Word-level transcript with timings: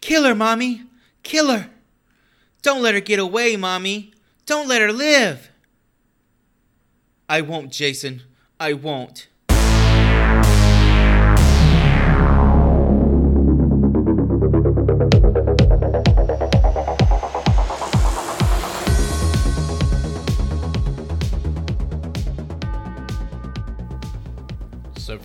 Kill 0.00 0.24
her, 0.24 0.34
Mommy! 0.34 0.82
Kill 1.22 1.50
her! 1.50 1.70
Don't 2.62 2.82
let 2.82 2.94
her 2.94 3.00
get 3.00 3.18
away, 3.18 3.56
Mommy! 3.56 4.12
Don't 4.46 4.68
let 4.68 4.82
her 4.82 4.92
live! 4.92 5.50
I 7.28 7.40
won't, 7.40 7.70
Jason. 7.70 8.22
I 8.58 8.72
won't. 8.72 9.28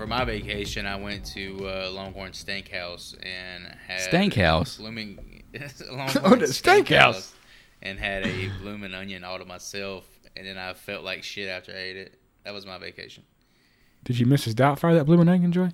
For 0.06 0.10
my 0.10 0.24
vacation, 0.24 0.86
I 0.86 0.98
went 0.98 1.26
to 1.34 1.68
uh, 1.68 1.90
Longhorn 1.92 2.32
Steakhouse 2.32 3.16
and 3.24 3.66
had 3.88 4.02
Steakhouse? 4.02 4.78
blooming 4.78 5.44
Oh, 5.90 5.96
Longhorn 5.96 6.40
the 6.40 6.46
steakhouse. 6.46 7.32
and 7.82 7.98
had 7.98 8.24
a 8.28 8.50
blooming 8.62 8.94
onion 8.94 9.24
all 9.24 9.40
to 9.40 9.46
myself, 9.46 10.06
and 10.38 10.46
then 10.46 10.60
I 10.60 10.74
felt 10.76 11.04
like 11.04 11.24
shit 11.24 11.50
after 11.50 11.72
I 11.72 11.78
ate 11.78 11.98
it. 11.98 12.20
That 12.44 12.54
was 12.54 12.68
my 12.68 12.78
vacation. 12.78 13.24
Did 14.04 14.20
you 14.20 14.28
miss 14.28 14.46
Mrs. 14.46 14.54
Doubtfire 14.54 14.94
that 14.96 15.06
blue 15.06 15.20
and 15.20 15.30
onion 15.30 15.52
joy? 15.52 15.72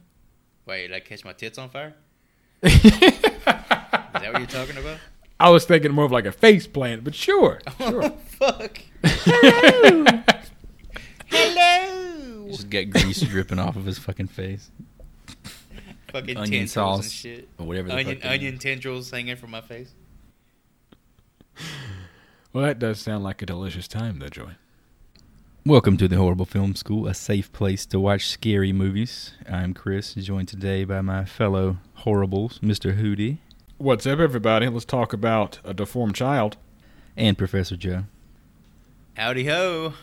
Wait, 0.65 0.87
did 0.87 0.95
I 0.95 1.01
catch 1.01 1.25
my 1.25 1.33
tits 1.33 1.57
on 1.57 1.67
fire? 1.69 1.93
Is 2.63 2.81
that 2.83 4.29
what 4.31 4.37
you're 4.37 4.45
talking 4.45 4.77
about? 4.77 4.97
I 5.41 5.49
was 5.49 5.65
thinking 5.65 5.91
more 5.91 6.05
of 6.05 6.11
like 6.13 6.25
a 6.25 6.31
face 6.31 6.67
plant, 6.67 7.03
but 7.03 7.15
sure. 7.15 7.59
Oh, 7.81 8.11
fuck. 8.27 8.79
Hello. 9.03 10.23
Hello. 11.27 11.90
Just 12.51 12.69
got 12.69 12.89
grease 12.89 13.21
dripping 13.29 13.59
off 13.59 13.75
of 13.75 13.85
his 13.85 13.97
fucking 13.97 14.27
face. 14.27 14.69
Fucking 16.11 16.35
Onion 16.37 16.45
tendrils 16.51 16.59
and 16.61 16.69
sauce 16.69 17.09
shit. 17.09 17.47
or 17.57 17.65
whatever 17.65 17.87
the 17.89 17.93
Onion, 17.95 18.15
fuck 18.15 18.23
they- 18.23 18.29
onion 18.29 18.57
tendrils 18.57 19.09
hanging 19.11 19.35
from 19.37 19.51
my 19.51 19.61
face. 19.61 19.93
Well, 22.53 22.65
that 22.65 22.79
does 22.79 22.99
sound 22.99 23.23
like 23.23 23.41
a 23.41 23.45
delicious 23.45 23.87
time, 23.87 24.19
though, 24.19 24.27
Joy. 24.27 24.51
Welcome 25.65 25.95
to 25.97 26.07
the 26.07 26.15
HorrorBull 26.17 26.47
Film 26.47 26.75
School, 26.75 27.07
a 27.07 27.13
safe 27.13 27.51
place 27.53 27.85
to 27.85 27.99
watch 27.99 28.27
scary 28.27 28.73
movies. 28.73 29.33
I'm 29.49 29.73
Chris, 29.73 30.15
joined 30.15 30.47
today 30.49 30.83
by 30.83 31.01
my 31.01 31.23
fellow 31.23 31.77
HorrorBulls, 31.99 32.59
Mr. 32.59 32.99
Hootie 32.99 33.37
What's 33.77 34.05
up, 34.05 34.19
everybody? 34.19 34.67
Let's 34.67 34.85
talk 34.85 35.13
about 35.13 35.59
a 35.63 35.73
deformed 35.73 36.15
child. 36.15 36.57
and 37.15 37.37
Professor 37.37 37.75
Joe. 37.77 38.03
Howdy 39.15 39.45
ho. 39.45 39.93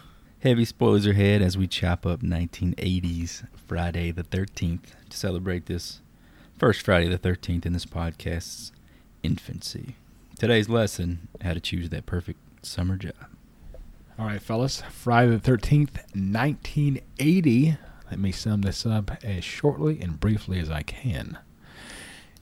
Heavy 0.40 0.64
spoilers 0.64 1.04
ahead 1.04 1.42
as 1.42 1.58
we 1.58 1.66
chop 1.66 2.06
up 2.06 2.20
1980s 2.20 3.48
Friday 3.66 4.12
the 4.12 4.22
13th 4.22 4.90
to 5.10 5.16
celebrate 5.16 5.66
this 5.66 6.00
first 6.56 6.82
Friday 6.82 7.08
the 7.08 7.18
13th 7.18 7.66
in 7.66 7.72
this 7.72 7.84
podcast's 7.84 8.70
infancy. 9.24 9.96
Today's 10.38 10.68
lesson 10.68 11.26
how 11.40 11.54
to 11.54 11.60
choose 11.60 11.90
that 11.90 12.06
perfect 12.06 12.38
summer 12.64 12.96
job. 12.96 13.14
All 14.16 14.26
right, 14.26 14.40
fellas. 14.40 14.80
Friday 14.92 15.34
the 15.36 15.50
13th, 15.50 15.96
1980. 16.14 17.76
Let 18.08 18.20
me 18.20 18.30
sum 18.30 18.60
this 18.60 18.86
up 18.86 19.10
as 19.24 19.42
shortly 19.42 20.00
and 20.00 20.20
briefly 20.20 20.60
as 20.60 20.70
I 20.70 20.82
can. 20.82 21.36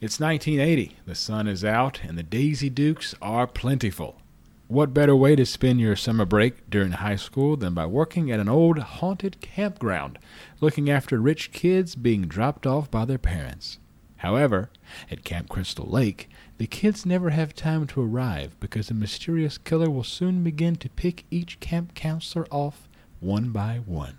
It's 0.02 0.20
1980. 0.20 0.96
The 1.06 1.14
sun 1.14 1.48
is 1.48 1.64
out 1.64 2.02
and 2.04 2.18
the 2.18 2.22
Daisy 2.22 2.68
Dukes 2.68 3.14
are 3.22 3.46
plentiful. 3.46 4.20
What 4.68 4.92
better 4.92 5.14
way 5.14 5.36
to 5.36 5.46
spend 5.46 5.80
your 5.80 5.94
summer 5.94 6.24
break 6.24 6.68
during 6.68 6.90
high 6.90 7.14
school 7.14 7.56
than 7.56 7.72
by 7.72 7.86
working 7.86 8.32
at 8.32 8.40
an 8.40 8.48
old 8.48 8.78
haunted 8.78 9.40
campground, 9.40 10.18
looking 10.60 10.90
after 10.90 11.20
rich 11.20 11.52
kids 11.52 11.94
being 11.94 12.22
dropped 12.22 12.66
off 12.66 12.90
by 12.90 13.04
their 13.04 13.18
parents? 13.18 13.78
However, 14.16 14.70
at 15.08 15.22
Camp 15.22 15.48
Crystal 15.48 15.86
Lake, 15.86 16.28
the 16.58 16.66
kids 16.66 17.06
never 17.06 17.30
have 17.30 17.54
time 17.54 17.86
to 17.86 18.02
arrive 18.02 18.58
because 18.58 18.90
a 18.90 18.94
mysterious 18.94 19.56
killer 19.56 19.88
will 19.88 20.02
soon 20.02 20.42
begin 20.42 20.74
to 20.76 20.88
pick 20.88 21.26
each 21.30 21.60
camp 21.60 21.94
counselor 21.94 22.46
off 22.50 22.88
one 23.20 23.50
by 23.50 23.80
one 23.86 24.16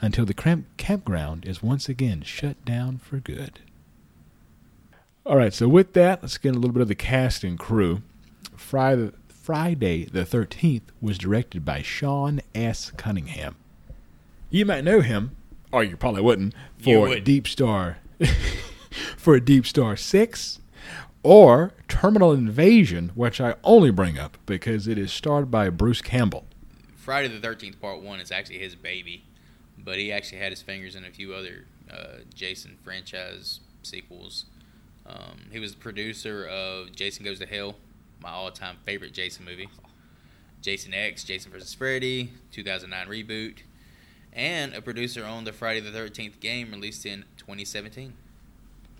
until 0.00 0.24
the 0.24 0.34
camp- 0.34 0.66
campground 0.76 1.44
is 1.46 1.62
once 1.62 1.88
again 1.88 2.22
shut 2.22 2.64
down 2.64 2.98
for 2.98 3.18
good. 3.18 3.60
All 5.24 5.36
right, 5.36 5.54
so 5.54 5.68
with 5.68 5.92
that, 5.92 6.22
let's 6.22 6.38
get 6.38 6.56
a 6.56 6.58
little 6.58 6.72
bit 6.72 6.82
of 6.82 6.88
the 6.88 6.96
cast 6.96 7.44
and 7.44 7.56
crew. 7.56 8.02
Friday, 8.56 9.12
Friday 9.46 10.06
the 10.06 10.24
13th 10.24 10.88
was 11.00 11.18
directed 11.18 11.64
by 11.64 11.80
Sean 11.80 12.40
S. 12.52 12.90
Cunningham. 12.96 13.54
You 14.50 14.66
might 14.66 14.82
know 14.82 15.02
him, 15.02 15.36
or 15.70 15.84
you 15.84 15.96
probably 15.96 16.22
wouldn't, 16.22 16.52
for 16.82 17.02
would. 17.02 17.22
Deep 17.22 17.46
Star 17.46 17.98
for 19.16 19.38
Deep 19.38 19.64
Star 19.64 19.94
6 19.94 20.58
or 21.22 21.74
Terminal 21.86 22.32
Invasion, 22.32 23.12
which 23.14 23.40
I 23.40 23.54
only 23.62 23.92
bring 23.92 24.18
up 24.18 24.36
because 24.46 24.88
it 24.88 24.98
is 24.98 25.12
starred 25.12 25.48
by 25.48 25.70
Bruce 25.70 26.02
Campbell. 26.02 26.44
Friday 26.96 27.28
the 27.28 27.38
Thirteenth 27.38 27.80
Part 27.80 28.02
One 28.02 28.18
is 28.18 28.32
actually 28.32 28.58
his 28.58 28.74
baby, 28.74 29.26
but 29.78 29.96
he 29.96 30.10
actually 30.10 30.38
had 30.38 30.50
his 30.50 30.60
fingers 30.60 30.96
in 30.96 31.04
a 31.04 31.10
few 31.12 31.32
other 31.34 31.66
uh, 31.88 32.24
Jason 32.34 32.78
franchise 32.82 33.60
sequels. 33.84 34.46
Um, 35.08 35.42
he 35.52 35.60
was 35.60 35.70
the 35.70 35.78
producer 35.78 36.44
of 36.44 36.90
Jason 36.90 37.24
Goes 37.24 37.38
to 37.38 37.46
Hell, 37.46 37.76
my 38.26 38.32
all-time 38.32 38.76
favorite 38.84 39.12
Jason 39.12 39.44
movie. 39.44 39.68
Jason 40.60 40.92
X, 40.92 41.22
Jason 41.22 41.52
vs. 41.52 41.72
Freddy, 41.74 42.32
2009 42.50 43.06
reboot, 43.06 43.58
and 44.32 44.74
a 44.74 44.82
producer 44.82 45.24
on 45.24 45.44
the 45.44 45.52
Friday 45.52 45.78
the 45.78 45.92
Thirteenth 45.92 46.40
game 46.40 46.72
released 46.72 47.06
in 47.06 47.24
2017, 47.36 48.14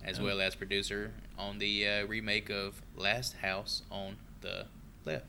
as 0.04 0.20
well 0.20 0.40
as 0.40 0.54
producer 0.54 1.10
on 1.36 1.58
the 1.58 1.88
uh, 1.88 2.06
remake 2.06 2.50
of 2.50 2.80
Last 2.94 3.38
House 3.38 3.82
on 3.90 4.16
the 4.42 4.66
Left. 5.04 5.26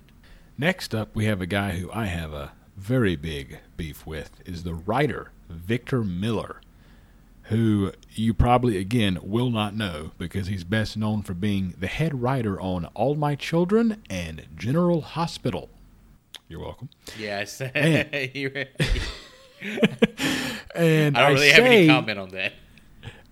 Next 0.59 0.94
up, 0.94 1.16
we 1.16 1.25
have 1.25 1.41
a 1.41 1.47
guy 1.47 1.72
who 1.72 1.91
I 1.91 2.06
have 2.06 2.34
a 2.34 2.52
very 2.75 3.16
big 3.16 3.57
beef 3.78 4.06
with 4.06 4.41
is 4.46 4.62
the 4.62 4.75
writer 4.75 5.31
Victor 5.50 6.03
Miller, 6.03 6.62
who 7.50 7.91
you 8.13 8.34
probably 8.34 8.78
again 8.78 9.19
will 9.22 9.50
not 9.50 9.75
know 9.75 10.12
because 10.18 10.47
he's 10.47 10.63
best 10.63 10.97
known 10.97 11.22
for 11.22 11.34
being 11.34 11.74
the 11.80 11.88
head 11.88 12.22
writer 12.22 12.59
on 12.59 12.85
All 12.94 13.16
My 13.16 13.35
Children 13.35 14.03
and 14.09 14.46
General 14.58 15.02
Hospital. 15.02 15.69
You're 16.50 16.62
welcome. 16.62 16.90
Yes. 17.18 17.62
You're- 18.34 18.68
And 20.75 21.18
I 21.18 21.30
don't 21.30 21.34
really 21.36 21.50
have 21.50 21.63
say, 21.63 21.78
any 21.80 21.88
comment 21.88 22.19
on 22.19 22.30
that. 22.30 22.53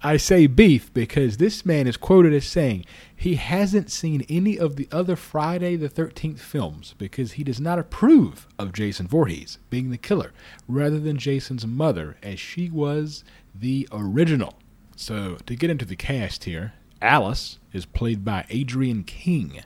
I 0.02 0.18
say 0.18 0.48
beef 0.48 0.92
because 0.94 1.38
this 1.38 1.66
man 1.66 1.86
is 1.88 1.98
quoted 1.98 2.34
as 2.34 2.46
saying 2.46 2.86
he 3.16 3.36
hasn't 3.36 3.92
seen 3.92 4.25
any 4.28 4.58
of 4.58 4.75
the 4.75 4.88
other 4.92 5.16
Friday 5.16 5.75
the 5.75 5.90
13th 5.90 6.40
films 6.40 6.96
because 6.98 7.34
he 7.34 7.44
does 7.44 7.59
not 7.59 7.78
approve 7.80 8.48
of 8.58 8.74
Jason 8.74 9.08
Voorhees 9.08 9.59
being 9.70 9.92
the 9.92 9.98
killer 9.98 10.31
rather 10.68 11.00
than 11.00 11.18
Jason's 11.18 11.66
mother 11.68 12.18
as 12.24 12.40
she 12.40 12.70
was 12.70 13.24
the 13.60 13.88
original. 13.92 14.56
So, 14.96 15.38
to 15.46 15.56
get 15.56 15.70
into 15.70 15.86
the 15.86 15.96
cast 15.96 16.46
here, 16.46 16.74
Alice 17.02 17.60
is 17.74 17.86
played 17.86 18.24
by 18.24 18.46
Adrienne 18.54 19.04
King, 19.04 19.62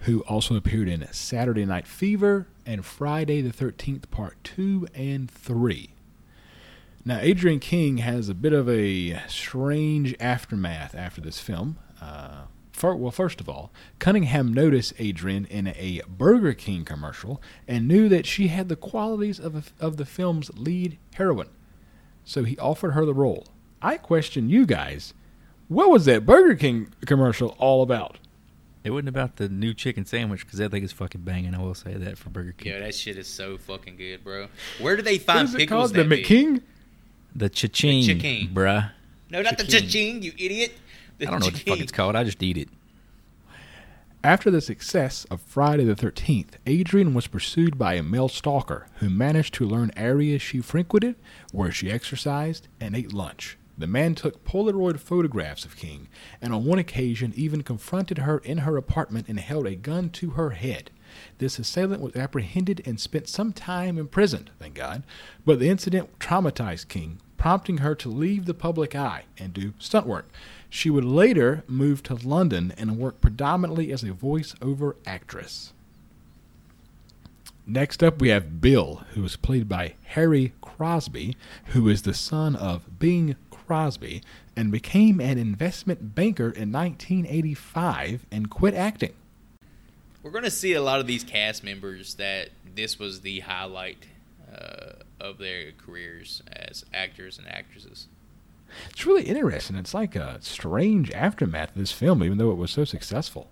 who 0.00 0.20
also 0.22 0.56
appeared 0.56 0.88
in 0.88 1.06
Saturday 1.12 1.64
Night 1.64 1.86
Fever 1.86 2.46
and 2.64 2.84
Friday 2.84 3.40
the 3.42 3.52
13th 3.52 4.10
Part 4.10 4.42
2 4.44 4.88
and 4.94 5.30
3. 5.30 5.90
Now, 7.04 7.18
Adrienne 7.18 7.60
King 7.60 7.98
has 7.98 8.28
a 8.28 8.34
bit 8.34 8.52
of 8.52 8.68
a 8.68 9.20
strange 9.28 10.16
aftermath 10.18 10.94
after 10.94 11.20
this 11.20 11.38
film. 11.38 11.78
Uh, 12.00 12.46
fir- 12.72 12.96
well, 12.96 13.12
first 13.12 13.40
of 13.40 13.48
all, 13.48 13.70
Cunningham 14.00 14.52
noticed 14.52 14.98
Adrienne 15.00 15.44
in 15.44 15.68
a 15.68 16.02
Burger 16.08 16.52
King 16.52 16.84
commercial 16.84 17.40
and 17.68 17.86
knew 17.86 18.08
that 18.08 18.26
she 18.26 18.48
had 18.48 18.68
the 18.68 18.74
qualities 18.74 19.38
of, 19.38 19.54
a, 19.54 19.62
of 19.84 19.98
the 19.98 20.04
film's 20.04 20.50
lead 20.56 20.98
heroine. 21.14 21.50
So 22.26 22.42
he 22.44 22.58
offered 22.58 22.90
her 22.90 23.06
the 23.06 23.14
role. 23.14 23.46
I 23.80 23.96
question 23.96 24.50
you 24.50 24.66
guys. 24.66 25.14
What 25.68 25.90
was 25.90 26.04
that 26.06 26.26
Burger 26.26 26.56
King 26.56 26.88
commercial 27.06 27.54
all 27.58 27.82
about? 27.82 28.18
It 28.84 28.90
wasn't 28.90 29.08
about 29.08 29.36
the 29.36 29.48
new 29.48 29.72
chicken 29.74 30.04
sandwich 30.04 30.44
because 30.44 30.58
that 30.58 30.70
thing 30.70 30.82
is 30.82 30.92
fucking 30.92 31.22
banging. 31.22 31.54
I 31.54 31.58
will 31.60 31.74
say 31.74 31.94
that 31.94 32.18
for 32.18 32.30
Burger 32.30 32.52
King. 32.52 32.72
Yo, 32.72 32.80
that 32.80 32.94
shit 32.94 33.16
is 33.16 33.26
so 33.28 33.56
fucking 33.58 33.96
good, 33.96 34.22
bro. 34.22 34.48
Where 34.80 34.96
do 34.96 35.02
they 35.02 35.18
What 35.18 35.22
find 35.22 35.48
is 35.48 35.54
it 35.54 35.58
pickles 35.58 35.92
called? 35.92 35.94
The 35.94 36.02
that 36.02 36.08
big? 36.08 36.24
McKing? 36.24 36.62
The 37.34 37.48
cha-ching, 37.48 38.02
cha-ching. 38.06 38.48
bruh. 38.48 38.90
No, 39.30 39.42
not 39.42 39.58
the 39.58 39.64
Cha-ching. 39.64 39.80
cha-ching, 39.88 40.22
you 40.22 40.32
idiot. 40.38 40.72
The 41.18 41.26
I 41.26 41.30
don't 41.30 41.40
know 41.40 41.46
what 41.46 41.54
the 41.54 41.60
fuck 41.60 41.80
it's 41.80 41.92
called. 41.92 42.16
I 42.16 42.24
just 42.24 42.42
eat 42.42 42.56
it. 42.58 42.68
After 44.26 44.50
the 44.50 44.60
success 44.60 45.24
of 45.30 45.40
Friday 45.40 45.84
the 45.84 45.94
13th, 45.94 46.54
Adrienne 46.66 47.14
was 47.14 47.28
pursued 47.28 47.78
by 47.78 47.94
a 47.94 48.02
male 48.02 48.28
stalker 48.28 48.88
who 48.96 49.08
managed 49.08 49.54
to 49.54 49.64
learn 49.64 49.92
areas 49.96 50.42
she 50.42 50.60
frequented, 50.60 51.14
where 51.52 51.70
she 51.70 51.92
exercised, 51.92 52.66
and 52.80 52.96
ate 52.96 53.12
lunch. 53.12 53.56
The 53.78 53.86
man 53.86 54.16
took 54.16 54.44
Polaroid 54.44 54.98
photographs 54.98 55.64
of 55.64 55.76
King, 55.76 56.08
and 56.42 56.52
on 56.52 56.64
one 56.64 56.80
occasion 56.80 57.34
even 57.36 57.62
confronted 57.62 58.18
her 58.18 58.38
in 58.38 58.58
her 58.58 58.76
apartment 58.76 59.28
and 59.28 59.38
held 59.38 59.64
a 59.64 59.76
gun 59.76 60.10
to 60.14 60.30
her 60.30 60.50
head. 60.50 60.90
This 61.38 61.60
assailant 61.60 62.02
was 62.02 62.16
apprehended 62.16 62.82
and 62.84 62.98
spent 62.98 63.28
some 63.28 63.52
time 63.52 63.96
imprisoned, 63.96 64.50
thank 64.58 64.74
God, 64.74 65.04
but 65.44 65.60
the 65.60 65.68
incident 65.68 66.18
traumatized 66.18 66.88
King, 66.88 67.20
prompting 67.36 67.78
her 67.78 67.94
to 67.94 68.08
leave 68.08 68.46
the 68.46 68.54
public 68.54 68.96
eye 68.96 69.26
and 69.38 69.52
do 69.52 69.72
stunt 69.78 70.04
work. 70.04 70.28
She 70.76 70.90
would 70.90 71.06
later 71.06 71.64
move 71.66 72.02
to 72.02 72.14
London 72.14 72.70
and 72.76 72.98
work 72.98 73.22
predominantly 73.22 73.90
as 73.90 74.02
a 74.02 74.12
voice-over 74.12 74.96
actress. 75.06 75.72
Next 77.66 78.02
up, 78.02 78.20
we 78.20 78.28
have 78.28 78.60
Bill, 78.60 79.06
who 79.14 79.24
is 79.24 79.36
played 79.36 79.70
by 79.70 79.94
Harry 80.08 80.52
Crosby, 80.60 81.34
who 81.68 81.88
is 81.88 82.02
the 82.02 82.12
son 82.12 82.54
of 82.54 82.98
Bing 82.98 83.36
Crosby 83.50 84.20
and 84.54 84.70
became 84.70 85.18
an 85.18 85.38
investment 85.38 86.14
banker 86.14 86.50
in 86.50 86.72
1985 86.72 88.26
and 88.30 88.50
quit 88.50 88.74
acting. 88.74 89.14
We're 90.22 90.30
going 90.30 90.44
to 90.44 90.50
see 90.50 90.74
a 90.74 90.82
lot 90.82 91.00
of 91.00 91.06
these 91.06 91.24
cast 91.24 91.64
members 91.64 92.16
that 92.16 92.50
this 92.74 92.98
was 92.98 93.22
the 93.22 93.40
highlight 93.40 94.04
uh, 94.52 94.92
of 95.18 95.38
their 95.38 95.72
careers 95.72 96.42
as 96.52 96.84
actors 96.92 97.38
and 97.38 97.48
actresses. 97.48 98.08
It's 98.90 99.06
really 99.06 99.24
interesting. 99.24 99.76
It's 99.76 99.94
like 99.94 100.16
a 100.16 100.38
strange 100.40 101.10
aftermath 101.12 101.70
of 101.70 101.76
this 101.76 101.92
film, 101.92 102.22
even 102.22 102.38
though 102.38 102.50
it 102.50 102.56
was 102.56 102.70
so 102.70 102.84
successful. 102.84 103.50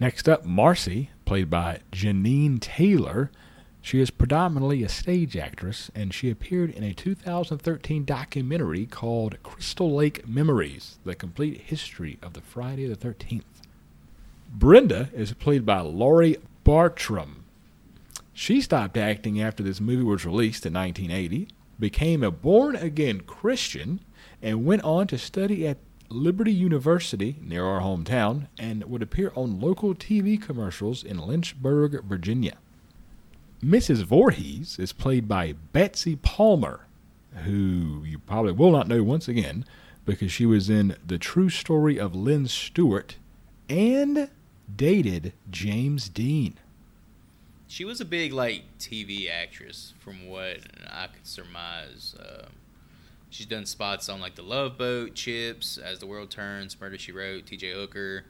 Next 0.00 0.28
up, 0.28 0.44
Marcy, 0.44 1.10
played 1.24 1.50
by 1.50 1.80
Jeannine 1.92 2.58
Taylor. 2.58 3.30
She 3.80 4.00
is 4.00 4.10
predominantly 4.10 4.82
a 4.82 4.88
stage 4.88 5.36
actress, 5.36 5.90
and 5.94 6.14
she 6.14 6.30
appeared 6.30 6.70
in 6.70 6.84
a 6.84 6.94
2013 6.94 8.04
documentary 8.04 8.86
called 8.86 9.42
Crystal 9.42 9.92
Lake 9.92 10.26
Memories 10.26 10.98
The 11.04 11.14
Complete 11.14 11.62
History 11.62 12.18
of 12.22 12.32
the 12.32 12.40
Friday 12.40 12.86
the 12.86 12.96
13th. 12.96 13.42
Brenda 14.54 15.08
is 15.14 15.32
played 15.32 15.64
by 15.66 15.80
Laurie 15.80 16.36
Bartram. 16.64 17.44
She 18.32 18.60
stopped 18.60 18.96
acting 18.96 19.40
after 19.40 19.62
this 19.62 19.80
movie 19.80 20.04
was 20.04 20.24
released 20.24 20.64
in 20.64 20.74
1980, 20.74 21.48
became 21.78 22.22
a 22.22 22.30
born 22.30 22.76
again 22.76 23.20
Christian, 23.22 24.00
and 24.42 24.64
went 24.64 24.82
on 24.82 25.06
to 25.06 25.18
study 25.18 25.66
at 25.66 25.78
Liberty 26.08 26.52
University 26.52 27.36
near 27.40 27.64
our 27.64 27.80
hometown 27.80 28.48
and 28.58 28.84
would 28.84 29.02
appear 29.02 29.32
on 29.34 29.60
local 29.60 29.94
TV 29.94 30.40
commercials 30.40 31.02
in 31.02 31.18
Lynchburg, 31.18 32.04
Virginia. 32.04 32.56
Mrs. 33.64 34.02
Voorhees 34.02 34.78
is 34.78 34.92
played 34.92 35.28
by 35.28 35.54
Betsy 35.72 36.16
Palmer, 36.16 36.86
who 37.44 38.02
you 38.04 38.18
probably 38.18 38.52
will 38.52 38.72
not 38.72 38.88
know 38.88 39.02
once 39.02 39.28
again 39.28 39.64
because 40.04 40.32
she 40.32 40.44
was 40.44 40.68
in 40.68 40.96
The 41.06 41.18
True 41.18 41.48
Story 41.48 41.98
of 41.98 42.14
Lynn 42.14 42.48
Stuart 42.48 43.16
and 43.68 44.28
dated 44.74 45.32
James 45.50 46.08
Dean. 46.08 46.54
She 47.68 47.84
was 47.84 48.00
a 48.00 48.04
big 48.04 48.32
like 48.32 48.64
TV 48.78 49.30
actress, 49.30 49.94
from 50.00 50.28
what 50.28 50.58
I 50.90 51.06
could 51.06 51.26
surmise. 51.26 52.14
Uh, 52.18 52.48
she's 53.32 53.46
done 53.46 53.66
spots 53.66 54.08
on 54.08 54.20
like 54.20 54.36
The 54.36 54.42
Love 54.42 54.78
Boat, 54.78 55.14
Chips, 55.14 55.78
As 55.78 55.98
the 55.98 56.06
World 56.06 56.30
Turns, 56.30 56.78
Murder 56.80 56.98
She 56.98 57.10
Wrote, 57.10 57.46
T.J. 57.46 57.72
Hooker, 57.72 58.24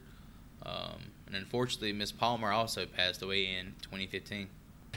um, 0.65 1.11
and 1.27 1.35
unfortunately, 1.35 1.93
Miss 1.93 2.13
Palmer 2.13 2.53
also 2.53 2.87
passed 2.87 3.21
away 3.21 3.47
in 3.47 3.75
2015. 3.83 4.49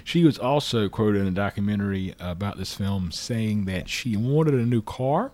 She 0.04 0.24
was 0.24 0.38
also 0.38 0.88
quoted 0.88 1.22
in 1.22 1.28
a 1.28 1.32
documentary 1.32 2.14
about 2.20 2.58
this 2.58 2.76
film 2.76 3.12
saying 3.12 3.66
that 3.66 3.90
she 3.90 4.16
wanted 4.16 4.54
a 4.54 4.66
new 4.66 4.82
car, 4.82 5.32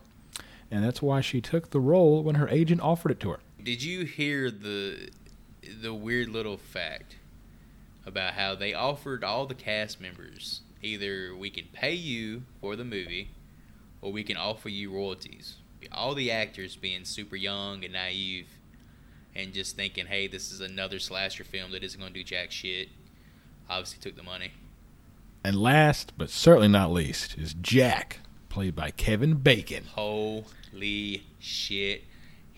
and 0.70 0.84
that's 0.84 1.02
why 1.02 1.20
she 1.20 1.42
took 1.42 1.72
the 1.72 1.80
role 1.80 2.24
when 2.24 2.36
her 2.36 2.48
agent 2.48 2.82
offered 2.82 3.12
it 3.12 3.20
to 3.22 3.32
her. 3.32 3.40
Did 3.62 3.84
you 3.84 4.06
hear 4.06 4.50
the 4.50 5.10
the 5.82 5.94
weird 5.94 6.30
little 6.30 6.58
fact 6.58 7.18
about 8.06 8.34
how 8.34 8.56
they 8.56 8.74
offered 8.74 9.24
all 9.24 9.46
the 9.46 9.54
cast 9.54 10.02
members 10.02 10.62
either 10.82 11.36
we 11.36 11.52
can 11.52 11.66
pay 11.72 11.94
you 11.94 12.42
for 12.60 12.76
the 12.76 12.84
movie 12.84 13.30
or 14.02 14.12
we 14.12 14.24
can 14.24 14.38
offer 14.38 14.70
you 14.70 14.92
royalties. 14.92 15.58
All 15.92 16.14
the 16.14 16.32
actors 16.32 16.76
being 16.76 17.06
super 17.06 17.36
young 17.36 17.84
and 17.84 17.94
naive 17.94 18.48
and 19.36 19.54
just 19.54 19.76
thinking, 19.76 20.06
hey, 20.08 20.28
this 20.28 20.52
is 20.52 20.62
another 20.62 21.00
slasher 21.00 21.44
film 21.44 21.72
that 21.72 21.84
isn't 21.84 22.00
going 22.00 22.14
to 22.14 22.20
do 22.20 22.24
jack 22.24 22.52
shit. 22.52 22.90
Obviously, 23.70 24.00
took 24.02 24.16
the 24.16 24.24
money. 24.24 24.52
And 25.44 25.56
last, 25.56 26.14
but 26.18 26.30
certainly 26.30 26.68
not 26.68 26.92
least, 26.92 27.36
is 27.38 27.54
Jack, 27.56 28.20
played 28.50 28.76
by 28.76 28.92
Kevin 28.92 29.36
Bacon. 29.36 29.86
Holy 29.96 31.24
shit. 31.40 32.04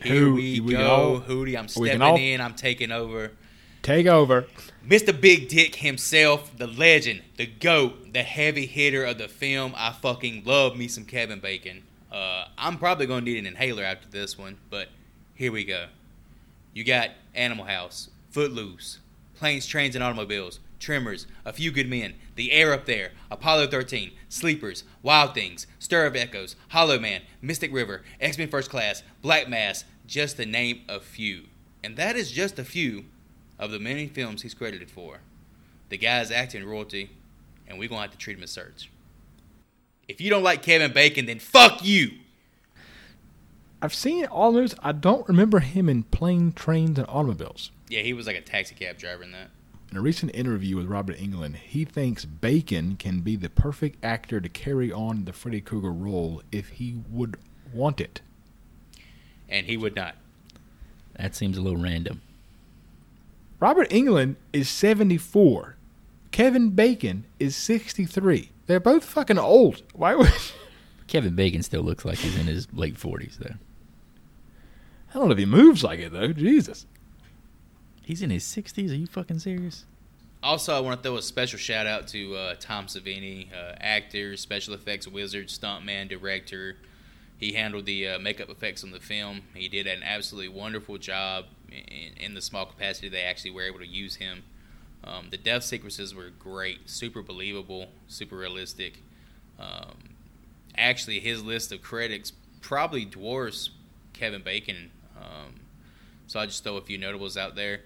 Who- 0.02 0.10
Here 0.10 0.34
we, 0.34 0.60
we 0.60 0.74
go. 0.74 0.90
all- 0.90 1.22
Hootie, 1.22 1.58
I'm 1.58 1.68
stepping 1.70 2.02
all- 2.02 2.18
in. 2.18 2.42
I'm 2.42 2.56
taking 2.56 2.92
over. 2.92 3.32
Take 3.84 4.08
over. 4.08 4.48
Mr. 4.88 5.20
Big 5.20 5.48
Dick 5.48 5.76
himself, 5.76 6.58
the 6.58 6.68
legend, 6.68 7.22
the 7.38 7.46
GOAT, 7.46 8.12
the 8.12 8.22
heavy 8.22 8.66
hitter 8.66 9.06
of 9.06 9.18
the 9.18 9.30
film. 9.30 9.74
I 9.78 9.94
fucking 9.94 10.44
love 10.44 10.76
me 10.76 10.90
some 10.90 11.06
Kevin 11.06 11.40
Bacon. 11.40 11.84
Uh, 12.12 12.48
I'm 12.58 12.78
probably 12.78 13.06
going 13.06 13.24
to 13.24 13.32
need 13.32 13.40
an 13.40 13.46
inhaler 13.46 13.86
after 13.86 14.10
this 14.10 14.38
one, 14.38 14.58
but 14.70 14.90
here 15.36 15.54
we 15.54 15.64
go. 15.64 15.86
You 16.74 16.84
got 16.84 17.12
Animal 17.34 17.64
House, 17.64 18.10
Footloose, 18.32 19.00
Planes, 19.36 19.66
Trains, 19.66 19.96
and 19.96 20.04
Automobiles, 20.04 20.60
Tremors, 20.80 21.28
A 21.46 21.54
Few 21.54 21.72
Good 21.72 21.90
Men, 21.90 22.16
The 22.36 22.52
Air 22.52 22.74
Up 22.74 22.86
There, 22.86 23.12
Apollo 23.32 23.68
13, 23.68 24.12
Sleepers, 24.28 24.84
Wild 25.02 25.34
Things, 25.34 25.66
Stir 25.80 26.08
of 26.08 26.18
Echoes, 26.18 26.58
Hollow 26.70 27.00
Man, 27.00 27.22
Mystic 27.42 27.74
River, 27.74 28.02
X 28.20 28.38
Men 28.38 28.50
First 28.50 28.70
Class, 28.70 29.02
Black 29.22 29.48
Mass, 29.48 29.86
just 30.06 30.36
to 30.36 30.46
name 30.46 30.82
a 30.90 31.00
few. 31.00 31.44
And 31.82 31.96
that 31.96 32.18
is 32.18 32.32
just 32.32 32.60
a 32.60 32.66
few 32.66 33.06
of 33.64 33.72
the 33.72 33.80
many 33.80 34.08
films 34.08 34.42
he's 34.42 34.54
credited 34.54 34.92
for. 34.92 35.20
The 35.90 35.98
guy's 35.98 36.32
acting 36.32 36.66
royalty, 36.66 37.12
and 37.68 37.80
we're 37.80 37.88
going 37.88 38.00
to 38.00 38.04
have 38.04 38.12
to 38.12 38.18
treat 38.18 38.38
him 38.38 38.44
as 38.44 38.52
such. 38.52 38.92
If 40.08 40.20
you 40.20 40.30
don't 40.30 40.44
like 40.44 40.62
Kevin 40.62 40.92
Bacon, 40.92 41.26
then 41.26 41.40
fuck 41.40 41.84
you! 41.84 42.12
I've 43.82 43.94
seen 43.94 44.26
all 44.26 44.52
those. 44.52 44.76
I 44.82 44.92
don't 44.92 45.28
remember 45.28 45.60
him 45.60 45.90
in 45.90 46.04
Plane, 46.04 46.52
Trains, 46.54 46.98
and 46.98 47.08
Automobiles. 47.08 47.72
Yeah, 47.90 48.02
he 48.02 48.14
was 48.14 48.28
like 48.28 48.36
a 48.36 48.42
taxi 48.42 48.76
cab 48.76 48.98
driver 48.98 49.24
in 49.24 49.32
that. 49.32 49.50
In 49.92 49.98
a 49.98 50.02
recent 50.02 50.34
interview 50.34 50.78
with 50.78 50.88
Robert 50.88 51.18
Englund, 51.18 51.56
he 51.56 51.86
thinks 51.86 52.26
Bacon 52.26 52.96
can 52.96 53.20
be 53.20 53.36
the 53.36 53.50
perfect 53.50 54.04
actor 54.04 54.42
to 54.42 54.50
carry 54.50 54.92
on 54.92 55.26
the 55.26 55.34
Freddy 55.34 55.62
Krueger 55.62 55.92
role 55.92 56.42
if 56.52 56.70
he 56.70 57.02
would 57.10 57.38
want 57.72 58.02
it. 58.02 58.22
And 59.48 59.68
he 59.68 59.78
would 59.78 59.96
not. 59.96 60.16
That 61.18 61.36
seems 61.36 61.58
a 61.58 61.62
little 61.62 61.82
random. 61.82 62.22
Robert 63.64 63.90
Englund 63.92 64.36
is 64.52 64.68
74. 64.68 65.78
Kevin 66.32 66.72
Bacon 66.72 67.24
is 67.40 67.56
63. 67.56 68.52
They're 68.66 68.82
both 68.82 69.06
fucking 69.06 69.38
old. 69.38 69.84
Why 69.94 70.16
would. 70.16 70.34
Kevin 71.08 71.34
Bacon 71.34 71.64
still 71.64 71.82
looks 71.82 72.04
like 72.04 72.18
he's 72.18 72.38
in 72.38 72.48
his 72.48 72.68
late 72.74 72.96
40s, 72.96 73.38
though. 73.38 73.56
I 75.10 75.14
don't 75.14 75.28
know 75.28 75.32
if 75.32 75.38
he 75.38 75.46
moves 75.46 75.82
like 75.82 76.02
it, 76.02 76.12
though. 76.12 76.34
Jesus. 76.34 76.88
He's 78.02 78.22
in 78.22 78.32
his 78.32 78.44
60s? 78.44 78.92
Are 78.92 78.96
you 78.96 79.08
fucking 79.08 79.40
serious? 79.40 79.86
Also, 80.44 80.76
I 80.76 80.82
want 80.82 81.02
to 81.02 81.08
throw 81.08 81.16
a 81.16 81.22
special 81.22 81.58
shout 81.58 81.88
out 81.88 82.10
to 82.10 82.36
uh, 82.36 82.56
Tom 82.60 82.88
Savini, 82.88 83.48
uh, 83.54 83.76
actor, 83.80 84.36
special 84.36 84.74
effects 84.74 85.08
wizard, 85.08 85.48
stuntman, 85.48 86.10
director. 86.10 86.76
He 87.38 87.54
handled 87.54 87.86
the 87.86 88.10
uh, 88.10 88.20
makeup 88.20 88.50
effects 88.50 88.84
on 88.84 88.92
the 88.92 89.00
film. 89.00 89.44
He 89.54 89.70
did 89.70 89.88
an 89.88 90.04
absolutely 90.04 90.50
wonderful 90.50 90.98
job 90.98 91.46
in, 91.74 92.18
in 92.18 92.34
the 92.34 92.42
small 92.42 92.66
capacity 92.66 93.10
they 93.10 93.24
actually 93.24 93.52
were 93.52 93.64
able 93.64 93.80
to 93.80 93.88
use 93.88 94.16
him. 94.16 94.44
Um, 95.04 95.28
the 95.32 95.38
death 95.38 95.64
sequences 95.64 96.16
were 96.16 96.30
great, 96.30 96.90
super 96.90 97.22
believable, 97.22 97.88
super 98.08 98.38
realistic. 98.38 99.04
Um, 99.60 100.16
actually, 100.78 101.20
his 101.20 101.44
list 101.44 101.72
of 101.72 101.82
critics 101.82 102.32
probably 102.62 103.04
dwarfs 103.04 103.72
Kevin 104.14 104.42
Bacon. 104.42 104.92
Um, 105.18 105.56
so 106.28 106.40
I 106.40 106.46
just 106.46 106.64
throw 106.64 106.78
a 106.78 106.82
few 106.82 106.98
notables 106.98 107.38
out 107.38 107.56
there. 107.56 107.82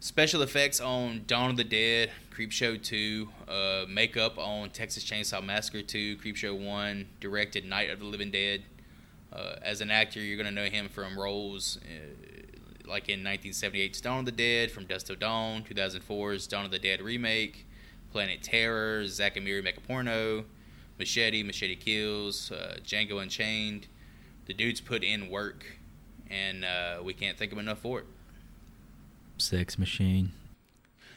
Special 0.00 0.42
effects 0.42 0.80
on 0.80 1.24
Dawn 1.26 1.50
of 1.50 1.56
the 1.56 1.64
Dead, 1.64 2.10
Creepshow 2.32 2.80
2, 2.80 3.28
uh, 3.48 3.84
makeup 3.88 4.38
on 4.38 4.70
Texas 4.70 5.04
Chainsaw 5.04 5.44
Massacre 5.44 5.82
2, 5.82 6.18
Creepshow 6.18 6.56
1, 6.56 7.06
directed 7.20 7.64
Night 7.64 7.90
of 7.90 7.98
the 7.98 8.04
Living 8.04 8.30
Dead. 8.30 8.62
Uh, 9.32 9.56
as 9.62 9.80
an 9.80 9.90
actor, 9.90 10.20
you're 10.20 10.36
going 10.36 10.48
to 10.48 10.54
know 10.54 10.70
him 10.70 10.88
from 10.88 11.18
roles 11.18 11.78
uh, 11.82 12.37
like 12.88 13.08
in 13.08 13.20
1978's 13.20 14.00
Dawn 14.00 14.20
of 14.20 14.24
the 14.26 14.32
Dead, 14.32 14.70
from 14.70 14.86
Dusk 14.86 15.06
Till 15.06 15.16
Dawn, 15.16 15.62
2004's 15.62 16.46
Dawn 16.46 16.64
of 16.64 16.70
the 16.70 16.78
Dead 16.78 17.00
remake, 17.00 17.66
Planet 18.10 18.42
Terror, 18.42 19.06
Zack 19.06 19.36
and 19.36 19.44
Miri 19.44 19.62
Make 19.62 19.76
a 19.76 19.80
Porno, 19.80 20.44
Machete, 20.98 21.42
Machete 21.42 21.76
Kills, 21.76 22.50
uh, 22.50 22.78
Django 22.82 23.22
Unchained. 23.22 23.86
The 24.46 24.54
dude's 24.54 24.80
put 24.80 25.04
in 25.04 25.28
work, 25.28 25.64
and 26.30 26.64
uh, 26.64 27.00
we 27.02 27.12
can't 27.12 27.36
thank 27.38 27.52
him 27.52 27.58
enough 27.58 27.78
for 27.80 28.00
it. 28.00 28.06
Sex 29.36 29.78
machine. 29.78 30.32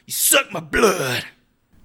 You 0.06 0.13
suck 0.13 0.51
my 0.51 0.60
blood. 0.60 1.25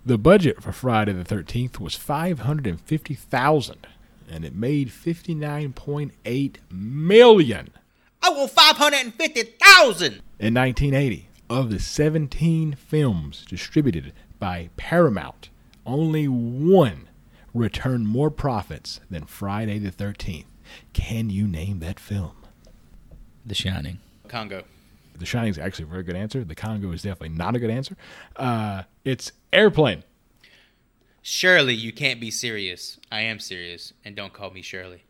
The 0.05 0.19
budget 0.19 0.63
for 0.63 0.73
Friday 0.73 1.13
the 1.13 1.25
13th 1.25 1.81
was 1.81 1.95
550000 1.95 3.87
and 4.31 4.45
it 4.45 4.55
made 4.55 4.89
59.8 4.89 6.57
million 6.71 7.71
I 8.23 8.31
want 8.31 8.51
five 8.51 8.77
hundred 8.77 9.01
and 9.05 9.15
fifty 9.15 9.43
thousand. 9.43 10.21
in 10.39 10.55
1980. 10.55 11.29
Of 11.49 11.71
the 11.71 11.79
17 11.79 12.73
films 12.75 13.45
distributed 13.49 14.13
by 14.41 14.69
Paramount, 14.77 15.49
only 15.87 16.27
one 16.27 17.09
returned 17.55 18.09
more 18.09 18.31
profits 18.33 18.99
than 19.09 19.27
Friday 19.27 19.79
the 19.79 19.93
13th. 19.93 20.47
Can 20.93 21.31
you 21.31 21.47
name 21.47 21.79
that 21.79 22.01
film? 22.01 22.33
The 23.47 23.55
Shining. 23.55 24.01
Congo. 24.27 24.65
The 25.17 25.25
Shining 25.25 25.51
is 25.51 25.59
actually 25.59 25.85
a 25.85 25.87
very 25.87 26.03
good 26.03 26.17
answer. 26.17 26.43
The 26.43 26.57
Congo 26.57 26.91
is 26.91 27.03
definitely 27.03 27.37
not 27.37 27.55
a 27.55 27.61
good 27.61 27.71
answer. 27.71 27.97
Uh, 28.35 28.83
it's 29.05 29.31
Airplane. 29.53 30.03
Shirley, 31.23 31.75
you 31.75 31.93
can't 31.93 32.21
be 32.21 32.33
serious. 32.33 32.99
I 33.13 33.21
am 33.21 33.39
serious, 33.39 33.93
and 34.05 34.17
don't 34.17 34.33
call 34.33 34.51
me 34.51 34.63
Shirley. 34.63 35.05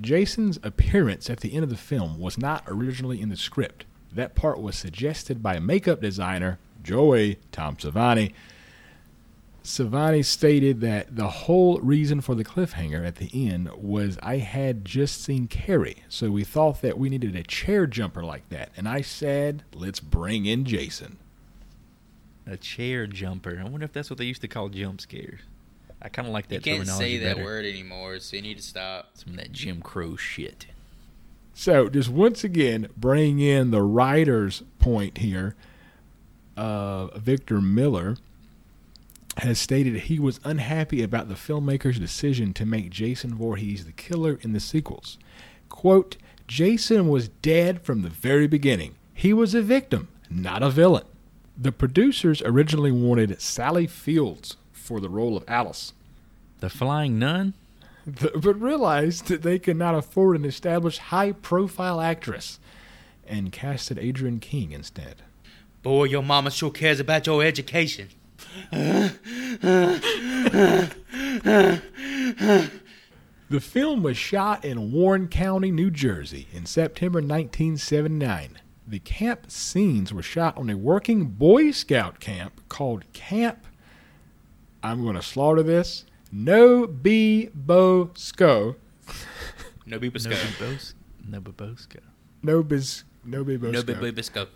Jason's 0.00 0.58
appearance 0.62 1.28
at 1.28 1.40
the 1.40 1.54
end 1.54 1.64
of 1.64 1.70
the 1.70 1.76
film 1.76 2.18
was 2.18 2.38
not 2.38 2.64
originally 2.66 3.20
in 3.20 3.28
the 3.28 3.36
script. 3.36 3.84
That 4.12 4.34
part 4.34 4.60
was 4.60 4.76
suggested 4.76 5.42
by 5.42 5.58
makeup 5.58 6.00
designer 6.00 6.58
Joey 6.82 7.38
Tom 7.50 7.76
Savini. 7.76 8.32
Savini 9.62 10.24
stated 10.24 10.80
that 10.80 11.14
the 11.14 11.28
whole 11.28 11.78
reason 11.78 12.20
for 12.20 12.34
the 12.34 12.44
cliffhanger 12.44 13.06
at 13.06 13.16
the 13.16 13.30
end 13.32 13.70
was 13.74 14.18
I 14.22 14.38
had 14.38 14.84
just 14.84 15.22
seen 15.22 15.46
Carrie, 15.46 16.02
so 16.08 16.30
we 16.30 16.42
thought 16.42 16.82
that 16.82 16.98
we 16.98 17.08
needed 17.08 17.36
a 17.36 17.44
chair 17.44 17.86
jumper 17.86 18.24
like 18.24 18.48
that. 18.48 18.70
And 18.76 18.88
I 18.88 19.02
said, 19.02 19.62
let's 19.72 20.00
bring 20.00 20.46
in 20.46 20.64
Jason. 20.64 21.18
A 22.44 22.56
chair 22.56 23.06
jumper. 23.06 23.62
I 23.64 23.68
wonder 23.68 23.84
if 23.84 23.92
that's 23.92 24.10
what 24.10 24.18
they 24.18 24.24
used 24.24 24.40
to 24.40 24.48
call 24.48 24.68
jump 24.68 25.00
scares. 25.00 25.40
I 26.02 26.08
kind 26.08 26.26
of 26.26 26.34
like 26.34 26.48
that 26.48 26.56
you 26.56 26.60
can't 26.60 26.78
terminology 26.78 27.18
say 27.18 27.24
that 27.24 27.36
better. 27.36 27.44
word 27.44 27.64
anymore, 27.64 28.18
so 28.18 28.36
you 28.36 28.42
need 28.42 28.56
to 28.56 28.62
stop. 28.62 29.10
Some 29.14 29.34
of 29.34 29.38
that 29.38 29.52
Jim 29.52 29.80
Crow 29.80 30.16
shit. 30.16 30.66
So, 31.54 31.88
just 31.88 32.08
once 32.08 32.42
again, 32.44 32.88
bring 32.96 33.38
in 33.38 33.70
the 33.70 33.82
writer's 33.82 34.62
point 34.78 35.18
here. 35.18 35.54
Uh, 36.56 37.06
Victor 37.18 37.60
Miller 37.60 38.16
has 39.38 39.58
stated 39.58 39.94
he 39.94 40.18
was 40.18 40.40
unhappy 40.44 41.02
about 41.02 41.28
the 41.28 41.34
filmmaker's 41.34 41.98
decision 41.98 42.52
to 42.54 42.66
make 42.66 42.90
Jason 42.90 43.34
Voorhees 43.34 43.86
the 43.86 43.92
killer 43.92 44.38
in 44.42 44.52
the 44.52 44.60
sequels. 44.60 45.18
Quote, 45.68 46.16
Jason 46.46 47.08
was 47.08 47.28
dead 47.28 47.82
from 47.82 48.02
the 48.02 48.10
very 48.10 48.46
beginning. 48.46 48.94
He 49.14 49.32
was 49.32 49.54
a 49.54 49.62
victim, 49.62 50.08
not 50.28 50.62
a 50.62 50.68
villain. 50.68 51.04
The 51.56 51.72
producers 51.72 52.42
originally 52.42 52.92
wanted 52.92 53.40
Sally 53.40 53.86
Fields 53.86 54.56
for 54.92 55.00
the 55.00 55.08
role 55.08 55.38
of 55.38 55.44
Alice, 55.48 55.94
The 56.60 56.68
Flying 56.68 57.18
Nun? 57.18 57.54
but 58.04 58.60
realized 58.60 59.28
that 59.28 59.40
they 59.40 59.58
could 59.58 59.78
not 59.78 59.94
afford 59.94 60.36
an 60.36 60.44
established 60.44 60.98
high 60.98 61.32
profile 61.32 61.98
actress 61.98 62.60
and 63.26 63.52
casted 63.52 63.98
Adrienne 63.98 64.38
King 64.38 64.72
instead. 64.72 65.22
Boy, 65.82 66.04
your 66.04 66.22
mama 66.22 66.50
sure 66.50 66.70
cares 66.70 67.00
about 67.00 67.26
your 67.26 67.42
education. 67.42 68.10
The 68.70 69.14
film 73.60 74.02
was 74.02 74.18
shot 74.18 74.62
in 74.62 74.92
Warren 74.92 75.28
County, 75.28 75.70
New 75.70 75.90
Jersey 75.90 76.48
in 76.52 76.66
September 76.66 77.20
1979. 77.20 78.58
The 78.86 78.98
camp 78.98 79.50
scenes 79.50 80.12
were 80.12 80.22
shot 80.22 80.58
on 80.58 80.68
a 80.68 80.76
working 80.76 81.28
Boy 81.28 81.70
Scout 81.70 82.20
camp 82.20 82.60
called 82.68 83.10
Camp. 83.14 83.66
I'm 84.82 85.02
going 85.02 85.14
to 85.16 85.22
slaughter 85.22 85.62
this. 85.62 86.04
No 86.30 86.86
Be 86.86 87.48
Bo 87.54 88.10
Sco. 88.14 88.76
No 89.86 89.98
be 89.98 90.08
No 90.08 90.12
bisco. 90.12 90.30
Babos- 90.30 90.94
No 91.28 91.40
Babosco. 91.40 91.98
No 92.42 92.62
Bis. 92.62 93.04
No 93.24 93.44
Be 93.44 93.56
Bo 93.56 93.70
No 93.70 93.80
Sco. 93.80 93.94
be 94.00 94.10
bisco. 94.10 94.46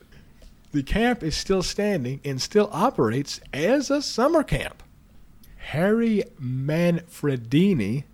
The 0.73 0.83
camp 0.83 1.23
is 1.23 1.37
still 1.37 1.63
standing 1.63 2.21
and 2.25 2.41
still 2.41 2.69
operates 2.73 3.41
as 3.53 3.91
a 3.91 4.03
summer 4.03 4.43
camp. 4.43 4.83
Harry 5.57 6.23
Manfredini, 6.41 8.05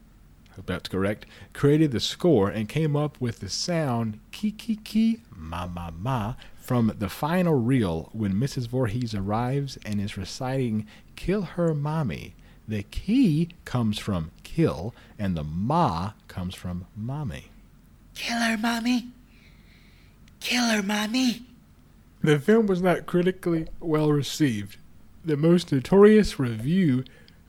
I 0.51 0.55
hope 0.57 0.67
that's 0.67 0.89
correct, 0.89 1.27
created 1.53 1.93
the 1.93 2.01
score 2.01 2.49
and 2.49 2.69
came 2.69 2.97
up 2.97 3.21
with 3.21 3.41
the 3.41 3.49
sound 3.49 4.19
ki 4.31 4.53
ki 4.53 4.77
ki 4.77 5.21
ma 5.35 5.67
ma 5.67 5.91
ma 5.91 6.35
from 6.73 6.91
the 6.99 7.09
final 7.11 7.53
reel 7.53 8.09
when 8.15 8.33
Mrs. 8.33 8.67
Voorhees 8.67 9.15
arrives 9.15 9.77
and 9.85 10.01
is 10.01 10.17
reciting 10.17 10.87
Kill 11.17 11.43
Her 11.43 11.75
Mommy. 11.75 12.35
The 12.67 12.85
key 12.85 13.51
comes 13.67 13.99
from 13.99 14.31
kill 14.43 14.95
and 15.19 15.37
the 15.37 15.45
ma 15.45 16.13
comes 16.29 16.55
from 16.55 16.87
mommy. 16.97 17.51
Kill 18.15 18.39
her, 18.39 18.57
mommy. 18.57 19.09
Kill 20.41 20.65
her, 20.65 20.83
mommy. 20.83 21.43
The 22.23 22.39
film 22.39 22.67
was 22.67 22.81
not 22.81 23.05
critically 23.05 23.67
well 23.79 24.11
received, 24.11 24.79
the 25.23 25.37
most 25.37 25.73
notorious 25.73 26.39
review 26.39 27.05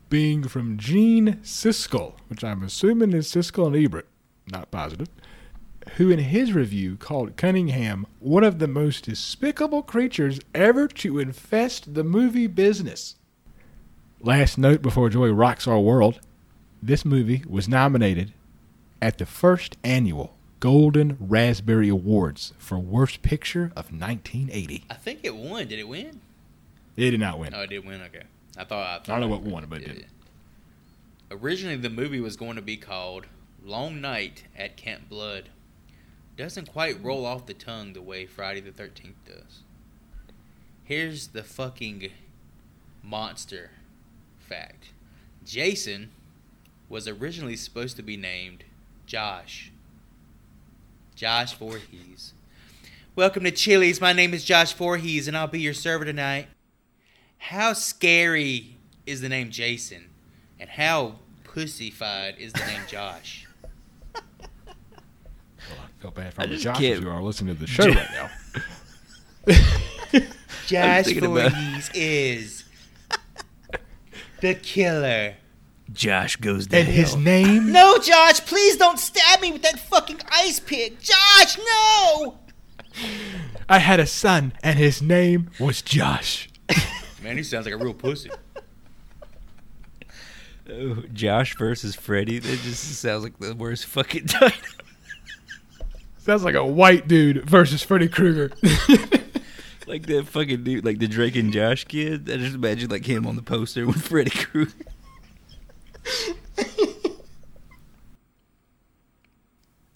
being 0.10 0.50
from 0.50 0.78
Gene 0.78 1.40
Siskel, 1.44 2.16
which 2.28 2.44
I'm 2.44 2.62
assuming 2.62 3.14
is 3.14 3.30
Siskel 3.30 3.68
and 3.68 3.76
Ebert, 3.78 4.08
not 4.52 4.70
positive, 4.70 5.08
who 5.98 6.10
in 6.10 6.20
his 6.20 6.54
review 6.54 6.96
called 6.96 7.38
Cunningham 7.38 8.06
one 8.20 8.44
of 8.44 8.60
the 8.60 8.68
most 8.68 9.06
despicable 9.06 9.84
creatures 9.84 10.40
ever 10.54 10.88
to 10.88 11.20
infest 11.20 11.94
the 11.94 12.04
movie 12.04 12.48
business. 12.48 13.16
Last 14.20 14.58
note 14.58 14.82
before 14.82 15.10
joy 15.10 15.30
rocks 15.30 15.68
our 15.68 15.80
world 15.80 16.20
this 16.82 17.06
movie 17.06 17.44
was 17.48 17.70
nominated 17.70 18.34
at 19.02 19.18
the 19.18 19.26
first 19.26 19.78
annual 19.84 20.36
Golden 20.60 21.18
Raspberry 21.20 21.90
Awards 21.90 22.54
for 22.58 22.78
Worst 22.78 23.22
Picture 23.22 23.72
of 23.76 23.92
1980. 23.92 24.86
I 24.90 24.94
think 24.94 25.20
it 25.24 25.36
won. 25.36 25.68
Did 25.68 25.80
it 25.80 25.88
win? 25.88 26.22
It 26.96 27.12
did 27.12 27.20
not 27.20 27.40
win. 27.40 27.54
Oh, 27.54 27.62
it 27.62 27.70
did 27.70 27.86
win. 27.86 28.02
Okay. 28.02 28.24
I 28.58 28.64
thought. 28.64 28.86
I, 28.86 29.04
thought 29.04 29.10
I 29.10 29.20
don't 29.20 29.30
know 29.30 29.36
what 29.36 29.42
won, 29.42 29.66
but 29.70 29.82
it 29.82 29.88
did. 29.88 30.06
Originally, 31.32 31.76
the 31.76 31.90
movie 31.90 32.20
was 32.20 32.38
going 32.38 32.56
to 32.56 32.62
be 32.62 32.78
called 32.78 33.26
"Long 33.64 34.00
Night 34.00 34.44
at 34.58 34.78
Camp 34.78 35.10
Blood." 35.10 35.50
Doesn't 36.36 36.72
quite 36.72 37.04
roll 37.04 37.28
off 37.28 37.46
the 37.46 37.54
tongue 37.54 37.94
the 37.94 38.02
way 38.02 38.26
Friday 38.26 38.60
the 38.60 38.72
Thirteenth 38.72 39.24
does. 39.26 39.62
Here's 40.84 41.28
the 41.28 41.44
fucking 41.44 42.10
monster 43.04 43.70
fact: 44.40 44.90
Jason 45.46 46.10
was 46.90 47.08
originally 47.08 47.56
supposed 47.56 47.98
to 47.98 48.04
be 48.04 48.18
named 48.18 48.64
Josh. 49.06 49.72
Josh 51.16 51.54
Voorhees. 51.54 52.34
Welcome 53.16 53.44
to 53.44 53.52
Chili's. 53.52 54.02
My 54.02 54.12
name 54.12 54.34
is 54.34 54.44
Josh 54.44 54.74
Voorhees, 54.74 55.28
and 55.28 55.38
I'll 55.38 55.46
be 55.46 55.62
your 55.62 55.76
server 55.76 56.04
tonight. 56.04 56.48
How 57.38 57.74
scary 57.74 58.78
is 59.06 59.22
the 59.22 59.30
name 59.30 59.52
Jason? 59.52 60.10
And 60.60 60.72
how 60.72 61.20
pussyfied 61.44 62.40
is 62.40 62.54
the 62.54 62.66
name 62.66 62.82
Josh? 62.88 63.43
I 66.04 66.06
feel 66.06 66.12
bad 66.12 66.34
for 66.34 66.42
I 66.42 66.44
all 66.44 66.50
the 66.50 66.56
just 66.58 66.66
Joshes 66.66 66.80
can't- 66.80 67.04
who 67.04 67.10
are 67.10 67.22
listening 67.24 67.56
to 67.56 67.62
the 67.62 67.68
show 67.68 67.88
right 67.88 68.10
now. 68.12 68.30
Josh 70.68 71.06
thinking 71.06 71.26
about- 71.26 71.52
Voorhees 71.54 71.90
is 71.94 72.64
the 74.42 74.54
killer. 74.56 75.36
Josh 75.94 76.36
goes 76.38 76.68
to 76.68 76.78
And 76.78 76.88
his 76.90 77.16
name? 77.16 77.72
No, 77.72 77.98
Josh, 78.00 78.42
please 78.46 78.76
don't 78.76 79.00
stab 79.00 79.40
me 79.42 79.52
with 79.54 79.62
that 79.62 79.80
fucking 79.80 80.20
ice 80.30 80.60
pick. 80.60 81.00
Josh, 81.00 81.58
no! 81.58 82.40
I 83.70 83.78
had 83.80 84.00
a 84.02 84.06
son, 84.06 84.54
and 84.62 84.78
his 84.78 85.02
name 85.02 85.52
was 85.60 85.82
Josh. 85.82 86.50
Man, 87.24 87.38
he 87.38 87.44
sounds 87.44 87.66
like 87.66 87.76
a 87.76 87.78
real 87.78 87.94
pussy. 87.94 88.30
Oh, 90.70 91.04
Josh 91.14 91.56
versus 91.58 91.96
Freddy. 91.96 92.40
That 92.40 92.60
just 92.62 92.84
sounds 93.00 93.24
like 93.24 93.38
the 93.40 93.54
worst 93.56 93.86
fucking 93.86 94.28
title. 94.28 94.60
Sounds 96.24 96.46
like 96.46 96.56
a 96.56 96.66
white 96.66 97.06
dude 97.06 97.44
versus 97.44 97.84
Freddy 97.84 98.08
Krueger. 98.08 98.50
like 99.88 100.06
that 100.06 100.26
fucking 100.26 100.64
dude, 100.64 100.86
like 100.86 101.00
the 101.00 101.08
Drake 101.10 101.36
and 101.36 101.52
Josh 101.52 101.84
kid. 101.84 102.32
I 102.32 102.38
just 102.38 102.56
imagine 102.56 102.90
like 102.90 103.06
him 103.06 103.28
on 103.28 103.36
the 103.36 103.42
poster 103.42 103.86
with 103.86 104.02
Freddy 104.08 104.30
Krueger. 104.30 104.72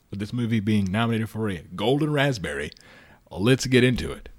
With 0.09 0.19
this 0.19 0.31
movie 0.33 0.61
being 0.61 0.89
nominated 0.89 1.29
for 1.29 1.49
a 1.49 1.63
Golden 1.75 2.11
Raspberry, 2.11 2.71
let's 3.29 3.65
get 3.67 3.83
into 3.83 4.11
it. 4.11 4.29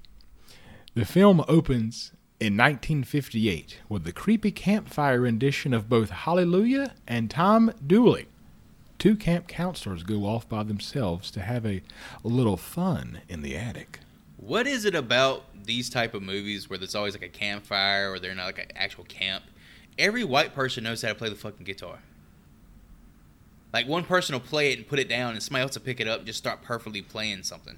The 0.95 1.05
film 1.05 1.43
opens 1.47 2.11
in 2.39 2.57
1958 2.57 3.79
with 3.87 4.03
the 4.03 4.11
creepy 4.11 4.51
campfire 4.51 5.21
rendition 5.21 5.73
of 5.75 5.87
both 5.87 6.09
Hallelujah 6.09 6.95
and 7.07 7.29
Tom 7.29 7.71
Dooley. 7.85 8.27
Two 8.99 9.15
camp 9.15 9.47
counselors 9.47 10.03
go 10.03 10.25
off 10.25 10.47
by 10.47 10.63
themselves 10.63 11.31
to 11.31 11.39
have 11.39 11.65
a 11.65 11.81
little 12.21 12.57
fun 12.57 13.21
in 13.29 13.41
the 13.41 13.55
attic. 13.55 14.01
What 14.35 14.67
is 14.67 14.83
it 14.83 14.93
about 14.93 15.45
these 15.65 15.89
type 15.89 16.13
of 16.13 16.21
movies 16.21 16.69
where 16.69 16.77
there's 16.77 16.95
always 16.95 17.13
like 17.13 17.23
a 17.23 17.29
campfire 17.29 18.11
or 18.11 18.19
they're 18.19 18.35
not 18.35 18.45
like 18.45 18.59
an 18.59 18.71
actual 18.75 19.05
camp? 19.05 19.45
Every 19.97 20.25
white 20.25 20.53
person 20.53 20.83
knows 20.83 21.01
how 21.01 21.07
to 21.09 21.15
play 21.15 21.29
the 21.29 21.35
fucking 21.35 21.65
guitar. 21.65 21.99
Like 23.71 23.87
one 23.87 24.03
person 24.03 24.33
will 24.33 24.41
play 24.41 24.73
it 24.73 24.79
and 24.79 24.87
put 24.87 24.99
it 24.99 25.07
down, 25.07 25.33
and 25.33 25.41
somebody 25.41 25.63
else 25.63 25.75
will 25.75 25.85
pick 25.85 25.99
it 25.99 26.07
up 26.07 26.19
and 26.19 26.27
just 26.27 26.39
start 26.39 26.61
perfectly 26.61 27.01
playing 27.01 27.43
something. 27.43 27.77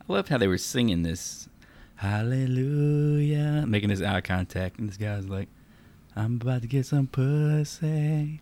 I 0.00 0.12
loved 0.12 0.28
how 0.28 0.38
they 0.38 0.48
were 0.48 0.58
singing 0.58 1.02
this 1.02 1.48
Hallelujah, 1.96 3.64
making 3.66 3.88
this 3.88 4.02
eye 4.02 4.20
contact, 4.20 4.78
and 4.78 4.88
this 4.88 4.96
guy's 4.96 5.28
like, 5.28 5.48
I'm 6.16 6.40
about 6.40 6.62
to 6.62 6.68
get 6.68 6.86
some 6.86 7.06
pussy. 7.06 8.40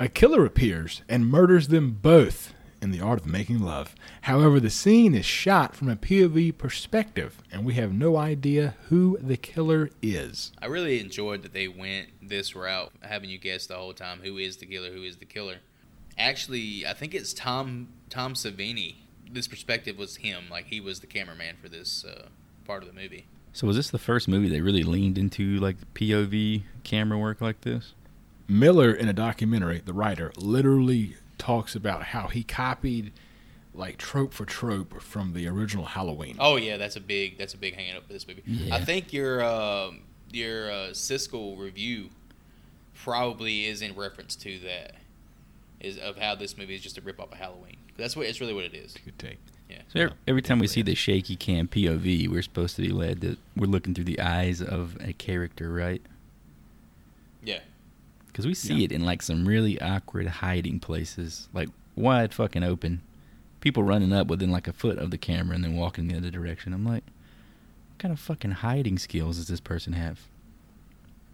A 0.00 0.08
killer 0.08 0.44
appears 0.44 1.02
and 1.08 1.30
murders 1.30 1.68
them 1.68 1.92
both 1.92 2.52
in 2.82 2.90
the 2.90 3.00
art 3.00 3.20
of 3.20 3.26
making 3.26 3.60
love. 3.60 3.94
However, 4.22 4.58
the 4.58 4.68
scene 4.68 5.14
is 5.14 5.24
shot 5.24 5.76
from 5.76 5.88
a 5.88 5.94
POV 5.94 6.58
perspective, 6.58 7.40
and 7.52 7.64
we 7.64 7.74
have 7.74 7.92
no 7.92 8.16
idea 8.16 8.74
who 8.88 9.16
the 9.20 9.36
killer 9.36 9.90
is. 10.02 10.50
I 10.60 10.66
really 10.66 10.98
enjoyed 10.98 11.44
that 11.44 11.52
they 11.52 11.68
went 11.68 12.08
this 12.20 12.56
route, 12.56 12.90
having 13.02 13.30
you 13.30 13.38
guess 13.38 13.66
the 13.66 13.76
whole 13.76 13.94
time 13.94 14.18
who 14.24 14.36
is 14.36 14.56
the 14.56 14.66
killer, 14.66 14.90
who 14.90 15.04
is 15.04 15.18
the 15.18 15.26
killer. 15.26 15.58
Actually, 16.18 16.84
I 16.84 16.92
think 16.92 17.14
it's 17.14 17.32
Tom 17.32 17.88
Tom 18.10 18.34
Savini. 18.34 18.96
This 19.30 19.46
perspective 19.46 19.96
was 19.96 20.16
him, 20.16 20.46
like 20.50 20.66
he 20.66 20.80
was 20.80 20.98
the 20.98 21.06
cameraman 21.06 21.54
for 21.62 21.68
this 21.68 22.04
uh, 22.04 22.26
part 22.64 22.82
of 22.82 22.88
the 22.88 23.00
movie. 23.00 23.26
So 23.52 23.68
was 23.68 23.76
this 23.76 23.90
the 23.90 23.98
first 23.98 24.26
movie 24.26 24.48
they 24.48 24.60
really 24.60 24.82
leaned 24.82 25.18
into 25.18 25.58
like 25.60 25.76
POV 25.94 26.64
camera 26.82 27.16
work 27.16 27.40
like 27.40 27.60
this? 27.60 27.94
Miller, 28.46 28.92
in 28.92 29.08
a 29.08 29.12
documentary, 29.12 29.80
the 29.84 29.92
writer, 29.92 30.32
literally 30.36 31.16
talks 31.38 31.74
about 31.74 32.04
how 32.04 32.28
he 32.28 32.42
copied 32.42 33.12
like 33.74 33.98
trope 33.98 34.32
for 34.32 34.44
trope 34.44 35.00
from 35.02 35.32
the 35.32 35.48
original 35.48 35.84
Halloween. 35.84 36.36
Oh 36.38 36.56
yeah, 36.56 36.76
that's 36.76 36.96
a 36.96 37.00
big 37.00 37.38
that's 37.38 37.54
a 37.54 37.58
big 37.58 37.74
hang 37.74 37.96
up 37.96 38.06
for 38.06 38.12
this 38.12 38.26
movie. 38.26 38.42
Yeah. 38.46 38.74
I 38.74 38.84
think 38.84 39.12
your 39.12 39.42
um, 39.42 40.02
your 40.30 40.70
uh, 40.70 40.74
Siskel 40.90 41.58
review 41.58 42.10
probably 42.94 43.66
is 43.66 43.82
in 43.82 43.94
reference 43.96 44.36
to 44.36 44.58
that, 44.60 44.94
is 45.80 45.98
of 45.98 46.16
how 46.16 46.34
this 46.34 46.56
movie 46.56 46.74
is 46.74 46.80
just 46.82 46.98
a 46.98 47.00
rip 47.00 47.20
off 47.20 47.32
of 47.32 47.38
Halloween. 47.38 47.76
That's 47.96 48.16
what 48.16 48.26
it's 48.26 48.40
really 48.40 48.54
what 48.54 48.64
it 48.64 48.74
is. 48.74 48.94
Good 49.04 49.18
take. 49.18 49.38
Yeah. 49.68 49.82
So 49.88 50.00
every, 50.00 50.16
every 50.28 50.42
time 50.42 50.58
we 50.58 50.66
see 50.66 50.82
the 50.82 50.94
shaky 50.94 51.36
cam 51.36 51.68
POV, 51.68 52.28
we're 52.28 52.42
supposed 52.42 52.76
to 52.76 52.82
be 52.82 52.90
led 52.90 53.20
that 53.22 53.38
we're 53.56 53.66
looking 53.66 53.94
through 53.94 54.04
the 54.04 54.20
eyes 54.20 54.60
of 54.60 54.96
a 55.00 55.12
character, 55.14 55.72
right? 55.72 56.02
Yeah. 57.42 57.60
Because 58.34 58.48
we 58.48 58.54
see 58.54 58.74
Yeah. 58.74 58.86
it 58.86 58.92
in 58.92 59.04
like 59.04 59.22
some 59.22 59.46
really 59.46 59.80
awkward 59.80 60.26
hiding 60.26 60.80
places, 60.80 61.48
like 61.52 61.68
wide 61.94 62.34
fucking 62.34 62.64
open. 62.64 63.00
People 63.60 63.84
running 63.84 64.12
up 64.12 64.26
within 64.26 64.50
like 64.50 64.66
a 64.66 64.72
foot 64.72 64.98
of 64.98 65.12
the 65.12 65.18
camera 65.18 65.54
and 65.54 65.62
then 65.62 65.76
walking 65.76 66.08
the 66.08 66.16
other 66.16 66.32
direction. 66.32 66.72
I'm 66.72 66.84
like, 66.84 67.04
what 67.04 67.98
kind 68.00 68.10
of 68.12 68.18
fucking 68.18 68.50
hiding 68.50 68.98
skills 68.98 69.36
does 69.36 69.46
this 69.46 69.60
person 69.60 69.92
have? 69.92 70.18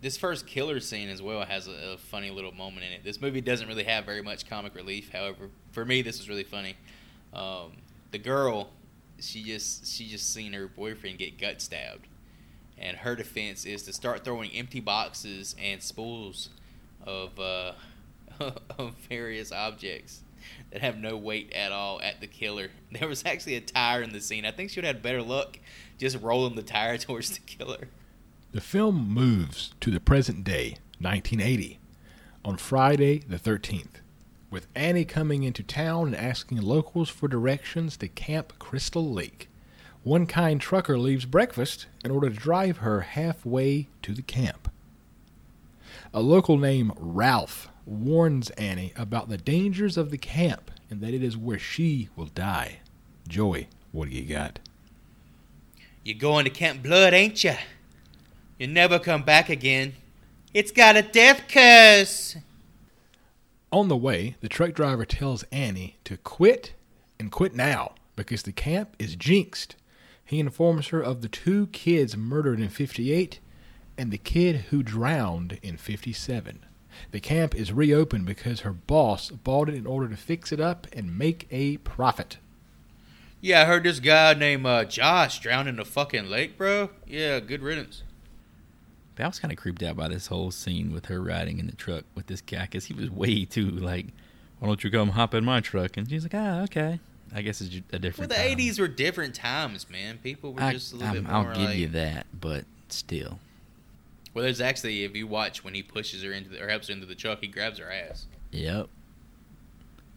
This 0.02 0.19
first 0.19 0.47
killer 0.47 0.78
scene 0.78 1.09
as 1.09 1.23
well 1.23 1.42
has 1.47 1.69
a, 1.69 1.92
a 1.95 1.97
funny 1.97 2.30
little 2.30 2.52
moment 2.52 2.85
in 2.85 2.92
it. 2.92 3.02
This 3.02 3.19
movie 3.19 3.40
doesn't 3.40 3.66
really 3.66 3.85
have 3.85 4.04
very 4.04 4.21
much 4.23 4.47
comic 4.47 4.75
relief. 4.75 5.11
However, 5.11 5.49
for 5.73 5.87
me, 5.87 6.02
this 6.02 6.19
was 6.19 6.28
really 6.28 6.45
funny. 6.45 6.75
Um, 7.33 7.73
the 8.11 8.19
girl, 8.19 8.69
she 9.21 9.42
just 9.42 9.87
she 9.87 10.07
just 10.07 10.35
seen 10.35 10.52
her 10.52 10.69
boyfriend 10.69 11.16
get 11.19 11.38
gut 11.38 11.62
stabbed, 11.62 12.09
and 12.76 12.99
her 12.99 13.16
defense 13.16 13.64
is 13.64 13.85
to 13.85 13.92
start 13.95 14.23
throwing 14.23 14.50
empty 14.50 14.80
boxes 14.80 15.54
and 15.59 15.83
spools 15.83 16.50
of 17.04 17.38
uh, 17.38 17.73
of 18.78 18.95
various 19.09 19.52
objects 19.52 20.23
that 20.73 20.83
have 20.83 20.97
no 20.97 21.16
weight 21.16 21.52
at 21.52 21.73
all 21.73 22.00
at 22.00 22.21
the 22.21 22.26
killer. 22.26 22.71
There 22.92 23.09
was 23.09 23.25
actually 23.25 23.54
a 23.54 23.61
tire 23.61 24.02
in 24.02 24.12
the 24.12 24.21
scene. 24.21 24.45
I 24.45 24.50
think 24.50 24.71
she 24.71 24.80
would 24.80 24.85
have 24.85 24.97
had 24.97 25.02
better 25.02 25.23
luck 25.23 25.59
just 25.99 26.21
rolling 26.21 26.57
the 26.57 26.62
tire 26.62 26.99
towards 26.99 27.30
the 27.30 27.40
killer. 27.40 27.88
The 28.52 28.61
film 28.61 29.12
moves 29.14 29.75
to 29.80 29.90
the 29.90 30.00
present 30.00 30.42
day, 30.42 30.78
1980, 30.99 31.78
on 32.45 32.57
Friday 32.57 33.19
the 33.19 33.38
13th, 33.38 34.00
with 34.50 34.66
Annie 34.75 35.04
coming 35.04 35.45
into 35.45 35.62
town 35.62 36.09
and 36.09 36.16
asking 36.16 36.61
locals 36.61 37.09
for 37.09 37.28
directions 37.28 37.97
to 37.99 38.09
Camp 38.09 38.59
Crystal 38.59 39.09
Lake. 39.09 39.49
One 40.02 40.26
kind 40.26 40.61
trucker 40.61 40.99
leaves 40.99 41.26
breakfast 41.26 41.87
in 42.04 42.11
order 42.11 42.28
to 42.28 42.35
drive 42.35 42.78
her 42.78 43.02
halfway 43.02 43.87
to 44.02 44.12
the 44.12 44.23
camp. 44.23 44.69
A 46.12 46.21
local 46.21 46.59
named 46.59 46.93
Ralph 46.97 47.69
warns 47.87 48.50
Annie 48.50 48.93
about 48.97 49.29
the 49.29 49.37
dangers 49.37 49.97
of 49.97 50.11
the 50.11 50.19
camp 50.19 50.73
and 50.90 51.00
that 51.00 51.14
it 51.14 51.23
is 51.23 51.37
where 51.37 51.59
she 51.59 52.09
will 52.17 52.26
die. 52.26 52.81
Joey, 53.29 53.69
what 53.93 54.09
do 54.09 54.17
you 54.17 54.25
got? 54.25 54.59
You're 56.02 56.19
going 56.19 56.45
to 56.47 56.50
Camp 56.50 56.83
Blood, 56.83 57.12
ain't 57.12 57.45
you? 57.45 57.55
You'll 58.59 58.71
never 58.71 58.99
come 58.99 59.23
back 59.23 59.49
again. 59.49 59.95
It's 60.52 60.73
got 60.73 60.97
a 60.97 61.02
death 61.02 61.43
curse. 61.47 62.37
On 63.71 63.87
the 63.87 63.97
way, 63.97 64.34
the 64.41 64.49
truck 64.49 64.73
driver 64.73 65.04
tells 65.04 65.45
Annie 65.52 65.99
to 66.02 66.17
quit 66.17 66.73
and 67.21 67.30
quit 67.30 67.54
now 67.54 67.95
because 68.17 68.43
the 68.43 68.52
camp 68.52 68.97
is 68.99 69.15
jinxed. 69.15 69.76
He 70.25 70.41
informs 70.41 70.89
her 70.89 71.00
of 71.00 71.23
the 71.23 71.28
two 71.28 71.69
kids 71.69 72.17
murdered 72.17 72.58
in 72.58 72.69
58 72.69 73.39
and 74.00 74.10
the 74.10 74.19
kid 74.19 74.56
who 74.71 74.82
drowned 74.82 75.58
in 75.63 75.76
57. 75.76 76.60
The 77.13 77.21
camp 77.21 77.54
is 77.54 77.71
reopened 77.73 78.25
because 78.26 78.60
her 78.60 78.73
boss 78.73 79.30
bought 79.30 79.69
it 79.69 79.75
in 79.75 79.86
order 79.86 80.08
to 80.08 80.17
fix 80.17 80.52
it 80.52 80.60
up 80.60 80.86
and 80.93 81.17
make 81.19 81.47
a 81.50 81.76
profit. 81.78 82.39
Yeah, 83.43 83.63
I 83.63 83.65
heard 83.67 83.84
this 83.84 84.00
guy 84.00 84.34
named 84.34 84.65
uh, 84.67 84.84
Josh 84.84 85.39
drowned 85.41 85.69
in 85.69 85.76
the 85.76 85.84
fucking 85.84 86.28
lake, 86.30 86.56
bro. 86.58 86.91
Yeah, 87.06 87.41
good 87.41 87.63
riddance. 87.63 88.02
But 89.15 89.25
I 89.25 89.26
was 89.28 89.39
kind 89.39 89.52
of 89.52 89.58
creeped 89.58 89.82
out 89.82 89.97
by 89.97 90.08
this 90.08 90.26
whole 90.28 90.50
scene 90.50 90.93
with 90.93 91.06
her 91.06 91.21
riding 91.23 91.58
in 91.58 91.67
the 91.67 91.76
truck 91.76 92.04
with 92.15 92.26
this 92.26 92.41
guy 92.41 92.63
because 92.63 92.86
he 92.86 92.95
was 92.95 93.10
way 93.10 93.45
too 93.45 93.71
like, 93.71 94.06
why 94.58 94.69
don't 94.69 94.82
you 94.84 94.91
come 94.91 95.10
hop 95.10 95.34
in 95.34 95.45
my 95.45 95.60
truck? 95.60 95.97
And 95.97 96.08
she's 96.08 96.23
like, 96.23 96.34
ah, 96.34 96.63
okay. 96.63 97.00
I 97.34 97.43
guess 97.43 97.60
it's 97.60 97.71
ju- 97.71 97.82
a 97.91 97.93
Well, 97.95 98.00
different. 98.00 98.30
the 98.30 98.36
time. 98.36 98.58
'80s 98.58 98.80
were 98.80 98.89
different 98.89 99.34
times, 99.36 99.89
man. 99.89 100.19
People 100.19 100.52
were 100.52 100.63
I, 100.63 100.73
just 100.73 100.93
a 100.93 100.97
little 100.97 101.15
I'm- 101.15 101.25
bit 101.25 101.32
I'll 101.32 101.45
give 101.54 101.63
like. 101.69 101.76
you 101.78 101.89
that, 101.89 102.26
but 102.39 102.65
still. 102.89 103.39
Well, 104.32 104.45
there's 104.45 104.60
actually, 104.60 105.04
if 105.04 105.16
you 105.16 105.26
watch 105.26 105.64
when 105.64 105.75
he 105.75 105.82
pushes 105.82 106.23
her 106.23 106.32
into 106.32 106.50
the, 106.50 106.62
or 106.62 106.69
helps 106.69 106.88
her 106.88 106.95
into 106.95 107.06
the 107.06 107.14
truck, 107.14 107.40
he 107.40 107.49
grabs 107.49 107.78
her 107.78 107.90
ass. 107.90 108.26
Yep. 108.52 108.88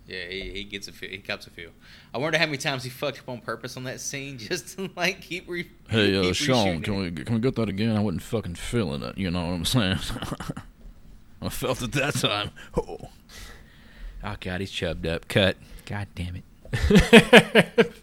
Yeah, 0.07 0.25
he, 0.25 0.51
he 0.51 0.63
gets 0.65 0.87
a 0.87 0.91
feel. 0.91 1.09
He 1.09 1.19
cops 1.19 1.47
a 1.47 1.49
few. 1.49 1.71
I 2.13 2.17
wonder 2.17 2.37
how 2.37 2.45
many 2.45 2.57
times 2.57 2.83
he 2.83 2.89
fucked 2.89 3.19
up 3.19 3.29
on 3.29 3.39
purpose 3.39 3.77
on 3.77 3.85
that 3.85 4.01
scene 4.01 4.37
just 4.39 4.77
to 4.77 4.89
like 4.95 5.21
keep 5.21 5.47
re. 5.47 5.69
Hey, 5.89 6.17
uh, 6.17 6.23
keep 6.23 6.35
Sean, 6.35 6.81
can 6.81 6.97
we 6.97 7.11
can 7.11 7.35
we 7.35 7.39
get 7.41 7.55
that 7.55 7.69
again? 7.69 7.95
I 7.95 8.01
wasn't 8.01 8.21
fucking 8.21 8.55
feeling 8.55 9.01
it. 9.01 9.17
You 9.17 9.31
know 9.31 9.45
what 9.45 9.53
I'm 9.53 9.65
saying? 9.65 9.99
I 11.41 11.49
felt 11.49 11.81
it 11.81 11.91
that 11.93 12.15
time. 12.15 12.51
Oh. 12.77 12.97
Oh 14.25 14.35
god, 14.39 14.61
he's 14.61 14.71
chubbed 14.71 15.05
up. 15.05 15.27
Cut. 15.27 15.57
God 15.85 16.07
damn 16.15 16.41
it. 16.73 17.93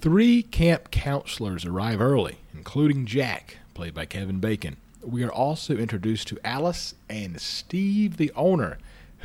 Three 0.00 0.42
camp 0.42 0.90
counselors 0.90 1.64
arrive 1.64 2.00
early, 2.00 2.38
including 2.54 3.06
Jack, 3.06 3.57
played 3.78 3.94
by 3.94 4.04
Kevin 4.04 4.40
Bacon. 4.40 4.76
We 5.04 5.22
are 5.22 5.30
also 5.30 5.76
introduced 5.76 6.26
to 6.26 6.38
Alice 6.44 6.96
and 7.08 7.40
Steve, 7.40 8.16
the 8.16 8.32
owner, 8.34 8.76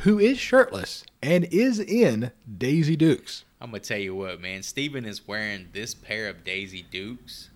who 0.04 0.20
is 0.20 0.38
shirtless 0.38 1.04
and 1.20 1.42
is 1.46 1.80
in 1.80 2.30
Daisy 2.56 2.94
Dukes. 2.94 3.42
I'm 3.60 3.70
gonna 3.70 3.80
tell 3.80 3.98
you 3.98 4.14
what, 4.14 4.40
man. 4.40 4.62
Steven 4.62 5.04
is 5.06 5.26
wearing 5.26 5.70
this 5.72 5.92
pair 5.92 6.28
of 6.28 6.44
Daisy 6.44 6.86
Dukes. 6.88 7.50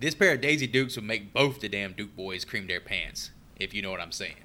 This 0.00 0.16
pair 0.16 0.34
of 0.34 0.40
Daisy 0.40 0.66
Dukes 0.66 0.96
would 0.96 1.04
make 1.04 1.32
both 1.32 1.60
the 1.60 1.68
damn 1.68 1.92
Duke 1.92 2.16
boys 2.16 2.44
cream 2.44 2.66
their 2.66 2.80
pants, 2.80 3.30
if 3.60 3.72
you 3.72 3.80
know 3.80 3.92
what 3.92 4.00
I'm 4.00 4.10
saying. 4.10 4.42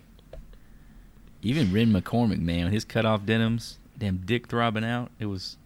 Even 1.42 1.74
Ren 1.74 1.92
McCormick, 1.92 2.40
man, 2.40 2.66
with 2.66 2.74
his 2.74 2.86
cut 2.86 3.04
off 3.04 3.26
denims, 3.26 3.80
damn 3.98 4.18
dick 4.18 4.48
throbbing 4.48 4.86
out. 4.86 5.10
It 5.18 5.26
was 5.26 5.58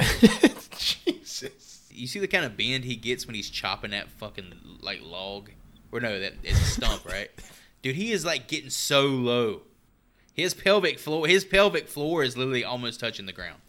Jesus. 0.00 1.19
You 2.00 2.06
see 2.06 2.18
the 2.18 2.28
kind 2.28 2.44
of 2.44 2.56
bend 2.56 2.84
he 2.84 2.96
gets 2.96 3.26
when 3.26 3.34
he's 3.34 3.50
chopping 3.50 3.90
that 3.90 4.08
fucking 4.10 4.78
like 4.80 5.00
log, 5.02 5.50
or 5.92 6.00
no, 6.00 6.18
that 6.18 6.34
it's 6.42 6.58
a 6.58 6.64
stump, 6.64 7.04
right? 7.04 7.30
Dude, 7.82 7.96
he 7.96 8.12
is 8.12 8.24
like 8.24 8.46
getting 8.46 8.70
so 8.70 9.06
low. 9.06 9.62
His 10.32 10.54
pelvic 10.54 10.98
floor, 10.98 11.26
his 11.26 11.44
pelvic 11.44 11.88
floor 11.88 12.22
is 12.22 12.36
literally 12.36 12.64
almost 12.64 13.00
touching 13.00 13.26
the 13.26 13.32
ground. 13.32 13.60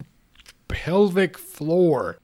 Pelvic 0.69 1.37
floor. 1.37 2.17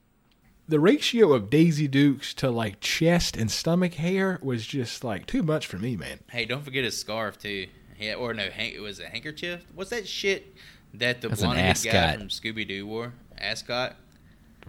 The 0.69 0.79
ratio 0.79 1.33
of 1.33 1.49
Daisy 1.49 1.87
Dukes 1.87 2.33
to 2.35 2.49
like 2.49 2.79
chest 2.79 3.35
and 3.35 3.49
stomach 3.49 3.95
hair 3.95 4.39
was 4.41 4.65
just 4.65 5.03
like 5.03 5.25
too 5.25 5.43
much 5.43 5.67
for 5.67 5.77
me, 5.77 5.95
man. 5.95 6.19
Hey, 6.29 6.45
don't 6.45 6.63
forget 6.63 6.83
his 6.83 6.97
scarf 6.97 7.37
too. 7.37 7.67
Yeah, 7.99 8.13
or 8.13 8.33
no, 8.33 8.47
it 8.57 8.81
was 8.81 8.99
a 8.99 9.07
handkerchief. 9.07 9.65
What's 9.73 9.89
that 9.89 10.07
shit 10.07 10.55
that 10.93 11.21
the 11.21 11.29
blonde 11.29 11.81
guy 11.83 12.17
from 12.17 12.27
Scooby 12.27 12.67
Doo 12.67 12.85
wore? 12.85 13.13
Ascot. 13.37 13.95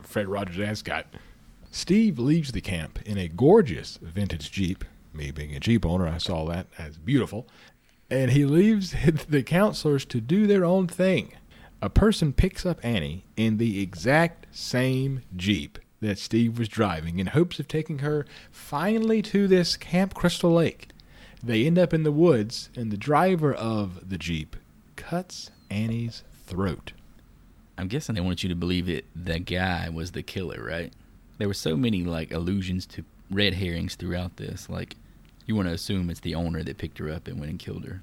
Fred 0.03 0.29
Rogers 0.29 0.61
Ascot. 0.61 1.07
Steve 1.71 2.19
leaves 2.19 2.53
the 2.53 2.61
camp 2.61 2.99
in 3.05 3.19
a 3.19 3.29
gorgeous 3.29 3.99
vintage 4.01 4.51
Jeep. 4.51 4.85
Me 5.13 5.31
being 5.31 5.55
a 5.55 5.61
Jeep 5.61 5.85
owner, 5.85 6.09
I 6.09 6.19
saw 6.19 6.45
that 6.47 6.67
as 6.79 6.97
beautiful. 6.97 7.47
And 8.11 8.31
he 8.31 8.45
leaves 8.45 8.95
the 9.29 9.43
counselors 9.43 10.05
to 10.07 10.21
do 10.21 10.47
their 10.47 10.65
own 10.65 10.87
thing. 10.87 11.35
A 11.81 11.91
person 11.91 12.33
picks 12.33 12.67
up 12.67 12.81
Annie 12.83 13.25
in 13.37 13.59
the 13.59 13.81
exact 13.81 14.47
same 14.51 15.23
Jeep 15.37 15.79
that 16.01 16.19
Steve 16.19 16.59
was 16.59 16.69
driving 16.69 17.19
in 17.19 17.29
hopes 17.29 17.59
of 17.61 17.69
taking 17.69 17.99
her 17.99 18.25
finally 18.51 19.21
to 19.23 19.47
this 19.47 19.77
Camp 19.77 20.15
Crystal 20.15 20.53
Lake. 20.53 20.89
They 21.43 21.67
end 21.67 21.79
up 21.79 21.93
in 21.93 22.03
the 22.03 22.13
woods, 22.13 22.71
and 22.75 22.91
the 22.91 22.97
driver 22.97 23.55
of 23.55 24.09
the 24.09 24.19
Jeep 24.19 24.57
cuts 24.97 25.51
Annie's 25.71 26.23
throat. 26.47 26.93
I'm 27.77 27.87
guessing 27.87 28.17
they 28.17 28.21
want 28.21 28.43
you 28.43 28.49
to 28.49 28.57
believe 28.57 28.89
it 28.89 29.05
the 29.15 29.39
guy 29.39 29.89
was 29.89 30.13
the 30.13 30.23
killer, 30.23 30.65
right? 30.65 30.93
There 31.39 31.49
were 31.49 31.55
so 31.55 31.77
many 31.77 32.05
like 32.05 32.33
allusions 32.33 32.87
to 32.87 33.05
red 33.31 33.55
herrings 33.55 33.95
throughout 33.95 34.37
this. 34.37 34.69
Like 34.69 34.97
you 35.47 35.55
want 35.57 35.69
to 35.69 35.75
assume 35.75 36.11
it's 36.11 36.21
the 36.21 36.35
owner 36.35 36.63
that 36.63 36.79
picked 36.79 36.99
her 36.99 37.11
up 37.11 37.27
and 37.27 37.39
went 37.39 37.51
and 37.51 37.59
killed 37.59 37.85
her. 37.85 38.03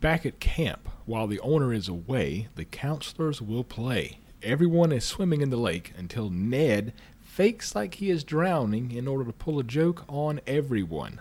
Back 0.00 0.26
at 0.26 0.38
camp, 0.38 0.88
while 1.06 1.26
the 1.26 1.40
owner 1.40 1.72
is 1.72 1.88
away, 1.88 2.48
the 2.54 2.64
counselors 2.64 3.42
will 3.42 3.64
play. 3.64 4.18
Everyone 4.42 4.92
is 4.92 5.04
swimming 5.04 5.40
in 5.40 5.50
the 5.50 5.56
lake 5.56 5.92
until 5.96 6.30
Ned 6.30 6.92
fakes 7.20 7.74
like 7.74 7.94
he 7.94 8.10
is 8.10 8.22
drowning 8.22 8.92
in 8.92 9.08
order 9.08 9.24
to 9.24 9.32
pull 9.32 9.58
a 9.58 9.64
joke 9.64 10.04
on 10.08 10.40
everyone. 10.46 11.20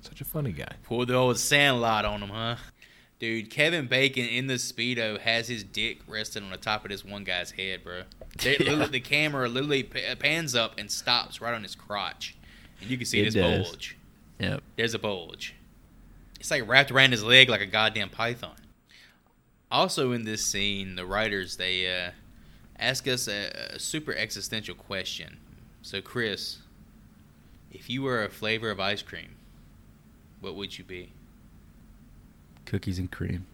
Such 0.00 0.20
a 0.20 0.24
funny 0.24 0.52
guy. 0.52 0.76
Pulled 0.84 1.08
the 1.08 1.14
old 1.14 1.38
sandlot 1.38 2.04
on 2.04 2.22
him, 2.22 2.30
huh? 2.30 2.56
Dude, 3.20 3.48
Kevin 3.48 3.86
Bacon 3.86 4.24
in 4.26 4.48
the 4.48 4.54
speedo 4.54 5.18
has 5.20 5.48
his 5.48 5.62
dick 5.64 6.00
resting 6.06 6.42
on 6.42 6.50
the 6.50 6.56
top 6.56 6.84
of 6.84 6.90
this 6.90 7.04
one 7.04 7.24
guy's 7.24 7.52
head, 7.52 7.82
bro. 7.84 8.02
They, 8.42 8.56
Yeah. 8.60 8.86
the 8.86 9.00
camera 9.00 9.48
literally 9.48 9.82
pans 9.84 10.54
up 10.54 10.74
and 10.78 10.90
stops 10.90 11.40
right 11.40 11.54
on 11.54 11.62
his 11.62 11.74
crotch, 11.74 12.36
and 12.80 12.90
you 12.90 12.96
can 12.96 13.06
see 13.06 13.20
It 13.20 13.24
this 13.26 13.34
does. 13.34 13.68
bulge. 13.68 13.96
Yep. 14.40 14.62
There's 14.76 14.94
a 14.94 14.98
bulge. 14.98 15.54
It's 16.40 16.50
like 16.50 16.68
wrapped 16.68 16.90
around 16.90 17.12
his 17.12 17.22
leg 17.22 17.48
like 17.48 17.60
a 17.62 17.66
goddamn 17.66 18.10
python. 18.10 18.56
Also 19.70 20.12
in 20.12 20.24
this 20.24 20.44
scene, 20.44 20.94
the 20.96 21.06
writers 21.06 21.56
they 21.56 21.86
uh, 22.06 22.10
ask 22.78 23.08
us 23.08 23.26
a, 23.28 23.50
a 23.74 23.78
super 23.78 24.12
existential 24.14 24.74
question. 24.74 25.38
So, 25.82 26.00
Chris, 26.02 26.58
if 27.72 27.88
you 27.88 28.02
were 28.02 28.24
a 28.24 28.28
flavor 28.28 28.70
of 28.70 28.80
ice 28.80 29.02
cream, 29.02 29.36
what 30.40 30.54
would 30.56 30.76
you 30.78 30.84
be? 30.84 31.12
Cookies 32.66 32.98
and 32.98 33.10
cream. 33.10 33.46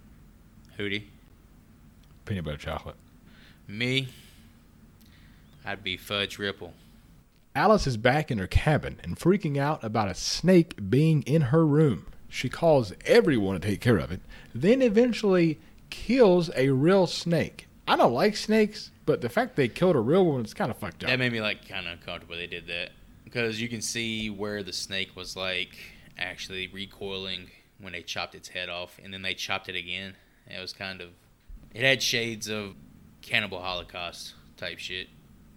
Hootie? 0.78 1.04
Peanut 2.24 2.44
butter 2.44 2.56
chocolate. 2.56 2.96
Me? 3.66 4.08
I'd 5.64 5.84
be 5.84 5.96
Fudge 5.96 6.38
Ripple. 6.38 6.72
Alice 7.54 7.86
is 7.86 7.96
back 7.96 8.30
in 8.30 8.38
her 8.38 8.46
cabin 8.46 9.00
and 9.02 9.18
freaking 9.18 9.58
out 9.58 9.82
about 9.82 10.08
a 10.08 10.14
snake 10.14 10.88
being 10.88 11.22
in 11.22 11.42
her 11.42 11.66
room. 11.66 12.06
She 12.28 12.48
calls 12.48 12.92
everyone 13.04 13.60
to 13.60 13.68
take 13.68 13.80
care 13.80 13.98
of 13.98 14.12
it, 14.12 14.20
then 14.54 14.80
eventually 14.82 15.58
kills 15.90 16.50
a 16.54 16.70
real 16.70 17.08
snake. 17.08 17.66
I 17.88 17.96
don't 17.96 18.12
like 18.12 18.36
snakes, 18.36 18.92
but 19.04 19.20
the 19.20 19.28
fact 19.28 19.56
they 19.56 19.66
killed 19.66 19.96
a 19.96 20.00
real 20.00 20.24
one 20.24 20.44
is 20.44 20.54
kind 20.54 20.70
of 20.70 20.78
fucked 20.78 21.02
up. 21.02 21.10
That 21.10 21.18
made 21.18 21.32
me 21.32 21.40
like 21.40 21.68
kind 21.68 21.86
of 21.86 21.94
uncomfortable. 21.94 22.36
They 22.36 22.46
did 22.46 22.68
that 22.68 22.90
because 23.24 23.60
you 23.60 23.68
can 23.68 23.82
see 23.82 24.30
where 24.30 24.62
the 24.62 24.72
snake 24.72 25.16
was 25.16 25.34
like 25.34 25.76
actually 26.16 26.68
recoiling 26.68 27.50
when 27.80 27.92
they 27.92 28.02
chopped 28.02 28.34
its 28.34 28.48
head 28.48 28.68
off, 28.68 28.98
and 29.02 29.12
then 29.12 29.22
they 29.22 29.34
chopped 29.34 29.68
it 29.68 29.76
again. 29.76 30.14
It 30.46 30.60
was 30.60 30.72
kind 30.72 31.00
of 31.00 31.10
it 31.74 31.82
had 31.82 32.02
shades 32.02 32.48
of 32.48 32.74
Cannibal 33.22 33.60
Holocaust 33.60 34.34
type 34.56 34.78
shit. 34.78 35.08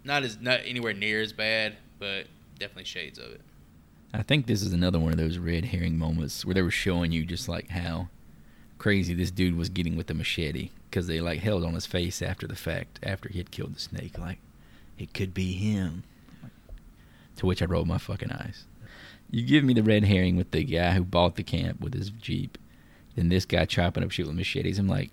Not 0.03 0.23
as 0.23 0.39
not 0.39 0.61
anywhere 0.65 0.93
near 0.93 1.21
as 1.21 1.33
bad, 1.33 1.77
but 1.99 2.27
definitely 2.59 2.85
shades 2.85 3.17
of 3.17 3.31
it. 3.31 3.41
I 4.13 4.21
think 4.21 4.45
this 4.45 4.61
is 4.61 4.73
another 4.73 4.99
one 4.99 5.11
of 5.11 5.17
those 5.17 5.39
red 5.39 5.65
herring 5.65 5.97
moments 5.97 6.45
where 6.45 6.53
they 6.53 6.61
were 6.61 6.69
showing 6.69 7.11
you 7.11 7.25
just 7.25 7.49
like 7.49 7.69
how 7.69 8.09
crazy 8.77 9.13
this 9.13 9.31
dude 9.31 9.57
was 9.57 9.69
getting 9.69 9.95
with 9.95 10.07
the 10.07 10.13
machete 10.13 10.69
because 10.89 11.07
they 11.07 11.21
like 11.21 11.39
held 11.39 11.63
on 11.63 11.73
his 11.73 11.85
face 11.85 12.21
after 12.21 12.45
the 12.45 12.55
fact 12.55 12.99
after 13.01 13.29
he 13.29 13.37
had 13.37 13.49
killed 13.49 13.73
the 13.73 13.79
snake 13.79 14.19
like 14.19 14.39
it 14.97 15.13
could 15.13 15.33
be 15.33 15.53
him 15.53 16.03
to 17.37 17.45
which 17.45 17.61
i 17.61 17.65
rolled 17.65 17.87
my 17.87 17.97
fucking 17.97 18.31
eyes 18.31 18.65
you 19.33 19.45
give 19.45 19.63
me 19.63 19.73
the 19.73 19.83
red 19.83 20.05
herring 20.05 20.35
with 20.35 20.51
the 20.51 20.63
guy 20.63 20.91
who 20.91 21.03
bought 21.03 21.35
the 21.35 21.43
camp 21.43 21.81
with 21.81 21.93
his 21.93 22.09
jeep 22.09 22.57
then 23.15 23.29
this 23.29 23.45
guy 23.45 23.65
chopping 23.65 24.03
up 24.03 24.11
shit 24.11 24.27
with 24.27 24.35
machetes 24.35 24.79
i'm 24.79 24.87
like 24.87 25.11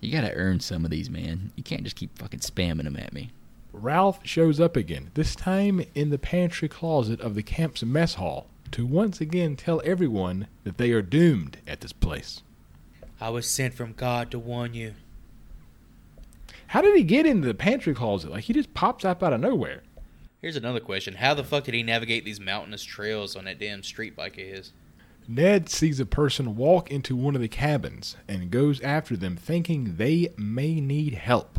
you 0.00 0.10
gotta 0.10 0.32
earn 0.34 0.60
some 0.60 0.84
of 0.84 0.90
these 0.90 1.10
man 1.10 1.52
you 1.56 1.62
can't 1.62 1.84
just 1.84 1.96
keep 1.96 2.16
fucking 2.18 2.40
spamming 2.40 2.84
them 2.84 2.96
at 2.96 3.12
me 3.12 3.30
Ralph 3.76 4.20
shows 4.24 4.58
up 4.58 4.74
again, 4.74 5.10
this 5.14 5.36
time 5.36 5.84
in 5.94 6.08
the 6.08 6.18
pantry 6.18 6.68
closet 6.68 7.20
of 7.20 7.34
the 7.34 7.42
camp's 7.42 7.82
mess 7.82 8.14
hall, 8.14 8.46
to 8.70 8.86
once 8.86 9.20
again 9.20 9.54
tell 9.54 9.82
everyone 9.84 10.46
that 10.64 10.78
they 10.78 10.92
are 10.92 11.02
doomed 11.02 11.58
at 11.66 11.82
this 11.82 11.92
place. 11.92 12.42
I 13.20 13.28
was 13.28 13.46
sent 13.46 13.74
from 13.74 13.92
God 13.92 14.30
to 14.30 14.38
warn 14.38 14.72
you. 14.72 14.94
How 16.68 16.80
did 16.80 16.96
he 16.96 17.02
get 17.02 17.26
into 17.26 17.46
the 17.46 17.54
pantry 17.54 17.94
closet? 17.94 18.30
Like 18.30 18.44
he 18.44 18.54
just 18.54 18.72
pops 18.72 19.04
up 19.04 19.22
out 19.22 19.34
of 19.34 19.40
nowhere. 19.40 19.82
Here's 20.46 20.54
another 20.54 20.78
question: 20.78 21.14
How 21.14 21.34
the 21.34 21.42
fuck 21.42 21.64
did 21.64 21.74
he 21.74 21.82
navigate 21.82 22.24
these 22.24 22.38
mountainous 22.38 22.84
trails 22.84 23.34
on 23.34 23.46
that 23.46 23.58
damn 23.58 23.82
street 23.82 24.14
bike 24.14 24.38
of 24.38 24.46
his? 24.46 24.72
Ned 25.26 25.68
sees 25.68 25.98
a 25.98 26.06
person 26.06 26.54
walk 26.54 26.88
into 26.88 27.16
one 27.16 27.34
of 27.34 27.40
the 27.40 27.48
cabins 27.48 28.16
and 28.28 28.48
goes 28.48 28.80
after 28.82 29.16
them, 29.16 29.36
thinking 29.36 29.96
they 29.96 30.28
may 30.36 30.80
need 30.80 31.14
help. 31.14 31.58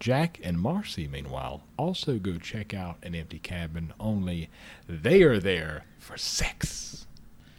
Jack 0.00 0.40
and 0.42 0.58
Marcy, 0.58 1.06
meanwhile, 1.06 1.62
also 1.76 2.18
go 2.18 2.36
check 2.36 2.74
out 2.74 2.96
an 3.04 3.14
empty 3.14 3.38
cabin, 3.38 3.92
only 4.00 4.50
they 4.88 5.22
are 5.22 5.38
there 5.38 5.84
for 6.00 6.16
sex. 6.16 7.06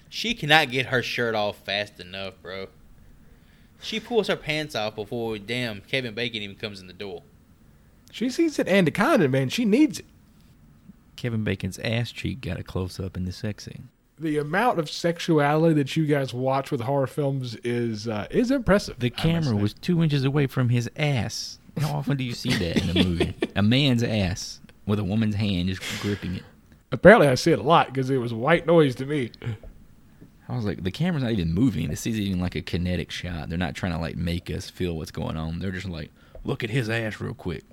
She 0.10 0.34
cannot 0.34 0.69
get 0.69 0.88
her 0.88 1.02
shirt 1.02 1.34
off 1.34 1.63
fast 1.63 2.02
enough, 2.02 2.34
bro. 2.41 2.67
She 3.82 4.02
pulls 4.02 4.28
her 4.28 4.36
pants 4.36 4.76
off 4.76 4.95
before 4.95 5.38
damn 5.38 5.80
Kevin 5.80 6.13
Bacon 6.13 6.41
even 6.41 6.58
comes 6.58 6.82
in 6.82 6.88
the 6.88 6.93
door. 6.93 7.23
She 8.12 8.30
sees 8.30 8.58
it 8.60 8.67
and 8.67 8.88
the 8.88 8.91
condom, 8.91 9.32
man. 9.32 9.50
She 9.50 9.65
needs 9.65 10.00
it. 10.00 10.06
kevin 11.15 11.43
bacon's 11.43 11.80
ass 11.80 12.12
cheek 12.12 12.41
got 12.41 12.60
a 12.60 12.63
close-up 12.63 13.17
in 13.17 13.26
the 13.26 13.32
sex 13.32 13.65
scene 13.65 13.89
The 14.20 14.38
amount 14.38 14.80
of 14.80 14.89
sexuality 14.89 15.74
that 15.76 15.96
you 15.98 16.06
guys 16.06 16.34
watch 16.34 16.72
with 16.72 16.82
horror 16.82 17.08
films 17.08 17.56
is 17.63 18.08
uh, 18.08 18.28
is 18.32 18.50
impressive. 18.52 19.00
The 19.00 19.10
camera 19.10 19.56
was 19.56 19.74
two 19.74 20.02
inches 20.04 20.24
away 20.24 20.48
from 20.48 20.70
his 20.70 20.89
ass. 20.98 21.60
How 21.80 21.98
often 21.98 22.17
do 22.17 22.24
you 22.24 22.34
see 22.34 22.50
that 22.56 22.82
in 22.84 22.89
a 22.98 23.04
movie? 23.04 23.36
a 23.56 23.62
man's 23.62 24.02
ass 24.04 24.60
with 24.88 24.98
a 25.00 25.04
woman's 25.04 25.36
hand 25.36 25.67
just 25.70 25.82
gripping 26.02 26.36
it. 26.36 26.43
apparently 26.91 27.28
I 27.28 27.36
see 27.36 27.52
it 27.52 27.60
a 27.60 27.63
lot 27.63 27.88
because 27.88 28.10
it 28.10 28.17
was 28.17 28.34
white 28.34 28.65
noise 28.65 28.96
to 28.96 29.06
me. 29.06 29.32
I 30.50 30.56
was 30.56 30.63
like, 30.65 30.82
the 30.84 30.91
camera's 30.91 31.24
not 31.24 31.34
even 31.34 31.54
moving. 31.54 31.89
This 31.89 32.08
is 32.08 32.17
even 32.20 32.39
like 32.39 32.56
a 32.56 32.62
kinetic 32.62 33.12
shot. 33.12 33.50
They're 33.50 33.58
not 33.58 33.76
trying 33.76 33.91
to 33.91 34.00
like 34.00 34.15
make 34.15 34.50
us 34.50 34.70
feel 34.70 34.96
what's 34.96 35.12
going 35.12 35.36
on. 35.36 35.60
They're 35.60 35.72
just 35.72 35.89
like, 35.89 36.10
look 36.46 36.63
at 36.63 36.70
his 36.70 36.89
ass 36.89 37.20
real 37.20 37.34
quick. 37.34 37.63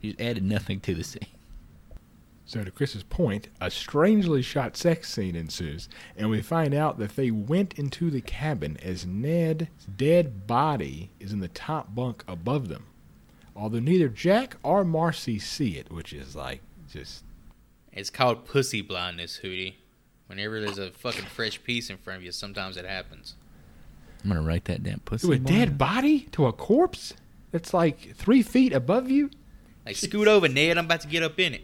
He's 0.00 0.14
added 0.18 0.42
nothing 0.44 0.80
to 0.80 0.94
the 0.94 1.04
scene. 1.04 1.26
So, 2.48 2.62
to 2.62 2.70
Chris's 2.70 3.02
point, 3.02 3.48
a 3.60 3.70
strangely 3.72 4.40
shot 4.40 4.76
sex 4.76 5.12
scene 5.12 5.34
ensues, 5.34 5.88
and 6.16 6.30
we 6.30 6.40
find 6.42 6.74
out 6.74 6.96
that 6.98 7.16
they 7.16 7.32
went 7.32 7.74
into 7.76 8.08
the 8.08 8.20
cabin 8.20 8.76
as 8.84 9.04
Ned's 9.04 9.66
dead 9.96 10.46
body 10.46 11.10
is 11.18 11.32
in 11.32 11.40
the 11.40 11.48
top 11.48 11.92
bunk 11.92 12.22
above 12.28 12.68
them. 12.68 12.84
Although 13.56 13.80
neither 13.80 14.08
Jack 14.08 14.58
or 14.62 14.84
Marcy 14.84 15.40
see 15.40 15.76
it, 15.76 15.90
which 15.90 16.12
is 16.12 16.36
like 16.36 16.60
just. 16.88 17.24
It's 17.92 18.10
called 18.10 18.44
pussy 18.44 18.80
blindness, 18.82 19.40
Hootie. 19.42 19.74
Whenever 20.28 20.60
there's 20.60 20.78
a 20.78 20.90
fucking 20.90 21.24
fresh 21.24 21.62
piece 21.64 21.90
in 21.90 21.96
front 21.96 22.18
of 22.18 22.24
you, 22.24 22.30
sometimes 22.30 22.76
it 22.76 22.84
happens. 22.84 23.34
I'm 24.22 24.30
gonna 24.30 24.42
write 24.42 24.66
that 24.66 24.82
damn 24.82 25.00
Pussy 25.00 25.26
To 25.28 25.32
a 25.32 25.38
boy. 25.38 25.50
dead 25.50 25.78
body? 25.78 26.20
To 26.32 26.46
a 26.46 26.52
corpse? 26.52 27.14
That's 27.52 27.72
like 27.72 28.14
three 28.16 28.42
feet 28.42 28.72
above 28.72 29.10
you? 29.10 29.30
Like, 29.86 29.96
scoot 29.96 30.28
over, 30.28 30.48
Ned. 30.48 30.76
I'm 30.76 30.84
about 30.86 31.00
to 31.02 31.08
get 31.08 31.22
up 31.22 31.38
in 31.38 31.54
it. 31.54 31.62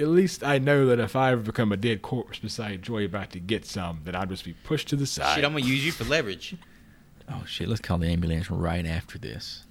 At 0.00 0.08
least 0.08 0.42
I 0.42 0.58
know 0.58 0.86
that 0.86 0.98
if 0.98 1.14
I 1.14 1.30
ever 1.30 1.40
become 1.42 1.70
a 1.70 1.76
dead 1.76 2.02
corpse 2.02 2.40
beside 2.40 2.82
Joy 2.82 3.04
about 3.04 3.30
to 3.30 3.38
get 3.38 3.64
some, 3.64 4.00
that 4.04 4.16
I'd 4.16 4.28
just 4.28 4.44
be 4.44 4.54
pushed 4.64 4.88
to 4.88 4.96
the 4.96 5.06
side. 5.06 5.36
Shit, 5.36 5.44
I'm 5.44 5.52
gonna 5.52 5.64
use 5.64 5.86
you 5.86 5.92
for 5.92 6.04
leverage. 6.04 6.56
Oh 7.26 7.42
shit! 7.46 7.68
Let's 7.70 7.80
call 7.80 7.96
the 7.96 8.08
ambulance 8.08 8.50
right 8.50 8.84
after 8.84 9.16
this. 9.16 9.64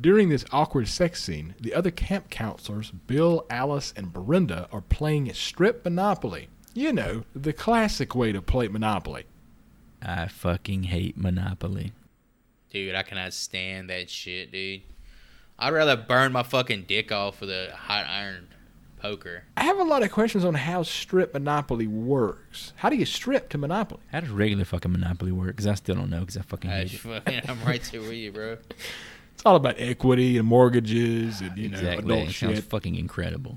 During 0.00 0.28
this 0.28 0.44
awkward 0.52 0.86
sex 0.86 1.20
scene, 1.20 1.56
the 1.58 1.74
other 1.74 1.90
camp 1.90 2.30
counselors, 2.30 2.92
Bill, 2.92 3.44
Alice, 3.50 3.92
and 3.96 4.12
Brenda, 4.12 4.68
are 4.70 4.82
playing 4.82 5.32
strip 5.34 5.84
Monopoly. 5.84 6.48
You 6.74 6.92
know, 6.92 7.24
the 7.34 7.52
classic 7.52 8.14
way 8.14 8.30
to 8.30 8.40
play 8.40 8.68
Monopoly. 8.68 9.24
I 10.00 10.28
fucking 10.28 10.84
hate 10.84 11.16
Monopoly. 11.16 11.92
Dude, 12.70 12.94
I 12.94 13.02
cannot 13.02 13.32
stand 13.32 13.90
that 13.90 14.08
shit, 14.08 14.52
dude. 14.52 14.82
I'd 15.58 15.72
rather 15.72 15.96
burn 15.96 16.32
my 16.32 16.42
fucking 16.42 16.84
dick 16.86 17.10
off 17.10 17.40
with 17.40 17.50
a 17.50 17.72
hot 17.74 18.06
iron 18.06 18.48
poker. 19.00 19.44
I 19.56 19.64
have 19.64 19.78
a 19.78 19.84
lot 19.84 20.02
of 20.02 20.10
questions 20.10 20.44
on 20.44 20.54
how 20.54 20.82
strip 20.82 21.34
Monopoly 21.34 21.86
works. 21.86 22.72
How 22.76 22.88
do 22.88 22.96
you 22.96 23.06
strip 23.06 23.48
to 23.50 23.58
Monopoly? 23.58 24.00
How 24.12 24.20
does 24.20 24.30
regular 24.30 24.64
fucking 24.64 24.92
Monopoly 24.92 25.32
work? 25.32 25.48
Because 25.48 25.66
I 25.66 25.74
still 25.74 25.96
don't 25.96 26.10
know. 26.10 26.20
Because 26.20 26.36
I 26.36 26.42
fucking 26.42 26.70
I 26.70 26.76
hate 26.80 26.94
it. 26.94 26.98
fucking, 26.98 27.40
I'm 27.48 27.62
right 27.64 27.82
there 27.90 28.00
with 28.00 28.12
you, 28.12 28.32
bro. 28.32 28.58
It's 29.34 29.46
all 29.46 29.54
about 29.54 29.76
equity 29.78 30.36
and 30.36 30.48
mortgages 30.48 31.40
and, 31.40 31.56
you 31.56 31.68
know, 31.68 31.78
exactly. 31.78 32.12
adult 32.12 32.28
It 32.30 32.32
sounds 32.32 32.58
fucking 32.58 32.96
incredible. 32.96 33.56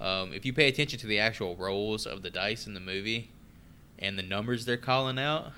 Um, 0.00 0.32
if 0.32 0.44
you 0.44 0.52
pay 0.52 0.66
attention 0.66 0.98
to 0.98 1.06
the 1.06 1.20
actual 1.20 1.54
rolls 1.54 2.06
of 2.06 2.22
the 2.22 2.30
dice 2.30 2.66
in 2.66 2.74
the 2.74 2.80
movie 2.80 3.30
and 4.00 4.18
the 4.18 4.24
numbers 4.24 4.64
they're 4.64 4.76
calling 4.76 5.16
out, 5.16 5.52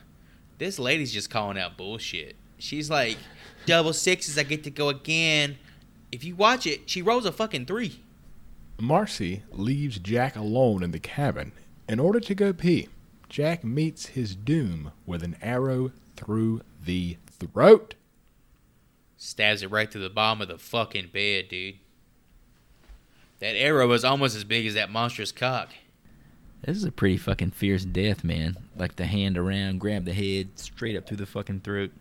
this 0.58 0.78
lady's 0.78 1.14
just 1.14 1.30
calling 1.30 1.58
out 1.58 1.78
bullshit. 1.78 2.36
She's 2.58 2.90
like, 2.90 3.16
double 3.66 3.92
sixes, 3.92 4.36
I 4.36 4.42
get 4.42 4.64
to 4.64 4.70
go 4.70 4.88
again. 4.88 5.56
If 6.10 6.24
you 6.24 6.34
watch 6.34 6.66
it, 6.66 6.88
she 6.90 7.02
rolls 7.02 7.26
a 7.26 7.32
fucking 7.32 7.66
three. 7.66 8.02
Marcy 8.80 9.42
leaves 9.50 9.98
Jack 9.98 10.36
alone 10.36 10.82
in 10.82 10.90
the 10.90 10.98
cabin 10.98 11.52
in 11.88 11.98
order 11.98 12.20
to 12.20 12.34
go 12.34 12.52
pee. 12.52 12.88
Jack 13.28 13.62
meets 13.64 14.06
his 14.06 14.34
doom 14.34 14.92
with 15.04 15.22
an 15.22 15.36
arrow 15.42 15.92
through 16.16 16.62
the 16.84 17.16
throat. 17.26 17.94
Stabs 19.16 19.62
it 19.62 19.70
right 19.70 19.90
through 19.90 20.02
the 20.02 20.10
bottom 20.10 20.42
of 20.42 20.48
the 20.48 20.58
fucking 20.58 21.10
bed, 21.12 21.48
dude. 21.48 21.76
That 23.40 23.56
arrow 23.56 23.86
was 23.86 24.04
almost 24.04 24.34
as 24.34 24.44
big 24.44 24.66
as 24.66 24.74
that 24.74 24.90
monstrous 24.90 25.32
cock. 25.32 25.70
This 26.62 26.76
is 26.76 26.84
a 26.84 26.90
pretty 26.90 27.18
fucking 27.18 27.52
fierce 27.52 27.84
death, 27.84 28.24
man. 28.24 28.56
Like 28.76 28.96
the 28.96 29.06
hand 29.06 29.38
around, 29.38 29.78
grab 29.78 30.04
the 30.04 30.12
head, 30.12 30.58
straight 30.58 30.96
up 30.96 31.06
through 31.06 31.18
the 31.18 31.26
fucking 31.26 31.60
throat. 31.60 31.92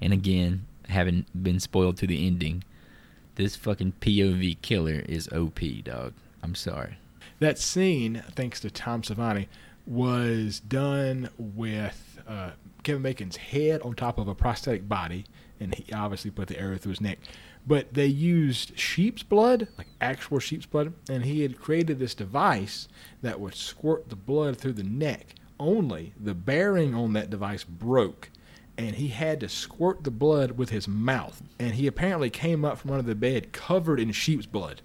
And 0.00 0.12
again, 0.12 0.66
having 0.88 1.26
been 1.40 1.60
spoiled 1.60 1.96
to 1.98 2.06
the 2.06 2.26
ending, 2.26 2.64
this 3.36 3.56
fucking 3.56 3.94
POV 4.00 4.60
killer 4.62 5.02
is 5.08 5.28
OP, 5.28 5.60
dog. 5.84 6.14
I'm 6.42 6.54
sorry. 6.54 6.98
That 7.38 7.58
scene, 7.58 8.22
thanks 8.34 8.60
to 8.60 8.70
Tom 8.70 9.02
Savini, 9.02 9.46
was 9.86 10.60
done 10.60 11.30
with 11.38 12.20
uh, 12.28 12.50
Kevin 12.82 13.02
Bacon's 13.02 13.36
head 13.36 13.80
on 13.82 13.94
top 13.94 14.18
of 14.18 14.28
a 14.28 14.34
prosthetic 14.34 14.88
body, 14.88 15.24
and 15.58 15.74
he 15.74 15.92
obviously 15.92 16.30
put 16.30 16.48
the 16.48 16.58
arrow 16.58 16.76
through 16.76 16.90
his 16.90 17.00
neck. 17.00 17.18
But 17.66 17.92
they 17.94 18.06
used 18.06 18.78
sheep's 18.78 19.22
blood, 19.22 19.68
like 19.76 19.88
actual 20.00 20.38
sheep's 20.38 20.66
blood, 20.66 20.94
and 21.08 21.24
he 21.24 21.42
had 21.42 21.60
created 21.60 21.98
this 21.98 22.14
device 22.14 22.88
that 23.22 23.40
would 23.40 23.54
squirt 23.54 24.08
the 24.08 24.16
blood 24.16 24.56
through 24.56 24.74
the 24.74 24.82
neck. 24.82 25.34
Only 25.58 26.14
the 26.18 26.34
bearing 26.34 26.94
on 26.94 27.12
that 27.12 27.28
device 27.28 27.64
broke, 27.64 28.30
and 28.76 28.96
he 28.96 29.08
had 29.08 29.40
to 29.40 29.48
squirt 29.48 30.04
the 30.04 30.10
blood 30.10 30.52
with 30.52 30.70
his 30.70 30.88
mouth. 30.88 31.42
And 31.58 31.74
he 31.74 31.86
apparently 31.86 32.30
came 32.30 32.64
up 32.64 32.78
from 32.78 32.90
under 32.90 33.02
the 33.02 33.14
bed 33.14 33.52
covered 33.52 34.00
in 34.00 34.12
sheep's 34.12 34.46
blood. 34.46 34.82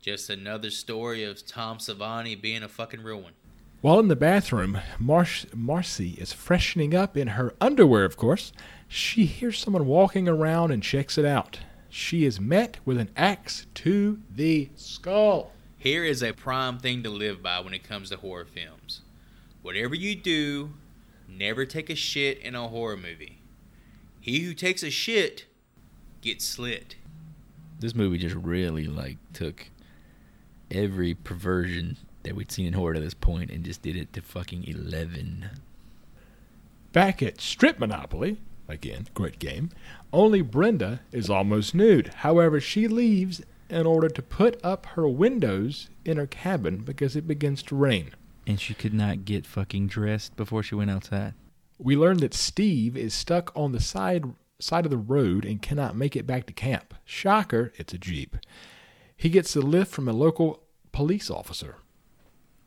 Just 0.00 0.28
another 0.28 0.70
story 0.70 1.22
of 1.22 1.46
Tom 1.46 1.78
Savini 1.78 2.40
being 2.40 2.62
a 2.62 2.68
fucking 2.68 3.02
real 3.02 3.20
one. 3.20 3.34
While 3.82 3.98
in 3.98 4.08
the 4.08 4.16
bathroom, 4.16 4.78
Mar- 4.98 5.26
Marcy 5.54 6.10
is 6.10 6.32
freshening 6.32 6.94
up 6.94 7.16
in 7.16 7.28
her 7.28 7.54
underwear, 7.60 8.04
of 8.04 8.16
course. 8.16 8.52
She 8.88 9.26
hears 9.26 9.58
someone 9.58 9.86
walking 9.86 10.28
around 10.28 10.70
and 10.70 10.82
checks 10.82 11.18
it 11.18 11.24
out. 11.24 11.60
She 11.88 12.24
is 12.24 12.40
met 12.40 12.78
with 12.84 12.98
an 12.98 13.10
axe 13.16 13.66
to 13.74 14.20
the 14.30 14.70
skull. 14.76 15.52
Here 15.78 16.04
is 16.04 16.22
a 16.22 16.32
prime 16.32 16.78
thing 16.78 17.02
to 17.02 17.10
live 17.10 17.42
by 17.42 17.60
when 17.60 17.74
it 17.74 17.82
comes 17.82 18.10
to 18.10 18.16
horror 18.16 18.44
films. 18.44 19.00
Whatever 19.62 19.94
you 19.94 20.14
do, 20.14 20.70
never 21.38 21.66
take 21.66 21.90
a 21.90 21.94
shit 21.94 22.38
in 22.38 22.54
a 22.54 22.68
horror 22.68 22.96
movie. 22.96 23.42
He 24.20 24.40
who 24.40 24.54
takes 24.54 24.82
a 24.82 24.90
shit 24.90 25.46
gets 26.20 26.44
slit. 26.44 26.96
This 27.80 27.94
movie 27.94 28.18
just 28.18 28.36
really 28.36 28.86
like 28.86 29.18
took 29.32 29.68
every 30.70 31.14
perversion 31.14 31.96
that 32.22 32.36
we'd 32.36 32.52
seen 32.52 32.66
in 32.66 32.72
horror 32.74 32.94
to 32.94 33.00
this 33.00 33.14
point 33.14 33.50
and 33.50 33.64
just 33.64 33.82
did 33.82 33.96
it 33.96 34.12
to 34.12 34.22
fucking 34.22 34.64
eleven. 34.64 35.50
Back 36.92 37.22
at 37.22 37.40
Strip 37.40 37.78
Monopoly, 37.78 38.38
again, 38.68 39.08
great 39.14 39.38
game, 39.38 39.70
only 40.12 40.42
Brenda 40.42 41.00
is 41.10 41.28
almost 41.28 41.74
nude. 41.74 42.08
However, 42.18 42.60
she 42.60 42.86
leaves 42.86 43.42
in 43.68 43.86
order 43.86 44.08
to 44.08 44.22
put 44.22 44.62
up 44.62 44.86
her 44.86 45.08
windows 45.08 45.88
in 46.04 46.18
her 46.18 46.26
cabin 46.26 46.78
because 46.78 47.16
it 47.16 47.26
begins 47.26 47.62
to 47.64 47.74
rain. 47.74 48.10
And 48.46 48.60
she 48.60 48.74
could 48.74 48.94
not 48.94 49.24
get 49.24 49.46
fucking 49.46 49.86
dressed 49.86 50.36
before 50.36 50.62
she 50.62 50.74
went 50.74 50.90
outside. 50.90 51.34
We 51.78 51.96
learn 51.96 52.18
that 52.18 52.34
Steve 52.34 52.96
is 52.96 53.14
stuck 53.14 53.52
on 53.56 53.72
the 53.72 53.80
side 53.80 54.24
side 54.60 54.84
of 54.84 54.90
the 54.90 54.96
road 54.96 55.44
and 55.44 55.60
cannot 55.60 55.96
make 55.96 56.14
it 56.14 56.26
back 56.26 56.46
to 56.46 56.52
camp. 56.52 56.94
Shocker, 57.04 57.72
it's 57.76 57.92
a 57.92 57.98
Jeep. 57.98 58.36
He 59.16 59.28
gets 59.28 59.56
a 59.56 59.60
lift 59.60 59.92
from 59.92 60.08
a 60.08 60.12
local 60.12 60.62
police 60.92 61.30
officer. 61.30 61.76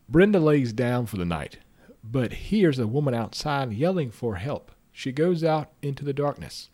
Brenda 0.08 0.38
lays 0.38 0.72
down 0.72 1.06
for 1.06 1.16
the 1.16 1.24
night, 1.24 1.58
but 2.04 2.32
hears 2.32 2.78
a 2.78 2.86
woman 2.86 3.14
outside 3.14 3.72
yelling 3.72 4.10
for 4.10 4.36
help. 4.36 4.70
She 4.92 5.10
goes 5.10 5.42
out 5.42 5.72
into 5.82 6.04
the 6.04 6.12
darkness. 6.12 6.68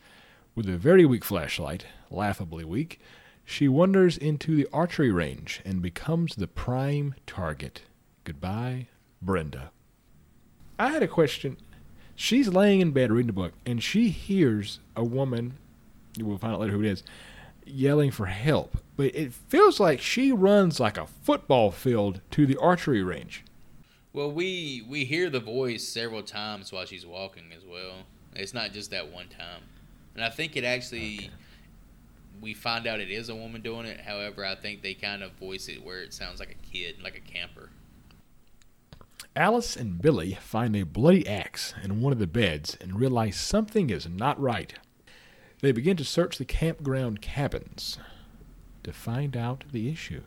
With 0.55 0.69
a 0.69 0.77
very 0.77 1.05
weak 1.05 1.23
flashlight, 1.23 1.85
laughably 2.11 2.63
weak, 2.63 2.99
she 3.43 3.67
wanders 3.67 4.17
into 4.17 4.55
the 4.55 4.67
archery 4.71 5.11
range 5.11 5.61
and 5.65 5.81
becomes 5.81 6.35
the 6.35 6.47
prime 6.47 7.15
target. 7.25 7.81
Goodbye, 8.23 8.87
Brenda. 9.25 9.71
I 10.77 10.89
had 10.89 11.03
a 11.03 11.07
question. 11.07 11.57
She's 12.15 12.47
laying 12.47 12.81
in 12.81 12.91
bed 12.91 13.11
reading 13.11 13.29
a 13.29 13.33
book, 13.33 13.53
and 13.65 13.81
she 13.81 14.09
hears 14.09 14.79
a 14.95 15.03
woman, 15.03 15.53
we'll 16.19 16.37
find 16.37 16.53
out 16.53 16.59
later 16.59 16.73
who 16.73 16.81
it 16.81 16.87
is, 16.87 17.03
yelling 17.65 18.11
for 18.11 18.25
help. 18.27 18.77
But 18.95 19.15
it 19.15 19.33
feels 19.33 19.79
like 19.79 19.99
she 20.01 20.31
runs 20.31 20.79
like 20.79 20.97
a 20.97 21.07
football 21.07 21.71
field 21.71 22.21
to 22.31 22.45
the 22.45 22.57
archery 22.57 23.03
range. 23.03 23.43
Well, 24.11 24.31
we 24.31 24.85
we 24.87 25.05
hear 25.05 25.31
the 25.31 25.39
voice 25.39 25.87
several 25.87 26.21
times 26.21 26.71
while 26.71 26.85
she's 26.85 27.05
walking 27.05 27.45
as 27.55 27.65
well. 27.65 28.03
It's 28.35 28.53
not 28.53 28.71
just 28.71 28.91
that 28.91 29.11
one 29.11 29.27
time, 29.27 29.63
and 30.13 30.23
I 30.23 30.29
think 30.29 30.55
it 30.55 30.63
actually. 30.63 31.31
We 32.41 32.53
find 32.53 32.87
out 32.87 32.99
it 32.99 33.09
is 33.09 33.29
a 33.29 33.35
woman 33.35 33.61
doing 33.61 33.85
it. 33.85 34.01
However, 34.01 34.43
I 34.43 34.55
think 34.55 34.81
they 34.81 34.95
kind 34.95 35.23
of 35.23 35.31
voice 35.33 35.69
it 35.69 35.83
where 35.83 36.01
it 36.01 36.13
sounds 36.13 36.39
like 36.39 36.51
a 36.51 36.67
kid, 36.71 37.01
like 37.01 37.15
a 37.15 37.21
camper. 37.21 37.69
Alice 39.35 39.75
and 39.75 39.99
Billy 39.99 40.37
find 40.39 40.75
a 40.75 40.85
bloody 40.85 41.27
axe 41.27 41.73
in 41.83 42.01
one 42.01 42.13
of 42.13 42.19
the 42.19 42.27
beds 42.27 42.77
and 42.79 42.99
realize 42.99 43.35
something 43.35 43.89
is 43.89 44.07
not 44.07 44.39
right. 44.39 44.75
They 45.61 45.71
begin 45.71 45.97
to 45.97 46.05
search 46.05 46.37
the 46.37 46.45
campground 46.45 47.21
cabins 47.21 47.97
to 48.83 48.93
find 48.93 49.35
out 49.35 49.63
the 49.71 49.89
issue. 49.89 50.21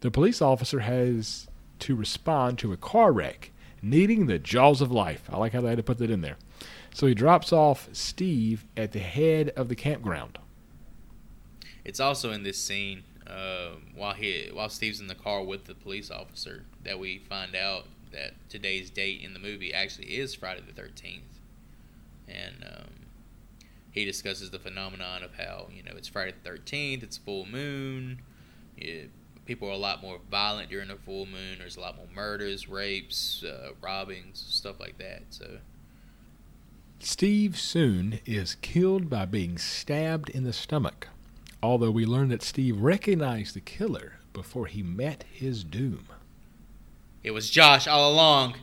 The 0.00 0.10
police 0.10 0.42
officer 0.42 0.80
has 0.80 1.48
to 1.78 1.96
respond 1.96 2.58
to 2.58 2.72
a 2.72 2.76
car 2.76 3.12
wreck, 3.12 3.52
needing 3.80 4.26
the 4.26 4.38
jaws 4.38 4.82
of 4.82 4.92
life. 4.92 5.30
I 5.32 5.38
like 5.38 5.52
how 5.52 5.62
they 5.62 5.70
had 5.70 5.78
to 5.78 5.82
put 5.82 5.98
that 5.98 6.10
in 6.10 6.20
there. 6.20 6.36
So 6.92 7.06
he 7.06 7.14
drops 7.14 7.50
off 7.50 7.88
Steve 7.92 8.66
at 8.76 8.92
the 8.92 8.98
head 8.98 9.50
of 9.50 9.68
the 9.68 9.74
campground. 9.74 10.38
It's 11.84 12.00
also 12.00 12.30
in 12.32 12.42
this 12.42 12.58
scene 12.58 13.04
uh, 13.28 13.76
while 13.94 14.14
he 14.14 14.50
while 14.52 14.68
Steve's 14.68 15.00
in 15.00 15.06
the 15.06 15.14
car 15.14 15.42
with 15.42 15.64
the 15.64 15.74
police 15.74 16.10
officer 16.10 16.64
that 16.84 16.98
we 16.98 17.18
find 17.18 17.54
out 17.54 17.86
that 18.12 18.34
today's 18.48 18.90
date 18.90 19.20
in 19.22 19.32
the 19.32 19.38
movie 19.38 19.72
actually 19.74 20.06
is 20.06 20.34
Friday 20.34 20.62
the 20.66 20.72
Thirteenth, 20.72 21.40
and 22.28 22.64
um, 22.64 22.90
he 23.90 24.04
discusses 24.04 24.50
the 24.50 24.58
phenomenon 24.58 25.22
of 25.22 25.34
how 25.34 25.68
you 25.72 25.82
know 25.82 25.92
it's 25.96 26.08
Friday 26.08 26.32
the 26.32 26.48
Thirteenth, 26.48 27.02
it's 27.02 27.16
full 27.16 27.46
moon, 27.46 28.20
it, 28.76 29.10
people 29.46 29.68
are 29.68 29.72
a 29.72 29.78
lot 29.78 30.02
more 30.02 30.18
violent 30.30 30.68
during 30.68 30.88
the 30.88 30.96
full 30.96 31.24
moon. 31.24 31.58
There's 31.58 31.76
a 31.76 31.80
lot 31.80 31.96
more 31.96 32.08
murders, 32.14 32.68
rapes, 32.68 33.44
uh, 33.44 33.70
robbings, 33.80 34.44
stuff 34.48 34.78
like 34.80 34.98
that. 34.98 35.22
So 35.30 35.58
Steve 36.98 37.58
soon 37.58 38.20
is 38.26 38.56
killed 38.56 39.08
by 39.08 39.24
being 39.24 39.58
stabbed 39.58 40.28
in 40.28 40.44
the 40.44 40.52
stomach, 40.52 41.08
although 41.62 41.90
we 41.90 42.04
learn 42.06 42.28
that 42.28 42.42
Steve 42.42 42.80
recognized 42.80 43.54
the 43.54 43.60
killer 43.60 44.14
before 44.32 44.66
he 44.66 44.82
met 44.82 45.24
his 45.30 45.64
doom. 45.64 46.06
it 47.22 47.30
was 47.32 47.50
Josh 47.50 47.86
all 47.88 48.12
along. 48.12 48.54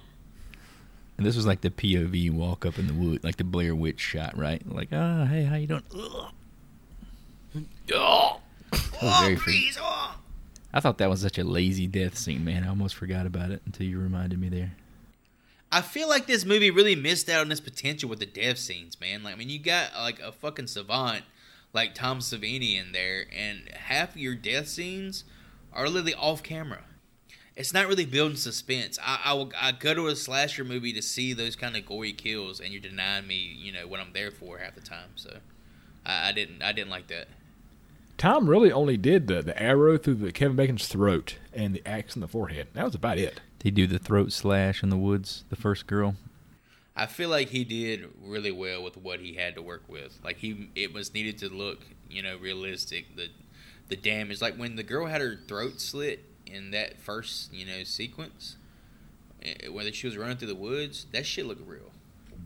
And 1.17 1.25
this 1.25 1.35
was 1.35 1.45
like 1.45 1.61
the 1.61 1.69
POV 1.69 2.31
walk 2.31 2.65
up 2.65 2.79
in 2.79 2.87
the 2.87 2.93
wood, 2.93 3.23
like 3.23 3.35
the 3.37 3.43
Blair 3.43 3.75
Witch 3.75 3.99
shot, 3.99 4.35
right? 4.37 4.61
Like, 4.67 4.89
oh, 4.91 5.25
hey, 5.25 5.43
how 5.43 5.55
you 5.55 5.67
doing? 5.67 5.83
Ugh. 5.95 6.31
Oh, 7.93 8.39
That 8.71 9.01
was 9.01 9.19
very 9.21 9.35
oh, 9.35 9.39
please, 9.39 9.77
oh. 9.79 10.15
I 10.73 10.79
thought 10.79 10.97
that 10.97 11.09
was 11.09 11.21
such 11.21 11.37
a 11.37 11.43
lazy 11.43 11.85
death 11.85 12.17
scene, 12.17 12.43
man. 12.43 12.63
I 12.63 12.69
almost 12.69 12.95
forgot 12.95 13.27
about 13.27 13.51
it 13.51 13.61
until 13.65 13.85
you 13.85 13.99
reminded 13.99 14.39
me 14.39 14.49
there. 14.49 14.71
I 15.71 15.81
feel 15.81 16.09
like 16.09 16.25
this 16.25 16.45
movie 16.45 16.71
really 16.71 16.95
missed 16.95 17.29
out 17.29 17.41
on 17.45 17.51
its 17.51 17.61
potential 17.61 18.09
with 18.09 18.19
the 18.19 18.25
death 18.25 18.57
scenes, 18.57 18.99
man. 18.99 19.21
Like, 19.23 19.35
I 19.35 19.37
mean, 19.37 19.49
you 19.49 19.59
got 19.59 19.91
like 19.95 20.19
a 20.19 20.31
fucking 20.31 20.67
savant 20.67 21.23
like 21.73 21.95
Tom 21.95 22.19
Savini 22.19 22.79
in 22.79 22.91
there, 22.91 23.25
and 23.35 23.69
half 23.73 24.11
of 24.11 24.17
your 24.17 24.35
death 24.35 24.67
scenes 24.67 25.23
are 25.73 25.87
literally 25.87 26.13
off 26.13 26.43
camera. 26.43 26.83
It's 27.55 27.73
not 27.73 27.87
really 27.87 28.05
building 28.05 28.37
suspense. 28.37 28.97
I, 29.03 29.19
I, 29.25 29.33
will, 29.33 29.51
I 29.59 29.71
go 29.71 29.93
to 29.93 30.07
a 30.07 30.15
slasher 30.15 30.63
movie 30.63 30.93
to 30.93 31.01
see 31.01 31.33
those 31.33 31.55
kind 31.55 31.75
of 31.75 31.85
gory 31.85 32.13
kills, 32.13 32.59
and 32.59 32.71
you're 32.71 32.81
denying 32.81 33.27
me, 33.27 33.35
you 33.35 33.71
know, 33.71 33.87
what 33.87 33.99
I'm 33.99 34.13
there 34.13 34.31
for 34.31 34.59
half 34.59 34.75
the 34.75 34.81
time. 34.81 35.09
So, 35.15 35.37
I, 36.05 36.29
I 36.29 36.31
didn't, 36.31 36.61
I 36.61 36.71
didn't 36.71 36.89
like 36.89 37.07
that. 37.07 37.27
Tom 38.17 38.49
really 38.49 38.71
only 38.71 38.97
did 38.97 39.27
the, 39.27 39.41
the 39.41 39.59
arrow 39.61 39.97
through 39.97 40.15
the 40.15 40.31
Kevin 40.31 40.55
Bacon's 40.55 40.87
throat 40.87 41.37
and 41.53 41.73
the 41.75 41.85
axe 41.87 42.15
in 42.15 42.21
the 42.21 42.27
forehead. 42.27 42.67
That 42.73 42.85
was 42.85 42.95
about 42.95 43.17
it. 43.17 43.41
Did 43.59 43.63
he 43.63 43.71
do 43.71 43.87
the 43.87 43.99
throat 43.99 44.31
slash 44.31 44.83
in 44.83 44.89
the 44.89 44.97
woods, 44.97 45.43
the 45.49 45.55
first 45.55 45.87
girl? 45.87 46.15
I 46.95 47.07
feel 47.07 47.29
like 47.29 47.49
he 47.49 47.63
did 47.63 48.09
really 48.23 48.51
well 48.51 48.83
with 48.83 48.97
what 48.97 49.19
he 49.19 49.33
had 49.33 49.55
to 49.55 49.61
work 49.61 49.83
with. 49.87 50.19
Like 50.23 50.37
he, 50.37 50.69
it 50.75 50.93
was 50.93 51.13
needed 51.13 51.39
to 51.39 51.49
look, 51.49 51.79
you 52.09 52.21
know, 52.21 52.37
realistic. 52.37 53.15
The, 53.15 53.29
the 53.89 53.95
damage, 53.95 54.41
like 54.41 54.55
when 54.55 54.75
the 54.75 54.83
girl 54.83 55.07
had 55.07 55.21
her 55.21 55.39
throat 55.47 55.81
slit 55.81 56.23
in 56.45 56.71
that 56.71 56.99
first, 56.99 57.51
you 57.53 57.65
know, 57.65 57.83
sequence, 57.83 58.57
eh, 59.43 59.69
whether 59.69 59.91
she 59.91 60.05
was 60.07 60.17
running 60.17 60.37
through 60.37 60.49
the 60.49 60.55
woods, 60.55 61.07
that 61.13 61.25
shit 61.25 61.45
looked 61.45 61.67
real. 61.67 61.91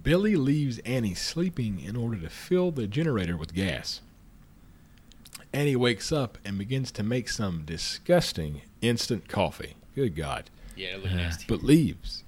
Billy 0.03 0.37
leaves 0.37 0.79
Annie 0.79 1.13
sleeping 1.13 1.81
in 1.81 1.97
order 1.97 2.17
to 2.17 2.29
fill 2.29 2.71
the 2.71 2.87
generator 2.87 3.35
with 3.35 3.53
gas. 3.53 3.99
Annie 5.51 5.75
wakes 5.75 6.11
up 6.11 6.37
and 6.45 6.57
begins 6.57 6.91
to 6.93 7.03
make 7.03 7.27
some 7.27 7.63
disgusting 7.65 8.61
instant 8.81 9.27
coffee. 9.27 9.75
Good 9.95 10.15
God. 10.15 10.49
Yeah, 10.75 10.89
it 10.89 11.03
looked 11.03 11.15
nasty. 11.15 11.45
But 11.47 11.63
leaves. 11.63 12.23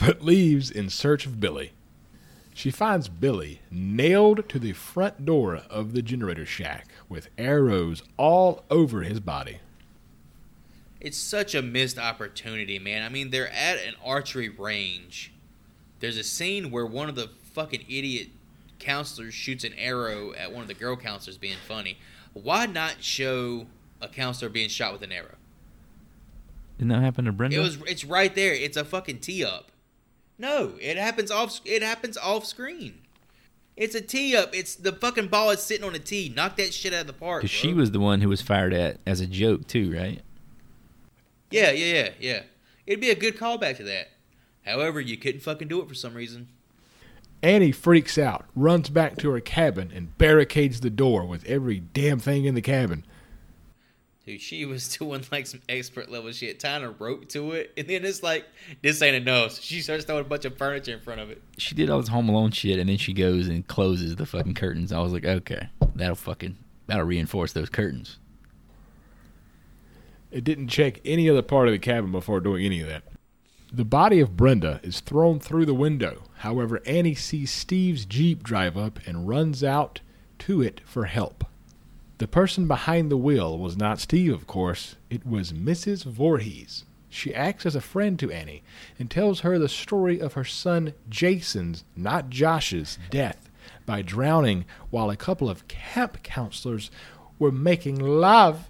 But 0.00 0.22
leaves 0.22 0.70
in 0.70 0.88
search 0.88 1.26
of 1.26 1.40
Billy. 1.40 1.72
She 2.54 2.70
finds 2.70 3.08
Billy 3.08 3.60
nailed 3.70 4.48
to 4.48 4.58
the 4.58 4.72
front 4.72 5.24
door 5.24 5.62
of 5.68 5.92
the 5.92 6.02
generator 6.02 6.46
shack 6.46 6.88
with 7.08 7.28
arrows 7.36 8.02
all 8.16 8.64
over 8.70 9.02
his 9.02 9.20
body. 9.20 9.58
It's 11.00 11.16
such 11.16 11.54
a 11.54 11.62
missed 11.62 11.98
opportunity, 11.98 12.78
man. 12.78 13.02
I 13.02 13.08
mean, 13.08 13.30
they're 13.30 13.50
at 13.50 13.78
an 13.78 13.94
archery 14.04 14.48
range. 14.48 15.32
There's 16.00 16.18
a 16.18 16.24
scene 16.24 16.70
where 16.70 16.86
one 16.86 17.08
of 17.08 17.14
the 17.14 17.30
fucking 17.52 17.84
idiot 17.88 18.28
counselors 18.78 19.34
shoots 19.34 19.64
an 19.64 19.74
arrow 19.74 20.32
at 20.32 20.52
one 20.52 20.62
of 20.62 20.68
the 20.68 20.74
girl 20.74 20.96
counselors 20.96 21.38
being 21.38 21.56
funny. 21.66 21.98
Why 22.32 22.66
not 22.66 23.02
show 23.02 23.66
a 24.00 24.08
counselor 24.08 24.50
being 24.50 24.68
shot 24.68 24.92
with 24.92 25.02
an 25.02 25.12
arrow? 25.12 25.36
Didn't 26.78 26.88
that 26.88 27.02
happen 27.02 27.26
to 27.26 27.32
Brenda? 27.32 27.56
It 27.56 27.60
was 27.60 27.78
it's 27.86 28.04
right 28.04 28.34
there. 28.34 28.54
It's 28.54 28.76
a 28.76 28.84
fucking 28.84 29.20
tee 29.20 29.44
up. 29.44 29.70
No, 30.40 30.72
it 30.80 30.96
happens 30.96 31.30
off 31.30 31.60
it 31.66 31.82
happens 31.82 32.16
off 32.16 32.46
screen. 32.46 33.02
It's 33.76 33.94
a 33.94 34.00
tee 34.00 34.34
up. 34.34 34.54
It's 34.54 34.74
the 34.74 34.92
fucking 34.92 35.28
ball 35.28 35.50
is 35.50 35.62
sitting 35.62 35.84
on 35.84 35.94
a 35.94 35.98
tee. 35.98 36.32
Knock 36.34 36.56
that 36.56 36.72
shit 36.72 36.94
out 36.94 37.02
of 37.02 37.06
the 37.06 37.12
park. 37.12 37.42
Because 37.42 37.54
she 37.54 37.74
was 37.74 37.90
the 37.90 38.00
one 38.00 38.22
who 38.22 38.30
was 38.30 38.40
fired 38.40 38.72
at 38.72 38.98
as 39.06 39.20
a 39.20 39.26
joke 39.26 39.66
too, 39.66 39.94
right? 39.94 40.22
Yeah, 41.50 41.72
yeah, 41.72 41.94
yeah, 41.94 42.08
yeah. 42.18 42.42
It'd 42.86 43.02
be 43.02 43.10
a 43.10 43.14
good 43.14 43.36
callback 43.36 43.76
to 43.76 43.84
that. 43.84 44.08
However, 44.64 44.98
you 44.98 45.18
couldn't 45.18 45.42
fucking 45.42 45.68
do 45.68 45.82
it 45.82 45.88
for 45.88 45.94
some 45.94 46.14
reason. 46.14 46.48
Annie 47.42 47.72
freaks 47.72 48.16
out, 48.16 48.46
runs 48.54 48.88
back 48.88 49.18
to 49.18 49.30
her 49.30 49.40
cabin, 49.40 49.92
and 49.94 50.16
barricades 50.16 50.80
the 50.80 50.90
door 50.90 51.26
with 51.26 51.44
every 51.44 51.80
damn 51.80 52.18
thing 52.18 52.46
in 52.46 52.54
the 52.54 52.62
cabin. 52.62 53.04
Dude, 54.30 54.40
she 54.40 54.64
was 54.64 54.88
doing 54.96 55.24
like 55.32 55.48
some 55.48 55.60
expert 55.68 56.08
level 56.08 56.30
shit, 56.30 56.60
tying 56.60 56.84
a 56.84 56.90
rope 56.92 57.28
to 57.30 57.50
it, 57.52 57.72
and 57.76 57.88
then 57.88 58.04
it's 58.04 58.22
like, 58.22 58.46
this 58.80 59.02
ain't 59.02 59.16
enough. 59.16 59.52
So 59.52 59.60
she 59.60 59.80
starts 59.80 60.04
throwing 60.04 60.24
a 60.24 60.28
bunch 60.28 60.44
of 60.44 60.56
furniture 60.56 60.92
in 60.92 61.00
front 61.00 61.20
of 61.20 61.30
it. 61.30 61.42
She 61.58 61.74
did 61.74 61.90
all 61.90 61.98
this 61.98 62.10
Home 62.10 62.28
Alone 62.28 62.52
shit, 62.52 62.78
and 62.78 62.88
then 62.88 62.96
she 62.96 63.12
goes 63.12 63.48
and 63.48 63.66
closes 63.66 64.14
the 64.14 64.26
fucking 64.26 64.54
curtains. 64.54 64.92
I 64.92 65.00
was 65.00 65.12
like, 65.12 65.24
okay, 65.24 65.68
that'll 65.96 66.14
fucking 66.14 66.56
that'll 66.86 67.06
reinforce 67.06 67.52
those 67.52 67.68
curtains. 67.68 68.18
It 70.30 70.44
didn't 70.44 70.68
check 70.68 71.00
any 71.04 71.28
other 71.28 71.42
part 71.42 71.66
of 71.66 71.72
the 71.72 71.80
cabin 71.80 72.12
before 72.12 72.38
doing 72.38 72.64
any 72.64 72.80
of 72.82 72.86
that. 72.86 73.02
The 73.72 73.84
body 73.84 74.20
of 74.20 74.36
Brenda 74.36 74.78
is 74.84 75.00
thrown 75.00 75.40
through 75.40 75.66
the 75.66 75.74
window. 75.74 76.22
However, 76.38 76.80
Annie 76.86 77.16
sees 77.16 77.50
Steve's 77.50 78.04
Jeep 78.04 78.44
drive 78.44 78.76
up 78.76 79.00
and 79.06 79.26
runs 79.26 79.64
out 79.64 80.02
to 80.40 80.62
it 80.62 80.82
for 80.84 81.06
help. 81.06 81.44
The 82.20 82.28
person 82.28 82.68
behind 82.68 83.10
the 83.10 83.16
wheel 83.16 83.56
was 83.56 83.78
not 83.78 83.98
Steve, 83.98 84.34
of 84.34 84.46
course. 84.46 84.96
It 85.08 85.24
was 85.24 85.54
Mrs. 85.54 86.04
Voorhees. 86.04 86.84
She 87.08 87.34
acts 87.34 87.64
as 87.64 87.74
a 87.74 87.80
friend 87.80 88.18
to 88.18 88.30
Annie 88.30 88.62
and 88.98 89.10
tells 89.10 89.40
her 89.40 89.58
the 89.58 89.70
story 89.70 90.20
of 90.20 90.34
her 90.34 90.44
son 90.44 90.92
Jason's, 91.08 91.82
not 91.96 92.28
Josh's, 92.28 92.98
death 93.08 93.48
by 93.86 94.02
drowning 94.02 94.66
while 94.90 95.08
a 95.08 95.16
couple 95.16 95.48
of 95.48 95.66
camp 95.66 96.22
counselors 96.22 96.90
were 97.38 97.50
making 97.50 97.98
love. 97.98 98.68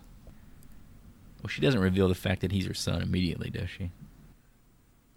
Well, 1.42 1.48
she 1.48 1.60
doesn't 1.60 1.80
reveal 1.80 2.06
the 2.06 2.14
fact 2.14 2.42
that 2.42 2.52
he's 2.52 2.68
her 2.68 2.74
son 2.74 3.02
immediately, 3.02 3.50
does 3.50 3.68
she? 3.68 3.90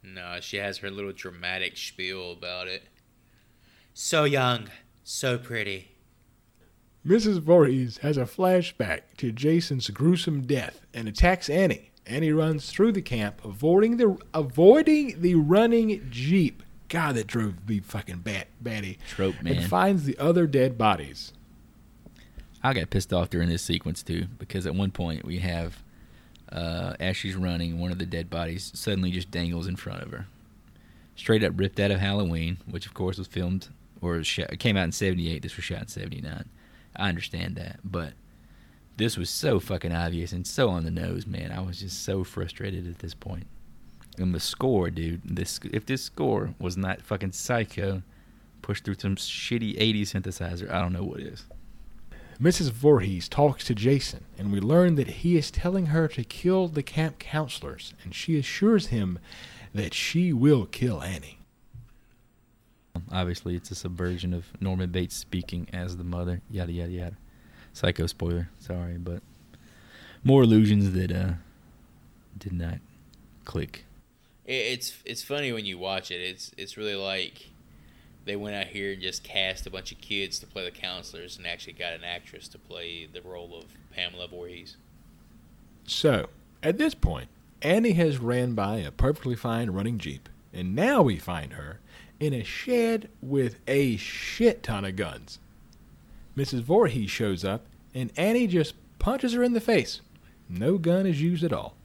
No, 0.01 0.39
she 0.41 0.57
has 0.57 0.79
her 0.79 0.89
little 0.89 1.13
dramatic 1.13 1.77
spiel 1.77 2.31
about 2.31 2.67
it. 2.67 2.87
So 3.93 4.23
young, 4.23 4.69
so 5.03 5.37
pretty. 5.37 5.92
Mrs. 7.05 7.39
Voorhees 7.39 7.97
has 7.97 8.17
a 8.17 8.23
flashback 8.23 9.01
to 9.17 9.31
Jason's 9.31 9.89
gruesome 9.89 10.43
death 10.43 10.85
and 10.93 11.07
attacks 11.07 11.49
Annie. 11.49 11.91
Annie 12.05 12.31
runs 12.31 12.69
through 12.69 12.93
the 12.93 13.01
camp, 13.01 13.43
avoiding 13.43 13.97
the 13.97 14.17
avoiding 14.33 15.21
the 15.21 15.35
running 15.35 16.07
jeep. 16.09 16.63
God, 16.87 17.15
that 17.15 17.27
drove 17.27 17.67
me 17.67 17.79
fucking 17.79 18.19
bat 18.19 18.47
batty. 18.61 18.99
Trope, 19.09 19.41
man. 19.41 19.57
And 19.57 19.69
finds 19.69 20.03
the 20.05 20.17
other 20.17 20.47
dead 20.47 20.77
bodies. 20.77 21.33
I 22.61 22.73
got 22.73 22.89
pissed 22.89 23.11
off 23.11 23.29
during 23.29 23.49
this 23.49 23.61
sequence 23.61 24.03
too 24.03 24.27
because 24.37 24.65
at 24.65 24.75
one 24.75 24.91
point 24.91 25.25
we 25.25 25.39
have 25.39 25.83
uh, 26.51 26.93
as 26.99 27.17
she's 27.17 27.35
running, 27.35 27.79
one 27.79 27.91
of 27.91 27.99
the 27.99 28.05
dead 28.05 28.29
bodies 28.29 28.71
suddenly 28.75 29.11
just 29.11 29.31
dangles 29.31 29.67
in 29.67 29.75
front 29.75 30.03
of 30.03 30.11
her, 30.11 30.27
straight 31.15 31.43
up 31.43 31.53
ripped 31.55 31.79
out 31.79 31.91
of 31.91 31.99
Halloween, 31.99 32.57
which 32.69 32.85
of 32.85 32.93
course 32.93 33.17
was 33.17 33.27
filmed 33.27 33.69
or 34.01 34.23
shot, 34.23 34.57
came 34.59 34.77
out 34.77 34.85
in 34.85 34.91
'78. 34.91 35.41
This 35.41 35.55
was 35.57 35.65
shot 35.65 35.81
in 35.81 35.87
'79. 35.87 36.45
I 36.95 37.09
understand 37.09 37.55
that, 37.55 37.79
but 37.83 38.13
this 38.97 39.17
was 39.17 39.29
so 39.29 39.59
fucking 39.59 39.91
obvious 39.91 40.31
and 40.31 40.45
so 40.45 40.69
on 40.69 40.85
the 40.85 40.91
nose, 40.91 41.25
man. 41.25 41.51
I 41.51 41.61
was 41.61 41.79
just 41.79 42.03
so 42.03 42.23
frustrated 42.23 42.87
at 42.87 42.99
this 42.99 43.13
point. 43.13 43.47
And 44.17 44.33
the 44.33 44.39
score, 44.39 44.91
dude. 44.91 45.21
This 45.23 45.59
if 45.71 45.85
this 45.85 46.03
score 46.03 46.53
was 46.59 46.77
not 46.77 47.01
fucking 47.01 47.31
psycho, 47.31 48.03
pushed 48.61 48.85
through 48.85 48.95
some 48.99 49.15
shitty 49.15 49.77
'80s 49.79 50.13
synthesizer, 50.13 50.71
I 50.71 50.81
don't 50.81 50.93
know 50.93 51.03
what 51.03 51.21
is. 51.21 51.45
Mrs. 52.39 52.71
Voorhees 52.71 53.29
talks 53.29 53.63
to 53.65 53.75
Jason, 53.75 54.25
and 54.37 54.51
we 54.51 54.59
learn 54.59 54.95
that 54.95 55.07
he 55.07 55.37
is 55.37 55.49
telling 55.49 55.87
her 55.87 56.07
to 56.09 56.23
kill 56.23 56.67
the 56.67 56.83
camp 56.83 57.17
counselors, 57.17 57.93
and 58.03 58.13
she 58.13 58.37
assures 58.37 58.87
him 58.87 59.17
that 59.73 59.93
she 59.93 60.33
will 60.33 60.65
kill 60.65 61.01
Annie. 61.01 61.39
Obviously, 63.11 63.55
it's 63.55 63.71
a 63.71 63.75
subversion 63.75 64.33
of 64.33 64.45
Norman 64.61 64.91
Bates 64.91 65.15
speaking 65.15 65.67
as 65.73 65.97
the 65.97 66.03
mother. 66.03 66.41
Yada 66.49 66.71
yada 66.71 66.91
yada. 66.91 67.17
Psycho 67.73 68.05
spoiler. 68.05 68.49
Sorry, 68.59 68.97
but 68.97 69.23
more 70.23 70.43
illusions 70.43 70.91
that 70.91 71.11
uh 71.11 71.33
did 72.37 72.53
not 72.53 72.79
click. 73.45 73.85
It's 74.45 74.97
it's 75.05 75.23
funny 75.23 75.51
when 75.51 75.65
you 75.65 75.77
watch 75.77 76.11
it. 76.11 76.21
It's 76.21 76.51
it's 76.57 76.77
really 76.77 76.95
like 76.95 77.49
they 78.25 78.35
went 78.35 78.55
out 78.55 78.67
here 78.67 78.93
and 78.93 79.01
just 79.01 79.23
cast 79.23 79.65
a 79.65 79.69
bunch 79.69 79.91
of 79.91 79.99
kids 79.99 80.39
to 80.39 80.47
play 80.47 80.63
the 80.63 80.71
counselors 80.71 81.37
and 81.37 81.45
actually 81.45 81.73
got 81.73 81.93
an 81.93 82.03
actress 82.03 82.47
to 82.49 82.57
play 82.57 83.07
the 83.11 83.21
role 83.21 83.57
of 83.57 83.65
Pamela 83.91 84.27
Voorhees. 84.27 84.77
So, 85.85 86.29
at 86.61 86.77
this 86.77 86.93
point, 86.93 87.27
Annie 87.61 87.93
has 87.93 88.19
ran 88.19 88.53
by 88.53 88.77
a 88.77 88.91
perfectly 88.91 89.35
fine 89.35 89.71
running 89.71 89.97
Jeep, 89.97 90.29
and 90.53 90.73
now 90.73 91.01
we 91.01 91.17
find 91.17 91.53
her 91.53 91.79
in 92.23 92.33
a 92.33 92.43
shed 92.43 93.09
with 93.21 93.59
a 93.67 93.97
shit 93.97 94.63
ton 94.63 94.85
of 94.85 94.95
guns. 94.95 95.39
Mrs. 96.37 96.61
Voorhees 96.61 97.11
shows 97.11 97.43
up, 97.43 97.65
and 97.93 98.11
Annie 98.15 98.47
just 98.47 98.75
punches 98.97 99.33
her 99.33 99.43
in 99.43 99.51
the 99.51 99.59
face. 99.59 99.99
No 100.47 100.77
gun 100.77 101.05
is 101.05 101.21
used 101.21 101.43
at 101.43 101.51
all. 101.51 101.75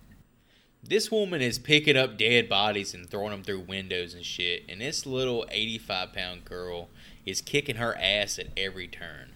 This 0.82 1.10
woman 1.10 1.42
is 1.42 1.58
picking 1.58 1.96
up 1.96 2.16
dead 2.16 2.48
bodies 2.48 2.94
and 2.94 3.10
throwing 3.10 3.32
them 3.32 3.42
through 3.42 3.60
windows 3.60 4.14
and 4.14 4.24
shit, 4.24 4.62
and 4.68 4.80
this 4.80 5.04
little 5.04 5.44
85 5.50 6.12
pound 6.12 6.44
girl 6.44 6.88
is 7.26 7.40
kicking 7.40 7.76
her 7.76 7.96
ass 8.00 8.38
at 8.38 8.46
every 8.56 8.86
turn. 8.86 9.32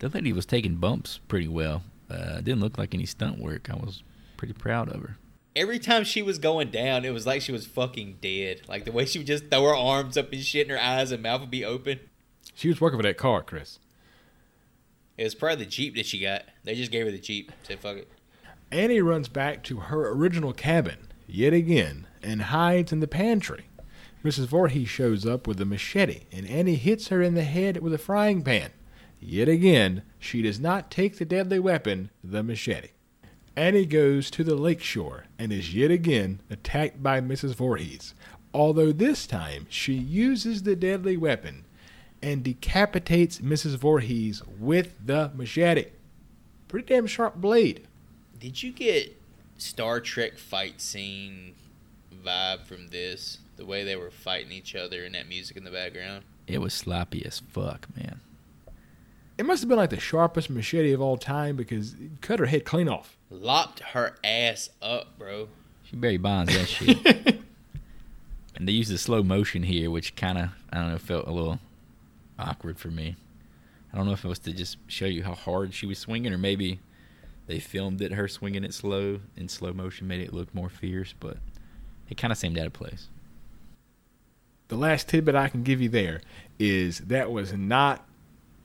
The 0.00 0.08
lady 0.08 0.32
was 0.32 0.46
taking 0.46 0.74
bumps 0.76 1.20
pretty 1.28 1.48
well. 1.48 1.84
Uh, 2.10 2.40
didn't 2.40 2.60
look 2.60 2.76
like 2.76 2.92
any 2.92 3.06
stunt 3.06 3.38
work. 3.38 3.70
I 3.70 3.76
was 3.76 4.02
pretty 4.36 4.52
proud 4.52 4.88
of 4.88 5.00
her. 5.00 5.16
Every 5.56 5.78
time 5.78 6.02
she 6.02 6.20
was 6.20 6.38
going 6.38 6.70
down, 6.70 7.04
it 7.04 7.12
was 7.12 7.26
like 7.26 7.40
she 7.40 7.52
was 7.52 7.66
fucking 7.66 8.18
dead. 8.20 8.62
Like 8.68 8.84
the 8.84 8.92
way 8.92 9.04
she 9.04 9.18
would 9.18 9.26
just 9.26 9.50
throw 9.50 9.62
her 9.64 9.76
arms 9.76 10.16
up 10.16 10.32
and 10.32 10.42
shit, 10.42 10.62
and 10.62 10.72
her 10.72 10.82
eyes 10.82 11.12
and 11.12 11.22
mouth 11.22 11.42
would 11.42 11.50
be 11.50 11.64
open. 11.64 12.00
She 12.54 12.68
was 12.68 12.80
working 12.80 12.98
for 12.98 13.04
that 13.04 13.18
car, 13.18 13.42
Chris. 13.42 13.78
It 15.16 15.24
was 15.24 15.34
probably 15.34 15.64
the 15.64 15.70
Jeep 15.70 15.94
that 15.94 16.06
she 16.06 16.18
got. 16.18 16.42
They 16.64 16.74
just 16.74 16.90
gave 16.90 17.06
her 17.06 17.12
the 17.12 17.18
Jeep. 17.18 17.52
Said, 17.62 17.78
fuck 17.78 17.98
it. 17.98 18.08
Annie 18.72 19.00
runs 19.00 19.28
back 19.28 19.62
to 19.64 19.76
her 19.76 20.10
original 20.10 20.52
cabin, 20.52 21.08
yet 21.28 21.52
again, 21.52 22.08
and 22.20 22.42
hides 22.42 22.92
in 22.92 22.98
the 22.98 23.06
pantry. 23.06 23.66
Mrs. 24.24 24.46
Voorhees 24.46 24.88
shows 24.88 25.24
up 25.24 25.46
with 25.46 25.60
a 25.60 25.64
machete, 25.64 26.22
and 26.32 26.48
Annie 26.48 26.74
hits 26.74 27.08
her 27.08 27.22
in 27.22 27.34
the 27.34 27.44
head 27.44 27.80
with 27.80 27.94
a 27.94 27.98
frying 27.98 28.42
pan. 28.42 28.72
Yet 29.20 29.48
again, 29.48 30.02
she 30.18 30.42
does 30.42 30.58
not 30.58 30.90
take 30.90 31.18
the 31.18 31.24
deadly 31.24 31.60
weapon, 31.60 32.10
the 32.24 32.42
machete. 32.42 32.88
Annie 33.56 33.86
goes 33.86 34.30
to 34.32 34.42
the 34.42 34.56
lake 34.56 34.82
shore 34.82 35.26
and 35.38 35.52
is 35.52 35.74
yet 35.74 35.90
again 35.90 36.40
attacked 36.50 37.02
by 37.02 37.20
Mrs. 37.20 37.54
Voorhees, 37.54 38.14
although 38.52 38.90
this 38.90 39.26
time 39.26 39.66
she 39.68 39.94
uses 39.94 40.62
the 40.64 40.74
deadly 40.74 41.16
weapon 41.16 41.64
and 42.20 42.42
decapitates 42.42 43.38
Mrs. 43.38 43.76
Voorhees 43.76 44.42
with 44.58 44.94
the 45.04 45.30
machete. 45.34 45.90
Pretty 46.66 46.86
damn 46.86 47.06
sharp 47.06 47.36
blade. 47.36 47.86
Did 48.40 48.62
you 48.62 48.72
get 48.72 49.16
Star 49.56 50.00
Trek 50.00 50.36
fight 50.36 50.80
scene 50.80 51.54
vibe 52.24 52.64
from 52.64 52.88
this? 52.88 53.38
The 53.56 53.64
way 53.64 53.84
they 53.84 53.94
were 53.94 54.10
fighting 54.10 54.50
each 54.50 54.74
other 54.74 55.04
and 55.04 55.14
that 55.14 55.28
music 55.28 55.56
in 55.56 55.62
the 55.62 55.70
background? 55.70 56.24
It 56.48 56.58
was 56.58 56.74
sloppy 56.74 57.24
as 57.24 57.38
fuck, 57.38 57.86
man. 57.96 58.20
It 59.36 59.44
must 59.44 59.62
have 59.62 59.68
been 59.68 59.78
like 59.78 59.90
the 59.90 59.98
sharpest 59.98 60.48
machete 60.48 60.92
of 60.92 61.00
all 61.00 61.16
time 61.16 61.56
because 61.56 61.94
it 61.94 62.20
cut 62.20 62.38
her 62.38 62.46
head 62.46 62.64
clean 62.64 62.88
off. 62.88 63.16
Lopped 63.30 63.80
her 63.80 64.14
ass 64.22 64.70
up, 64.80 65.18
bro. 65.18 65.48
She 65.82 65.96
Barry 65.96 66.18
Bonds 66.18 66.54
that 66.54 66.66
shit. 66.66 67.04
and 68.54 68.68
they 68.68 68.72
used 68.72 68.92
the 68.92 68.98
slow 68.98 69.22
motion 69.22 69.64
here, 69.64 69.90
which 69.90 70.14
kind 70.14 70.38
of 70.38 70.50
I 70.72 70.78
don't 70.78 70.90
know 70.90 70.98
felt 70.98 71.26
a 71.26 71.32
little 71.32 71.58
awkward 72.38 72.78
for 72.78 72.88
me. 72.88 73.16
I 73.92 73.96
don't 73.96 74.06
know 74.06 74.12
if 74.12 74.24
it 74.24 74.28
was 74.28 74.38
to 74.40 74.52
just 74.52 74.76
show 74.86 75.06
you 75.06 75.24
how 75.24 75.34
hard 75.34 75.74
she 75.74 75.86
was 75.86 75.98
swinging, 75.98 76.32
or 76.32 76.38
maybe 76.38 76.80
they 77.46 77.58
filmed 77.58 78.00
it 78.02 78.12
her 78.12 78.28
swinging 78.28 78.64
it 78.64 78.72
slow 78.72 79.20
in 79.36 79.48
slow 79.48 79.72
motion, 79.72 80.06
made 80.06 80.20
it 80.20 80.32
look 80.32 80.54
more 80.54 80.68
fierce, 80.68 81.14
but 81.18 81.38
it 82.08 82.16
kind 82.16 82.32
of 82.32 82.38
seemed 82.38 82.58
out 82.58 82.66
of 82.66 82.72
place. 82.72 83.08
The 84.68 84.76
last 84.76 85.08
tidbit 85.08 85.34
I 85.34 85.48
can 85.48 85.62
give 85.62 85.80
you 85.80 85.88
there 85.88 86.22
is 86.58 86.98
that 87.00 87.30
was 87.30 87.52
not 87.52 88.06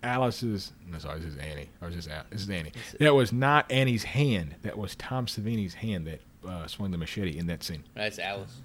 Alice's. 0.04 0.72
No, 0.90 0.98
sorry, 1.00 1.20
this 1.20 1.34
is 1.34 1.38
Annie. 1.38 1.70
Or 1.82 1.90
is 1.90 1.96
this 1.96 2.08
Al- 2.08 2.24
this 2.30 2.42
is 2.42 2.50
Annie? 2.50 2.72
That 3.00 3.14
was 3.16 3.34
not 3.34 3.70
Annie's 3.72 4.04
hand. 4.04 4.56
That 4.62 4.78
was 4.78 4.96
Tom 4.96 5.28
Savini's 5.28 5.74
hand 5.76 6.08
that 6.08 6.22
uh, 6.48 6.68
swung 6.68 6.92
the 6.92 6.98
machete 6.98 7.38
in 7.38 7.48
that 7.48 7.64
scene. 7.64 7.84
That's 7.96 8.18
Alice. 8.20 8.58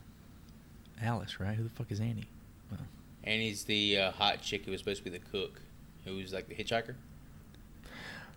Alice, 1.03 1.41
right? 1.41 1.57
Who 1.57 1.65
the 1.65 1.71
fuck 1.71 1.91
is 1.91 2.01
Annie? 2.01 2.29
And 3.27 3.41
he's 3.41 3.65
the 3.65 3.99
uh, 3.99 4.11
hot 4.13 4.43
chick 4.43 4.65
who 4.67 4.71
was 4.71 4.81
supposed 4.81 4.99
to 4.99 5.05
be 5.05 5.11
the 5.11 5.25
cook, 5.31 5.61
who 6.05 6.17
was 6.17 6.33
like 6.35 6.47
the 6.47 6.55
hitchhiker. 6.55 6.95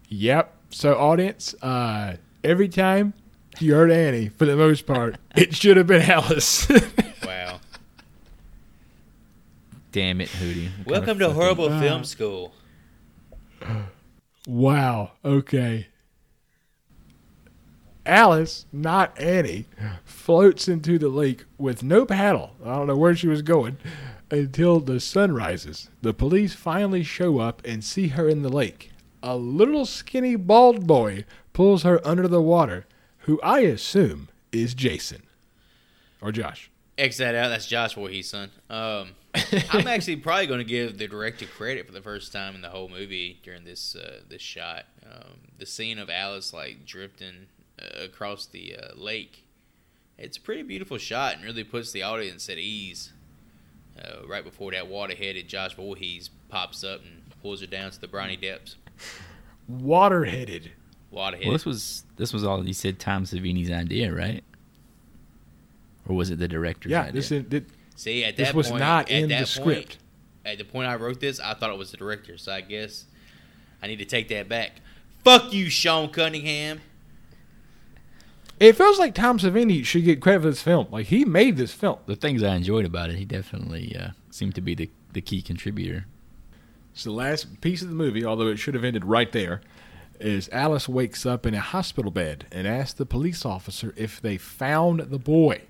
Yep. 0.07 0.55
So, 0.69 0.97
audience, 0.97 1.53
uh, 1.61 2.15
every 2.43 2.69
time 2.69 3.13
you 3.59 3.73
heard 3.75 3.91
Annie, 3.91 4.29
for 4.29 4.45
the 4.45 4.55
most 4.55 4.87
part, 4.87 5.17
it 5.35 5.53
should 5.53 5.75
have 5.77 5.87
been 5.87 6.01
Alice. 6.09 6.67
Wow. 7.25 7.59
Damn 9.91 10.21
it, 10.21 10.29
Hootie. 10.29 10.69
Welcome 10.85 11.19
to 11.19 11.27
fucking- 11.29 11.41
HorrorBull 11.41 11.71
Uh, 11.71 11.81
film 11.81 12.03
school. 12.05 12.53
wow. 14.47 15.11
Okay. 15.23 15.87
Alice, 18.05 18.65
not 18.71 19.19
Annie, 19.19 19.65
floats 20.05 20.69
into 20.69 20.97
the 20.97 21.09
lake 21.09 21.43
with 21.57 21.83
no 21.83 22.05
paddle. 22.05 22.51
I 22.63 22.75
don't 22.75 22.87
know 22.87 22.95
where 22.95 23.15
she 23.15 23.27
was 23.27 23.41
going 23.41 23.77
until 24.31 24.79
the 24.79 24.99
sun 24.99 25.33
rises. 25.33 25.89
The 26.01 26.13
police 26.13 26.53
finally 26.53 27.03
show 27.03 27.39
up 27.39 27.61
and 27.65 27.83
see 27.83 28.09
her 28.09 28.29
in 28.29 28.43
the 28.43 28.49
lake. 28.49 28.91
A 29.21 29.35
little 29.35 29.85
skinny 29.85 30.37
bald 30.37 30.87
boy 30.87 31.25
pulls 31.51 31.83
her 31.83 32.05
under 32.07 32.27
the 32.27 32.41
water, 32.41 32.85
who 33.19 33.41
I 33.41 33.59
assume 33.59 34.29
is 34.53 34.73
Jason 34.73 35.23
or 36.21 36.31
Josh. 36.31 36.71
X 36.97 37.17
that 37.17 37.35
out. 37.35 37.49
That's 37.49 37.67
Josh 37.67 37.95
Voorhees' 37.95 38.29
son. 38.29 38.51
Um, 38.69 39.09
I'm 39.71 39.87
actually 39.87 40.17
probably 40.17 40.47
going 40.47 40.59
to 40.59 40.65
give 40.65 40.97
the 40.97 41.07
director 41.07 41.45
credit 41.45 41.85
for 41.85 41.91
the 41.93 42.01
first 42.01 42.31
time 42.31 42.55
in 42.55 42.61
the 42.61 42.69
whole 42.69 42.89
movie 42.89 43.39
during 43.43 43.63
this 43.65 43.95
uh, 43.95 44.21
this 44.27 44.41
shot. 44.41 44.85
Um, 45.05 45.33
the 45.57 45.65
scene 45.65 45.99
of 45.99 46.09
Alice 46.09 46.53
like 46.53 46.85
drifting 46.85 47.47
uh, 47.81 48.03
across 48.03 48.45
the 48.45 48.75
uh, 48.75 48.95
lake. 48.95 49.43
It's 50.17 50.37
a 50.37 50.41
pretty 50.41 50.63
beautiful 50.63 50.97
shot 50.97 51.35
and 51.35 51.43
really 51.43 51.63
puts 51.63 51.91
the 51.91 52.03
audience 52.03 52.49
at 52.49 52.57
ease. 52.57 53.13
Uh, 53.99 54.27
right 54.27 54.43
before 54.43 54.71
that 54.71 54.87
water-headed 54.87 55.47
Josh 55.47 55.73
Voorhees 55.75 56.29
pops 56.49 56.83
up 56.83 57.01
and 57.01 57.23
pulls 57.41 57.61
her 57.61 57.67
down 57.67 57.89
to 57.89 57.99
the 57.99 58.07
briny 58.07 58.35
depths. 58.37 58.75
Water-headed. 59.67 60.71
Water-headed. 61.11 61.47
Well, 61.47 61.53
this 61.53 61.65
was 61.65 62.03
this 62.15 62.31
was 62.33 62.43
all 62.43 62.65
you 62.65 62.73
said. 62.73 62.99
Tom 62.99 63.25
Savini's 63.25 63.71
idea, 63.71 64.13
right? 64.13 64.43
Or 66.07 66.15
was 66.15 66.29
it 66.29 66.39
the 66.39 66.47
director's 66.47 66.91
Yeah, 66.91 67.01
idea? 67.01 67.11
this 67.13 67.31
is, 67.31 67.45
thi- 67.49 67.65
See, 67.97 68.23
at 68.23 68.37
this 68.37 68.47
that 68.49 68.55
was 68.55 68.69
point, 68.69 68.79
not 68.79 69.09
at 69.09 69.23
in 69.23 69.29
that 69.29 69.47
the 69.47 69.59
point- 69.61 69.81
script. 69.83 69.97
At 70.45 70.57
the 70.59 70.63
point 70.63 70.87
I 70.87 70.95
wrote 70.95 71.19
this, 71.19 71.41
I 71.41 71.53
thought 71.55 71.71
it 71.71 71.77
was 71.77 71.91
the 71.91 71.97
director, 71.97 72.37
so 72.37 72.53
I 72.53 72.61
guess 72.61 73.03
I 73.83 73.87
need 73.87 73.97
to 73.97 74.05
take 74.05 74.29
that 74.29 74.47
back. 74.47 74.79
Fuck 75.25 75.51
you, 75.51 75.69
Sean 75.69 76.09
Cunningham. 76.09 76.79
It 78.59 78.73
feels 78.77 78.97
like 78.97 79.13
Tom 79.13 79.39
Savini 79.39 79.83
should 79.85 80.05
get 80.05 80.21
credit 80.21 80.41
for 80.43 80.49
this 80.49 80.61
film. 80.61 80.87
Like 80.89 81.07
he 81.07 81.25
made 81.25 81.57
this 81.57 81.73
film. 81.73 81.97
the 82.05 82.15
things 82.15 82.41
I 82.41 82.55
enjoyed 82.55 82.85
about 82.85 83.09
it, 83.09 83.17
he 83.17 83.25
definitely 83.25 83.95
uh, 83.95 84.09
seemed 84.31 84.55
to 84.55 84.61
be 84.61 84.73
the 84.73 84.89
the 85.11 85.21
key 85.21 85.41
contributor. 85.41 86.05
So 86.93 87.09
the 87.09 87.15
last 87.15 87.59
piece 87.61 87.81
of 87.81 87.89
the 87.89 87.95
movie, 87.95 88.23
although 88.23 88.47
it 88.47 88.57
should 88.57 88.73
have 88.73 88.83
ended 88.83 89.03
right 89.05 89.31
there, 89.31 89.61
is 90.19 90.49
Alice 90.51 90.87
wakes 90.87 91.25
up 91.25 91.45
in 91.45 91.53
a 91.53 91.59
hospital 91.59 92.09
bed 92.11 92.45
and 92.51 92.67
asks 92.67 92.93
the 92.93 93.05
police 93.05 93.45
officer 93.45 93.93
if 93.97 94.19
they 94.21 94.37
found 94.37 94.99
the 95.01 95.19
boy. 95.19 95.61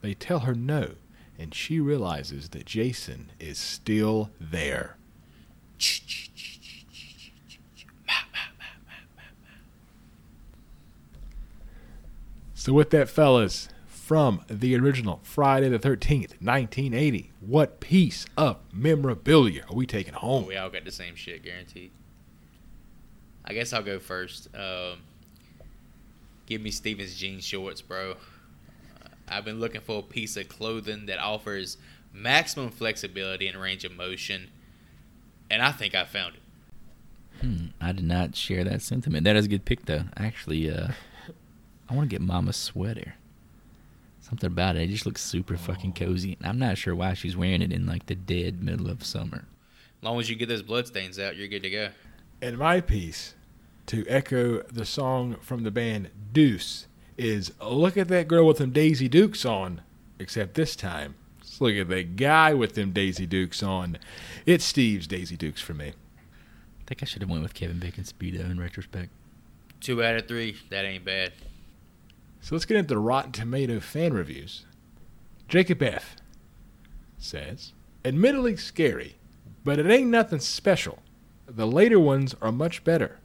They 0.00 0.14
tell 0.14 0.40
her 0.40 0.54
no, 0.54 0.92
and 1.38 1.54
she 1.54 1.80
realizes 1.80 2.50
that 2.50 2.66
Jason 2.66 3.30
is 3.38 3.58
still 3.58 4.30
there. 4.40 4.96
So 12.54 12.72
with 12.72 12.90
that, 12.90 13.08
fellas, 13.08 13.68
from 13.86 14.42
the 14.48 14.74
original 14.76 15.20
Friday 15.22 15.68
the 15.68 15.78
13th, 15.78 16.40
1980, 16.40 17.30
what 17.40 17.80
piece 17.80 18.26
of 18.36 18.56
memorabilia 18.72 19.64
are 19.70 19.76
we 19.76 19.86
taking 19.86 20.14
home? 20.14 20.46
We 20.46 20.56
all 20.56 20.70
got 20.70 20.84
the 20.84 20.90
same 20.90 21.14
shit, 21.14 21.44
guaranteed. 21.44 21.92
I 23.44 23.52
guess 23.52 23.72
I'll 23.72 23.82
go 23.82 23.98
first. 24.00 24.48
Um, 24.54 24.98
give 26.46 26.60
me 26.60 26.70
Steven's 26.70 27.14
jean 27.14 27.40
shorts, 27.40 27.82
bro. 27.82 28.16
I've 29.28 29.44
been 29.44 29.60
looking 29.60 29.80
for 29.80 29.98
a 29.98 30.02
piece 30.02 30.36
of 30.36 30.48
clothing 30.48 31.06
that 31.06 31.18
offers 31.18 31.76
maximum 32.12 32.70
flexibility 32.70 33.46
and 33.46 33.60
range 33.60 33.84
of 33.84 33.92
motion, 33.92 34.50
and 35.50 35.62
I 35.62 35.72
think 35.72 35.94
I 35.94 36.04
found 36.04 36.36
it. 36.36 36.42
Hmm, 37.40 37.66
I 37.80 37.92
did 37.92 38.04
not 38.04 38.34
share 38.34 38.64
that 38.64 38.82
sentiment. 38.82 39.24
That 39.24 39.36
is 39.36 39.44
a 39.44 39.48
good 39.48 39.64
pick, 39.64 39.84
though. 39.86 40.04
Actually, 40.16 40.70
uh, 40.70 40.88
I 41.88 41.94
want 41.94 42.08
to 42.08 42.14
get 42.14 42.22
Mama's 42.22 42.56
sweater. 42.56 43.14
Something 44.20 44.48
about 44.48 44.76
it. 44.76 44.82
It 44.82 44.88
just 44.88 45.06
looks 45.06 45.22
super 45.22 45.56
fucking 45.56 45.92
cozy. 45.92 46.36
And 46.40 46.48
I'm 46.48 46.58
not 46.58 46.78
sure 46.78 46.94
why 46.94 47.14
she's 47.14 47.36
wearing 47.36 47.62
it 47.62 47.72
in 47.72 47.86
like 47.86 48.06
the 48.06 48.14
dead 48.14 48.62
middle 48.62 48.90
of 48.90 49.04
summer. 49.04 49.44
As 50.00 50.02
long 50.02 50.18
as 50.18 50.28
you 50.28 50.34
get 50.34 50.48
those 50.48 50.62
bloodstains 50.62 51.18
out, 51.18 51.36
you're 51.36 51.46
good 51.46 51.62
to 51.62 51.70
go. 51.70 51.88
And 52.42 52.58
my 52.58 52.80
piece, 52.80 53.34
to 53.86 54.04
echo 54.08 54.62
the 54.62 54.84
song 54.84 55.36
from 55.40 55.62
the 55.62 55.70
band 55.70 56.10
Deuce, 56.32 56.86
is 57.16 57.52
look 57.60 57.96
at 57.96 58.08
that 58.08 58.28
girl 58.28 58.46
with 58.46 58.58
them 58.58 58.70
Daisy 58.70 59.08
Dukes 59.08 59.44
on. 59.44 59.82
Except 60.18 60.54
this 60.54 60.74
time, 60.76 61.14
let's 61.38 61.60
look 61.60 61.74
at 61.74 61.88
that 61.88 62.16
guy 62.16 62.54
with 62.54 62.74
them 62.74 62.92
Daisy 62.92 63.26
Dukes 63.26 63.62
on. 63.62 63.98
It's 64.46 64.64
Steve's 64.64 65.06
Daisy 65.06 65.36
Dukes 65.36 65.60
for 65.60 65.74
me. 65.74 65.88
I 65.88 66.84
think 66.86 67.02
I 67.02 67.06
should 67.06 67.22
have 67.22 67.30
went 67.30 67.42
with 67.42 67.54
Kevin 67.54 67.78
Bacon 67.78 68.04
Speedo 68.04 68.50
in 68.50 68.58
retrospect. 68.58 69.10
Two 69.80 70.02
out 70.02 70.16
of 70.16 70.26
three. 70.26 70.56
That 70.70 70.84
ain't 70.84 71.04
bad. 71.04 71.32
So 72.40 72.54
let's 72.54 72.64
get 72.64 72.76
into 72.76 72.94
the 72.94 72.98
Rotten 72.98 73.32
Tomato 73.32 73.80
fan 73.80 74.14
reviews. 74.14 74.64
Jacob 75.48 75.82
F. 75.82 76.16
says, 77.18 77.72
admittedly 78.04 78.56
scary, 78.56 79.16
but 79.64 79.78
it 79.78 79.86
ain't 79.86 80.10
nothing 80.10 80.40
special. 80.40 81.00
The 81.46 81.66
later 81.66 82.00
ones 82.00 82.34
are 82.40 82.52
much 82.52 82.84
better. 82.84 83.18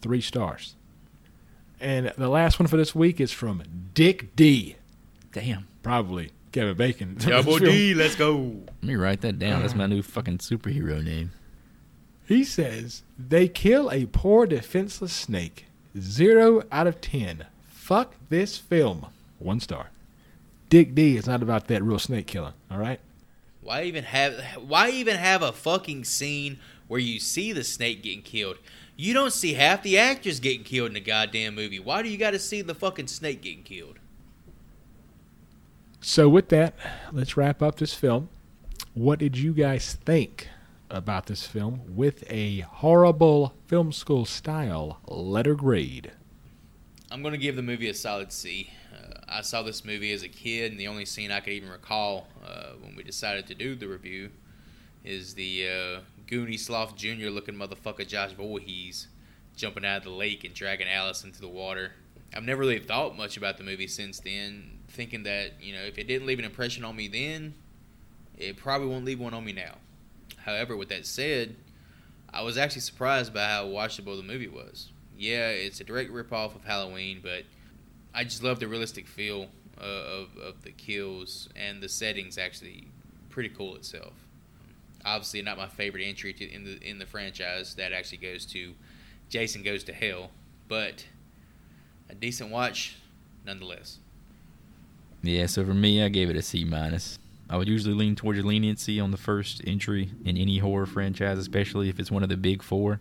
Three 0.00 0.20
stars. 0.20 0.76
And 1.80 2.12
the 2.16 2.28
last 2.28 2.58
one 2.58 2.66
for 2.66 2.76
this 2.76 2.94
week 2.94 3.20
is 3.20 3.32
from 3.32 3.62
Dick 3.94 4.34
D. 4.34 4.76
Damn. 5.32 5.68
Probably 5.82 6.30
Kevin 6.52 6.76
Bacon. 6.76 7.16
Double 7.18 7.58
D, 7.58 7.94
let's 7.94 8.16
go. 8.16 8.36
Let 8.36 8.82
me 8.82 8.96
write 8.96 9.20
that 9.20 9.38
down. 9.38 9.60
That's 9.60 9.74
my 9.74 9.86
new 9.86 10.02
fucking 10.02 10.38
superhero 10.38 11.04
name. 11.04 11.32
He 12.26 12.42
says, 12.44 13.02
they 13.18 13.46
kill 13.46 13.90
a 13.90 14.06
poor 14.06 14.46
defenseless 14.46 15.12
snake. 15.12 15.66
Zero 15.98 16.64
out 16.72 16.86
of 16.86 17.00
ten. 17.00 17.46
Fuck 17.68 18.14
this 18.28 18.58
film. 18.58 19.06
One 19.38 19.60
star. 19.60 19.90
Dick 20.68 20.94
D 20.94 21.16
is 21.16 21.26
not 21.26 21.42
about 21.42 21.68
that 21.68 21.82
real 21.82 21.98
snake 21.98 22.26
killer, 22.26 22.54
all 22.70 22.78
right? 22.78 22.98
Why 23.60 23.84
even 23.84 24.04
have 24.04 24.40
why 24.66 24.90
even 24.90 25.16
have 25.16 25.42
a 25.42 25.52
fucking 25.52 26.04
scene 26.04 26.58
where 26.88 27.00
you 27.00 27.20
see 27.20 27.52
the 27.52 27.64
snake 27.64 28.02
getting 28.02 28.22
killed? 28.22 28.58
You 28.96 29.12
don't 29.12 29.32
see 29.32 29.54
half 29.54 29.82
the 29.82 29.98
actors 29.98 30.40
getting 30.40 30.64
killed 30.64 30.88
in 30.88 30.94
the 30.94 31.00
goddamn 31.00 31.54
movie. 31.54 31.78
Why 31.78 32.02
do 32.02 32.08
you 32.08 32.16
got 32.16 32.30
to 32.30 32.38
see 32.38 32.62
the 32.62 32.74
fucking 32.74 33.08
snake 33.08 33.42
getting 33.42 33.62
killed? 33.62 33.98
So 36.00 36.28
with 36.28 36.48
that, 36.48 36.74
let's 37.12 37.36
wrap 37.36 37.62
up 37.62 37.76
this 37.76 37.92
film. 37.92 38.30
What 38.94 39.18
did 39.18 39.36
you 39.36 39.52
guys 39.52 39.94
think 40.04 40.48
about 40.88 41.26
this 41.26 41.46
film 41.46 41.82
with 41.88 42.24
a 42.30 42.62
HorrorBull 42.62 43.52
film 43.66 43.92
school 43.92 44.24
style 44.24 45.00
letter 45.06 45.54
grade? 45.54 46.12
I'm 47.10 47.22
gonna 47.22 47.36
give 47.36 47.56
the 47.56 47.62
movie 47.62 47.88
a 47.88 47.94
solid 47.94 48.32
C. 48.32 48.70
Uh, 48.92 49.18
I 49.28 49.42
saw 49.42 49.62
this 49.62 49.84
movie 49.84 50.12
as 50.12 50.22
a 50.22 50.28
kid, 50.28 50.72
and 50.72 50.80
the 50.80 50.88
only 50.88 51.04
scene 51.04 51.30
I 51.30 51.40
could 51.40 51.52
even 51.52 51.68
recall 51.68 52.28
uh, 52.44 52.72
when 52.80 52.96
we 52.96 53.02
decided 53.02 53.46
to 53.48 53.54
do 53.54 53.74
the 53.74 53.88
review 53.88 54.30
is 55.04 55.34
the 55.34 55.68
uh, 55.68 56.00
Goonie 56.26 56.58
Sloth 56.58 56.96
Jr. 56.96 57.28
looking 57.28 57.54
motherfucker 57.54 58.06
Josh 58.06 58.32
Voorhees 58.32 59.08
jumping 59.56 59.84
out 59.84 59.98
of 59.98 60.04
the 60.04 60.10
lake 60.10 60.44
and 60.44 60.54
dragging 60.54 60.88
Alice 60.88 61.24
into 61.24 61.40
the 61.40 61.48
water. 61.48 61.92
I've 62.34 62.44
never 62.44 62.60
really 62.60 62.78
thought 62.78 63.16
much 63.16 63.36
about 63.36 63.56
the 63.56 63.64
movie 63.64 63.86
since 63.86 64.20
then, 64.20 64.78
thinking 64.88 65.22
that 65.22 65.54
you 65.60 65.74
know 65.74 65.82
if 65.82 65.98
it 65.98 66.06
didn't 66.06 66.26
leave 66.26 66.38
an 66.38 66.44
impression 66.44 66.84
on 66.84 66.96
me 66.96 67.08
then, 67.08 67.54
it 68.36 68.56
probably 68.56 68.88
won't 68.88 69.04
leave 69.04 69.20
one 69.20 69.34
on 69.34 69.44
me 69.44 69.52
now. 69.52 69.76
However, 70.38 70.76
with 70.76 70.90
that 70.90 71.06
said, 71.06 71.56
I 72.32 72.42
was 72.42 72.58
actually 72.58 72.82
surprised 72.82 73.32
by 73.32 73.44
how 73.48 73.66
watchable 73.66 74.16
the 74.16 74.22
movie 74.22 74.48
was. 74.48 74.90
Yeah, 75.16 75.48
it's 75.48 75.80
a 75.80 75.84
direct 75.84 76.12
ripoff 76.12 76.54
of 76.54 76.64
Halloween, 76.64 77.20
but 77.22 77.44
I 78.14 78.24
just 78.24 78.42
love 78.42 78.60
the 78.60 78.68
realistic 78.68 79.06
feel 79.06 79.48
uh, 79.80 79.84
of, 79.84 80.36
of 80.36 80.62
the 80.62 80.72
kills 80.72 81.48
and 81.56 81.82
the 81.82 81.88
settings. 81.88 82.36
Actually, 82.36 82.88
pretty 83.30 83.48
cool 83.48 83.74
itself. 83.76 84.25
Obviously, 85.06 85.40
not 85.40 85.56
my 85.56 85.68
favorite 85.68 86.02
entry 86.02 86.32
to, 86.34 86.44
in 86.52 86.64
the 86.64 86.78
in 86.82 86.98
the 86.98 87.06
franchise. 87.06 87.74
That 87.76 87.92
actually 87.92 88.18
goes 88.18 88.44
to 88.46 88.74
Jason 89.28 89.62
Goes 89.62 89.84
to 89.84 89.92
Hell, 89.92 90.30
but 90.68 91.06
a 92.10 92.14
decent 92.14 92.50
watch 92.50 92.96
nonetheless. 93.44 93.98
Yeah, 95.22 95.46
so 95.46 95.64
for 95.64 95.74
me, 95.74 96.02
I 96.02 96.08
gave 96.08 96.28
it 96.28 96.36
a 96.36 96.42
C 96.42 96.64
minus. 96.64 97.18
I 97.48 97.56
would 97.56 97.68
usually 97.68 97.94
lean 97.94 98.16
towards 98.16 98.44
leniency 98.44 98.98
on 98.98 99.12
the 99.12 99.16
first 99.16 99.62
entry 99.66 100.10
in 100.24 100.36
any 100.36 100.58
horror 100.58 100.86
franchise, 100.86 101.38
especially 101.38 101.88
if 101.88 102.00
it's 102.00 102.10
one 102.10 102.24
of 102.24 102.28
the 102.28 102.36
big 102.36 102.62
four. 102.62 103.00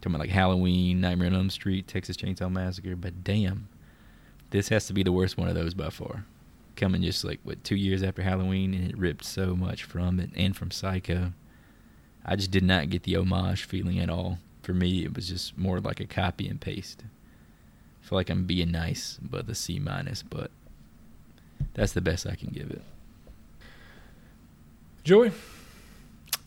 Talking 0.00 0.14
about 0.14 0.20
like 0.20 0.30
Halloween, 0.30 1.02
Nightmare 1.02 1.28
on 1.28 1.34
Elm 1.34 1.50
Street, 1.50 1.86
Texas 1.86 2.16
Chainsaw 2.16 2.50
Massacre, 2.50 2.96
but 2.96 3.22
damn, 3.22 3.68
this 4.48 4.68
has 4.70 4.86
to 4.86 4.94
be 4.94 5.02
the 5.02 5.12
worst 5.12 5.36
one 5.36 5.48
of 5.48 5.54
those 5.54 5.74
by 5.74 5.90
far. 5.90 6.24
Coming 6.80 7.02
just 7.02 7.24
like 7.24 7.40
what 7.42 7.62
two 7.62 7.76
years 7.76 8.02
after 8.02 8.22
Halloween, 8.22 8.72
and 8.72 8.90
it 8.90 8.96
ripped 8.96 9.26
so 9.26 9.54
much 9.54 9.84
from 9.84 10.18
it 10.18 10.30
and 10.34 10.56
from 10.56 10.70
Psycho. 10.70 11.34
I 12.24 12.36
just 12.36 12.50
did 12.50 12.64
not 12.64 12.88
get 12.88 13.02
the 13.02 13.16
homage 13.16 13.64
feeling 13.64 13.98
at 13.98 14.08
all. 14.08 14.38
For 14.62 14.72
me, 14.72 15.04
it 15.04 15.14
was 15.14 15.28
just 15.28 15.58
more 15.58 15.78
like 15.78 16.00
a 16.00 16.06
copy 16.06 16.48
and 16.48 16.58
paste. 16.58 17.02
I 18.02 18.08
feel 18.08 18.16
like 18.16 18.30
I'm 18.30 18.46
being 18.46 18.70
nice, 18.70 19.18
but 19.20 19.46
the 19.46 19.54
C 19.54 19.78
minus, 19.78 20.22
but 20.22 20.50
that's 21.74 21.92
the 21.92 22.00
best 22.00 22.26
I 22.26 22.34
can 22.34 22.48
give 22.48 22.70
it. 22.70 22.82
Joey, 25.04 25.32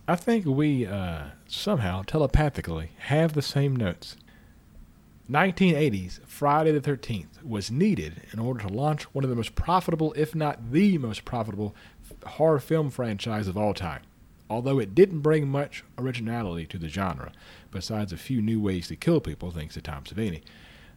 I 0.08 0.16
think 0.16 0.48
we 0.48 0.88
uh, 0.88 1.26
somehow 1.48 2.02
telepathically 2.02 2.90
have 2.98 3.34
the 3.34 3.44
same 3.44 3.76
notes. 3.76 4.16
1980s 5.34 6.20
Friday 6.28 6.72
the 6.72 6.80
13th 6.80 7.44
was 7.44 7.72
needed 7.72 8.22
in 8.32 8.38
order 8.38 8.60
to 8.60 8.68
launch 8.68 9.04
one 9.16 9.24
of 9.24 9.32
the 9.32 9.36
most 9.36 9.56
profitable, 9.56 10.14
if 10.16 10.36
not 10.36 10.72
the 10.72 11.00
most 11.00 11.26
profitable, 11.26 11.74
horror 12.24 12.60
film 12.60 12.92
franchise 12.92 13.48
of 13.48 13.58
all 13.58 13.74
time. 13.74 14.02
Although 14.48 14.78
it 14.78 14.94
didn't 14.94 15.22
bring 15.22 15.48
much 15.48 15.84
originality 15.98 16.68
to 16.68 16.78
the 16.78 16.88
genre, 16.88 17.32
besides 17.72 18.14
a 18.14 18.18
few 18.18 18.44
new 18.44 18.62
ways 18.62 18.88
to 18.90 18.96
kill 18.96 19.20
people 19.20 19.50
thanks 19.50 19.74
to 19.74 19.82
Tom 19.82 20.04
Savini, 20.04 20.44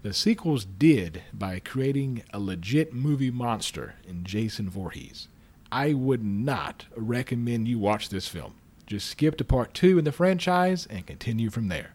the 0.03 0.13
sequels 0.13 0.67
did 0.67 1.23
by 1.33 1.59
creating 1.59 2.23
a 2.35 2.39
legit 2.39 2.93
movie 2.93 3.31
monster 3.31 3.95
in 4.07 4.23
Jason 4.23 4.69
Voorhees. 4.69 5.29
I 5.73 5.95
would 5.95 6.23
not 6.23 6.85
recommend 6.95 7.69
you 7.69 7.79
watch 7.79 8.11
this 8.11 8.29
film. 8.29 8.53
Just 8.87 9.09
skip 9.09 9.39
to 9.39 9.45
part 9.45 9.73
two 9.73 9.99
in 9.99 10.05
the 10.05 10.13
franchise 10.13 10.87
and 10.91 11.07
continue 11.07 11.49
from 11.49 11.69
there. 11.69 11.95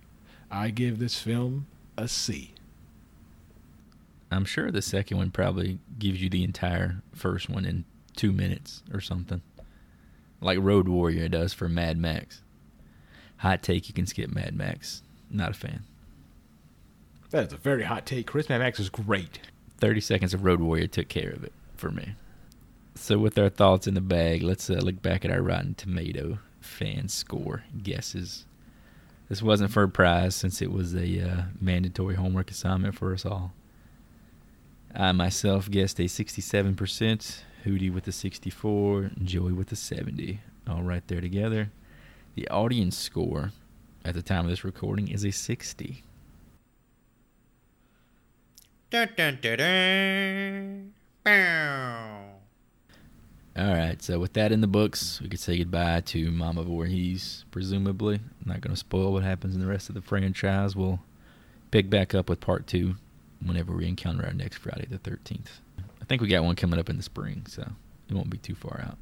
I 0.50 0.72
give 0.72 0.98
this 0.98 1.22
film 1.22 1.68
a 1.98 2.08
C. 2.08 2.54
I'm 4.32 4.46
sure 4.46 4.72
the 4.72 4.82
second 4.82 5.18
one 5.18 5.32
probably 5.32 5.80
gives 6.00 6.22
you 6.22 6.30
the 6.30 6.44
entire 6.44 7.02
first 7.14 7.50
one 7.50 7.66
in 7.66 7.86
two 8.16 8.32
minutes 8.32 8.82
or 8.94 9.02
something. 9.02 9.42
Like 10.40 10.60
Road 10.62 10.88
Warrior 10.88 11.28
does 11.28 11.54
for 11.54 11.68
Mad 11.68 11.98
Max. 11.98 12.42
Hot 13.38 13.62
take, 13.62 13.88
you 13.88 13.94
can 13.94 14.06
skip 14.06 14.32
Mad 14.32 14.56
Max. 14.56 15.04
Not 15.30 15.52
a 15.52 15.54
fan. 15.54 15.84
That 17.32 17.48
is 17.48 17.54
a 17.54 17.58
very 17.58 17.84
hot 17.84 18.06
take. 18.06 18.28
Chris 18.28 18.50
Mad 18.50 18.60
Max 18.60 18.80
is 18.80 18.90
great. 18.90 19.40
30 19.80 20.02
seconds 20.02 20.34
of 20.34 20.44
Road 20.44 20.62
Warrior 20.62 20.88
took 20.88 21.08
care 21.08 21.32
of 21.32 21.44
it 21.44 21.54
for 21.76 21.90
me. 21.92 22.16
So, 22.96 23.18
with 23.18 23.38
our 23.38 23.50
thoughts 23.50 23.88
in 23.88 23.94
the 23.94 24.02
bag, 24.02 24.44
let's 24.44 24.70
uh, 24.70 24.74
look 24.74 25.02
back 25.02 25.26
at 25.26 25.32
our 25.32 25.42
Rotten 25.42 25.74
Tomato 25.74 26.40
fan 26.60 27.08
score 27.08 27.64
guesses. 27.82 28.46
This 29.32 29.42
wasn't 29.42 29.72
for 29.72 29.84
a 29.84 29.88
prize 29.88 30.36
since 30.36 30.62
it 30.62 30.74
was 30.74 30.94
a 30.94 31.22
uh, 31.22 31.42
mandatory 31.62 32.16
homework 32.16 32.52
assignment 32.52 32.96
for 32.96 33.14
us 33.14 33.26
all. 33.26 33.54
I 34.94 35.14
myself 35.14 35.72
guessed 35.72 36.02
a 36.02 36.04
67%, 36.04 36.76
Hootie 37.64 37.94
with 37.94 38.06
a 38.10 38.12
64, 38.12 39.12
Joey 39.24 39.54
with 39.54 39.72
a 39.72 39.78
70. 39.78 40.42
All 40.68 40.84
right 40.84 41.08
there 41.08 41.22
together. 41.22 41.72
The 42.36 42.50
audience 42.50 42.98
score 42.98 43.54
at 44.04 44.16
the 44.16 44.22
time 44.22 44.44
of 44.44 44.50
this 44.50 44.66
recording 44.66 45.08
is 45.08 45.24
a 45.24 45.32
60. 45.32 46.04
Dun, 48.90 49.10
dun, 49.16 49.40
dun. 49.42 50.94
Bow. 51.24 52.41
All 53.58 53.68
right, 53.68 54.02
so 54.02 54.18
with 54.18 54.32
that 54.34 54.54
in 54.54 54.62
the 54.62 54.68
books, 54.68 55.20
we 55.22 55.28
could 55.28 55.40
say 55.40 55.58
goodbye 55.58 56.02
to 56.06 56.32
Mama 56.32 56.64
Voorhees, 56.64 57.44
presumably. 57.52 58.16
I'm 58.16 58.46
not 58.46 58.62
going 58.62 58.74
to 58.74 58.80
spoil 58.80 59.12
what 59.12 59.24
happens 59.24 59.56
in 59.56 59.62
the 59.62 59.68
rest 59.68 59.90
of 59.90 59.96
the 59.96 60.02
franchise. 60.02 60.74
We'll 60.74 61.02
pick 61.70 61.90
back 61.90 62.16
up 62.16 62.30
with 62.30 62.40
part 62.40 62.66
two 62.66 62.96
whenever 63.46 63.76
we 63.76 63.90
encounter 63.90 64.26
our 64.26 64.34
next 64.34 64.60
Friday 64.60 64.88
the 64.90 65.00
13th. 65.00 65.60
I 66.02 66.06
think 66.06 66.22
we 66.22 66.30
got 66.30 66.46
one 66.46 66.56
coming 66.56 66.80
up 66.80 66.90
in 66.90 66.96
the 66.96 67.04
spring, 67.04 67.44
so 67.46 67.64
it 68.10 68.14
won't 68.14 68.30
be 68.30 68.38
too 68.38 68.56
far 68.56 68.86
out. 68.88 68.98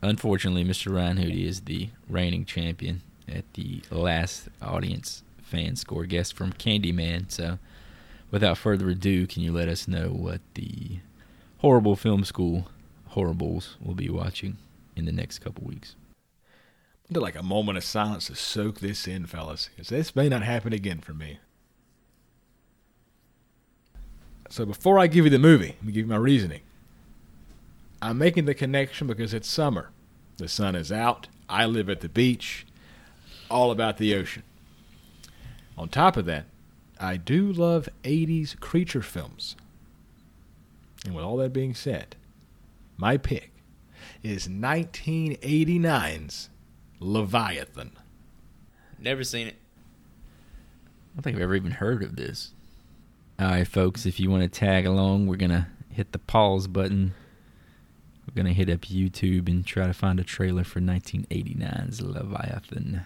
Unfortunately, 0.00 0.64
Mr. 0.64 0.94
Ryan 0.94 1.18
Hootie 1.18 1.44
is 1.44 1.62
the 1.62 1.90
reigning 2.08 2.46
champion 2.46 3.02
at 3.28 3.44
the 3.52 3.82
last 3.90 4.48
audience 4.62 5.22
fan 5.42 5.76
score 5.76 6.06
guest 6.06 6.34
from 6.34 6.54
Candyman. 6.54 7.30
So, 7.30 7.58
without 8.30 8.56
further 8.56 8.88
ado, 8.88 9.26
can 9.26 9.42
you 9.42 9.52
let 9.52 9.68
us 9.68 9.86
know 9.86 10.08
what 10.08 10.40
the 10.54 11.00
HorrorBull 11.62 11.98
film 11.98 12.24
school 12.24 12.68
HorrorBulls 13.14 13.76
we'll 13.80 13.94
be 13.94 14.08
watching 14.08 14.56
in 14.96 15.04
the 15.04 15.12
next 15.12 15.40
couple 15.40 15.64
weeks? 15.64 15.96
Do 17.12 17.20
like 17.20 17.36
a 17.36 17.42
moment 17.42 17.76
of 17.76 17.82
silence 17.82 18.26
to 18.26 18.36
soak 18.36 18.78
this 18.78 19.08
in, 19.08 19.26
fellas, 19.26 19.68
because 19.68 19.88
this 19.88 20.14
may 20.14 20.28
not 20.28 20.42
happen 20.42 20.72
again 20.72 21.00
for 21.00 21.12
me. 21.12 21.40
So 24.48 24.64
before 24.64 24.98
I 24.98 25.08
give 25.08 25.24
you 25.24 25.30
the 25.30 25.38
movie, 25.38 25.76
let 25.78 25.84
me 25.84 25.92
give 25.92 26.06
you 26.06 26.12
my 26.12 26.16
reasoning. 26.16 26.60
I'm 28.00 28.18
making 28.18 28.44
the 28.44 28.54
connection 28.54 29.06
because 29.06 29.34
it's 29.34 29.48
summer. 29.48 29.90
The 30.36 30.48
sun 30.48 30.74
is 30.74 30.92
out. 30.92 31.26
I 31.48 31.66
live 31.66 31.90
at 31.90 32.00
the 32.00 32.08
beach. 32.08 32.64
All 33.50 33.72
about 33.72 33.98
the 33.98 34.14
ocean. 34.14 34.44
On 35.76 35.88
top 35.88 36.16
of 36.16 36.26
that, 36.26 36.46
I 36.98 37.16
do 37.16 37.52
love 37.52 37.88
80s 38.04 38.58
creature 38.60 39.02
films. 39.02 39.56
And 41.04 41.14
with 41.14 41.24
all 41.24 41.36
that 41.38 41.52
being 41.52 41.74
said, 41.74 42.16
my 43.00 43.16
pick 43.16 43.50
is 44.22 44.46
1989's 44.46 46.50
Leviathan. 47.00 47.92
Never 48.98 49.24
seen 49.24 49.46
it. 49.46 49.56
I 49.56 51.16
don't 51.16 51.22
think 51.22 51.36
I've 51.36 51.42
ever 51.42 51.54
even 51.54 51.70
heard 51.70 52.02
of 52.02 52.16
this. 52.16 52.52
All 53.38 53.48
right, 53.48 53.66
folks, 53.66 54.04
if 54.04 54.20
you 54.20 54.30
want 54.30 54.42
to 54.42 54.48
tag 54.48 54.84
along, 54.84 55.26
we're 55.26 55.36
going 55.36 55.50
to 55.50 55.66
hit 55.88 56.12
the 56.12 56.18
pause 56.18 56.66
button. 56.66 57.14
We're 58.28 58.34
going 58.34 58.46
to 58.46 58.52
hit 58.52 58.68
up 58.68 58.82
YouTube 58.82 59.48
and 59.48 59.64
try 59.64 59.86
to 59.86 59.94
find 59.94 60.20
a 60.20 60.24
trailer 60.24 60.62
for 60.62 60.80
1989's 60.80 62.02
Leviathan. 62.02 63.00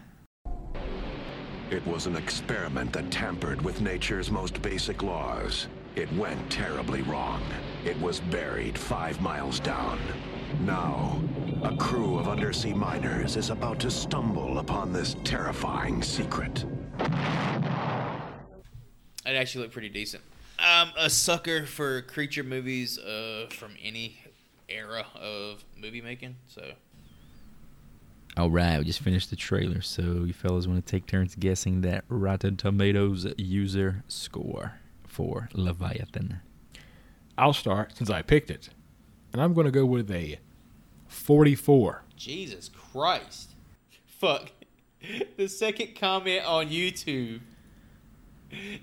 It 1.71 1.87
was 1.87 2.07
an 2.07 2.17
experiment 2.17 2.93
that 2.95 3.13
tampered 3.13 3.63
with 3.63 3.81
nature's 3.81 4.33
most 4.33 4.61
basic 4.61 5.05
laws. 5.05 5.69
It 5.97 6.13
went 6.15 6.51
terribly 6.51 7.03
wrong. 7.03 7.41
It 7.85 7.97
was 8.01 8.19
buried 8.19 8.77
five 8.77 9.21
miles 9.21 9.61
down. 9.61 10.01
Now, 10.63 11.23
a 11.63 11.77
crew 11.77 12.19
of 12.19 12.27
undersea 12.27 12.73
miners 12.75 13.37
is 13.37 13.51
about 13.51 13.79
to 13.81 13.91
stumble 13.93 14.59
upon 14.59 14.93
this 14.93 15.15
terrifying 15.23 16.03
secret. 16.03 16.65
It 19.25 19.37
actually 19.37 19.63
looked 19.63 19.73
pretty 19.73 19.89
decent. 19.89 20.25
I'm 20.59 20.89
a 20.99 21.09
sucker 21.09 21.65
for 21.65 22.03
creature 22.03 22.43
movies 22.43 22.99
uh, 22.99 23.47
from 23.51 23.77
any 23.81 24.19
era 24.69 25.07
of 25.15 25.65
movie 25.77 26.01
making. 26.01 26.35
So 26.49 26.73
All 28.37 28.51
right, 28.51 28.79
we 28.79 28.85
just 28.85 29.01
finished 29.01 29.31
the 29.31 29.37
trailer, 29.37 29.81
so 29.81 30.25
you 30.25 30.33
fellas 30.33 30.67
want 30.67 30.85
to 30.85 30.91
take 30.91 31.07
turns 31.07 31.37
guessing 31.37 31.83
that 31.83 32.05
Rotten 32.09 32.57
Tomatoes 32.57 33.27
user 33.39 34.03
score 34.09 34.81
for 35.15 35.49
Leviathan. 35.53 36.41
I'll 37.39 37.53
start 37.53 37.97
since 37.97 38.11
I 38.11 38.23
picked 38.23 38.51
it. 38.51 38.71
And 39.33 39.41
I'm 39.41 39.55
going 39.55 39.67
to 39.67 39.71
go 39.71 39.87
with 39.87 40.11
a 40.11 40.39
44. 41.07 42.03
Jesus 42.17 42.69
Christ, 42.69 43.51
fuck. 44.07 44.51
The 45.37 45.49
second 45.49 45.97
comment 45.97 46.47
on 46.47 46.71
YouTube. 46.71 47.41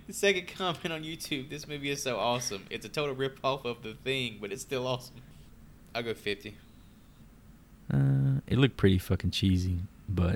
The 0.05 0.13
second 0.13 0.47
comment 0.47 0.93
on 0.93 1.03
YouTube. 1.03 1.49
This 1.49 1.67
movie 1.67 1.89
is 1.89 2.03
so 2.03 2.19
awesome. 2.19 2.67
It's 2.69 2.86
a 2.86 2.89
total 2.89 3.15
rip 3.15 3.39
off 3.43 3.65
of 3.65 3.82
the 3.82 3.95
thing, 3.95 4.38
but 4.39 4.51
it's 4.51 4.61
still 4.61 4.86
awesome. 4.86 5.15
I'll 5.95 6.03
go 6.03 6.13
50. 6.13 6.55
Uh, 7.91 7.97
it 8.45 8.59
looked 8.59 8.77
pretty 8.77 8.99
fucking 8.99 9.32
cheesy, 9.32 9.79
but 10.07 10.36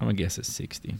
I'm 0.00 0.06
gonna 0.06 0.12
guess 0.12 0.38
it's 0.38 0.52
60. 0.52 0.94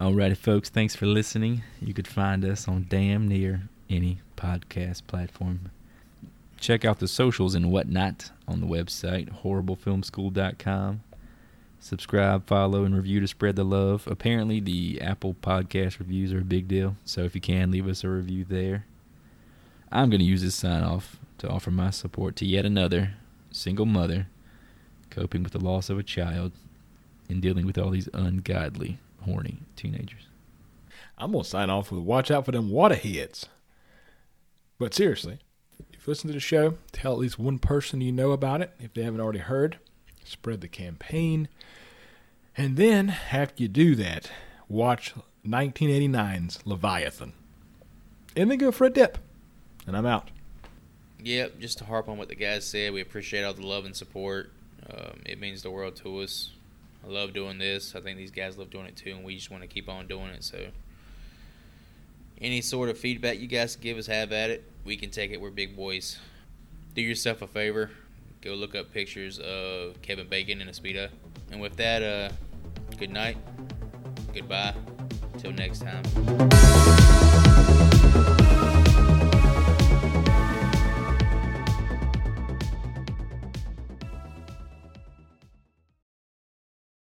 Alrighty, 0.00 0.36
folks, 0.36 0.68
thanks 0.68 0.94
for 0.94 1.06
listening. 1.06 1.64
You 1.80 1.92
could 1.92 2.06
find 2.06 2.44
us 2.44 2.68
on 2.68 2.86
damn 2.88 3.26
near 3.26 3.62
any 3.90 4.20
podcast 4.36 5.08
platform. 5.08 5.72
Check 6.56 6.84
out 6.84 7.00
the 7.00 7.08
socials 7.08 7.56
and 7.56 7.72
whatnot 7.72 8.30
on 8.46 8.60
the 8.60 8.66
website, 8.66 9.42
horrorbullfilmschool.com. 9.42 11.00
Subscribe, 11.80 12.46
follow, 12.46 12.84
and 12.84 12.94
review 12.94 13.18
to 13.18 13.26
spread 13.26 13.56
the 13.56 13.64
love. 13.64 14.06
Apparently, 14.06 14.60
the 14.60 15.00
Apple 15.00 15.34
podcast 15.34 15.98
reviews 15.98 16.32
are 16.32 16.42
a 16.42 16.44
big 16.44 16.68
deal, 16.68 16.94
so 17.04 17.22
if 17.22 17.34
you 17.34 17.40
can, 17.40 17.72
leave 17.72 17.88
us 17.88 18.04
a 18.04 18.08
review 18.08 18.44
there. 18.44 18.84
I'm 19.90 20.10
going 20.10 20.20
to 20.20 20.26
use 20.26 20.42
this 20.42 20.54
sign 20.54 20.84
off 20.84 21.16
to 21.38 21.48
offer 21.48 21.72
my 21.72 21.90
support 21.90 22.36
to 22.36 22.46
yet 22.46 22.64
another 22.64 23.14
single 23.50 23.86
mother 23.86 24.28
coping 25.10 25.42
with 25.42 25.52
the 25.52 25.64
loss 25.64 25.90
of 25.90 25.98
a 25.98 26.04
child 26.04 26.52
and 27.28 27.42
dealing 27.42 27.66
with 27.66 27.78
all 27.78 27.90
these 27.90 28.08
ungodly, 28.14 28.98
horny 29.22 29.58
teenagers. 29.76 30.26
I'm 31.16 31.32
going 31.32 31.44
to 31.44 31.48
sign 31.48 31.70
off 31.70 31.90
with 31.90 32.02
watch 32.02 32.30
out 32.30 32.44
for 32.44 32.52
them 32.52 32.70
waterheads. 32.70 33.48
But 34.78 34.94
seriously, 34.94 35.38
if 35.92 36.06
you 36.06 36.10
listen 36.12 36.28
to 36.28 36.34
the 36.34 36.40
show, 36.40 36.74
tell 36.92 37.12
at 37.12 37.18
least 37.18 37.38
one 37.38 37.58
person 37.58 38.00
you 38.00 38.12
know 38.12 38.30
about 38.30 38.60
it 38.60 38.72
if 38.78 38.94
they 38.94 39.02
haven't 39.02 39.20
already 39.20 39.40
heard. 39.40 39.78
Spread 40.24 40.60
the 40.60 40.68
campaign. 40.68 41.48
And 42.56 42.76
then, 42.76 43.16
after 43.32 43.62
you 43.62 43.68
do 43.68 43.94
that, 43.96 44.30
watch 44.68 45.14
1989's 45.46 46.60
Leviathan. 46.64 47.32
And 48.36 48.50
then 48.50 48.58
go 48.58 48.70
for 48.70 48.84
a 48.84 48.90
dip. 48.90 49.18
And 49.86 49.96
I'm 49.96 50.06
out. 50.06 50.30
Yep, 51.22 51.58
just 51.58 51.78
to 51.78 51.84
harp 51.84 52.08
on 52.08 52.18
what 52.18 52.28
the 52.28 52.36
guys 52.36 52.64
said, 52.64 52.92
we 52.92 53.00
appreciate 53.00 53.42
all 53.42 53.54
the 53.54 53.66
love 53.66 53.84
and 53.84 53.96
support. 53.96 54.52
Um, 54.88 55.22
it 55.26 55.40
means 55.40 55.62
the 55.62 55.70
world 55.70 55.96
to 55.96 56.20
us. 56.20 56.50
I 57.04 57.10
love 57.10 57.32
doing 57.32 57.58
this. 57.58 57.94
I 57.94 58.00
think 58.00 58.18
these 58.18 58.30
guys 58.30 58.58
love 58.58 58.70
doing 58.70 58.86
it 58.86 58.96
too, 58.96 59.10
and 59.10 59.24
we 59.24 59.34
just 59.36 59.50
want 59.50 59.62
to 59.62 59.68
keep 59.68 59.88
on 59.88 60.06
doing 60.06 60.28
it. 60.28 60.44
So, 60.44 60.68
any 62.40 62.60
sort 62.60 62.88
of 62.88 62.98
feedback 62.98 63.38
you 63.38 63.46
guys 63.46 63.76
give 63.76 63.98
us, 63.98 64.06
have 64.06 64.32
at 64.32 64.50
it. 64.50 64.70
We 64.84 64.96
can 64.96 65.10
take 65.10 65.30
it. 65.30 65.40
We're 65.40 65.50
big 65.50 65.76
boys. 65.76 66.18
Do 66.94 67.02
yourself 67.02 67.42
a 67.42 67.46
favor. 67.46 67.90
Go 68.40 68.54
look 68.54 68.74
up 68.74 68.92
pictures 68.92 69.38
of 69.38 70.00
Kevin 70.02 70.28
Bacon 70.28 70.60
in 70.60 70.68
a 70.68 70.72
speedo. 70.72 71.08
And 71.50 71.60
with 71.60 71.76
that, 71.76 72.02
uh, 72.02 72.30
good 72.96 73.10
night. 73.10 73.36
Goodbye. 74.32 74.74
Till 75.38 75.52
next 75.52 75.82
time. 75.82 76.04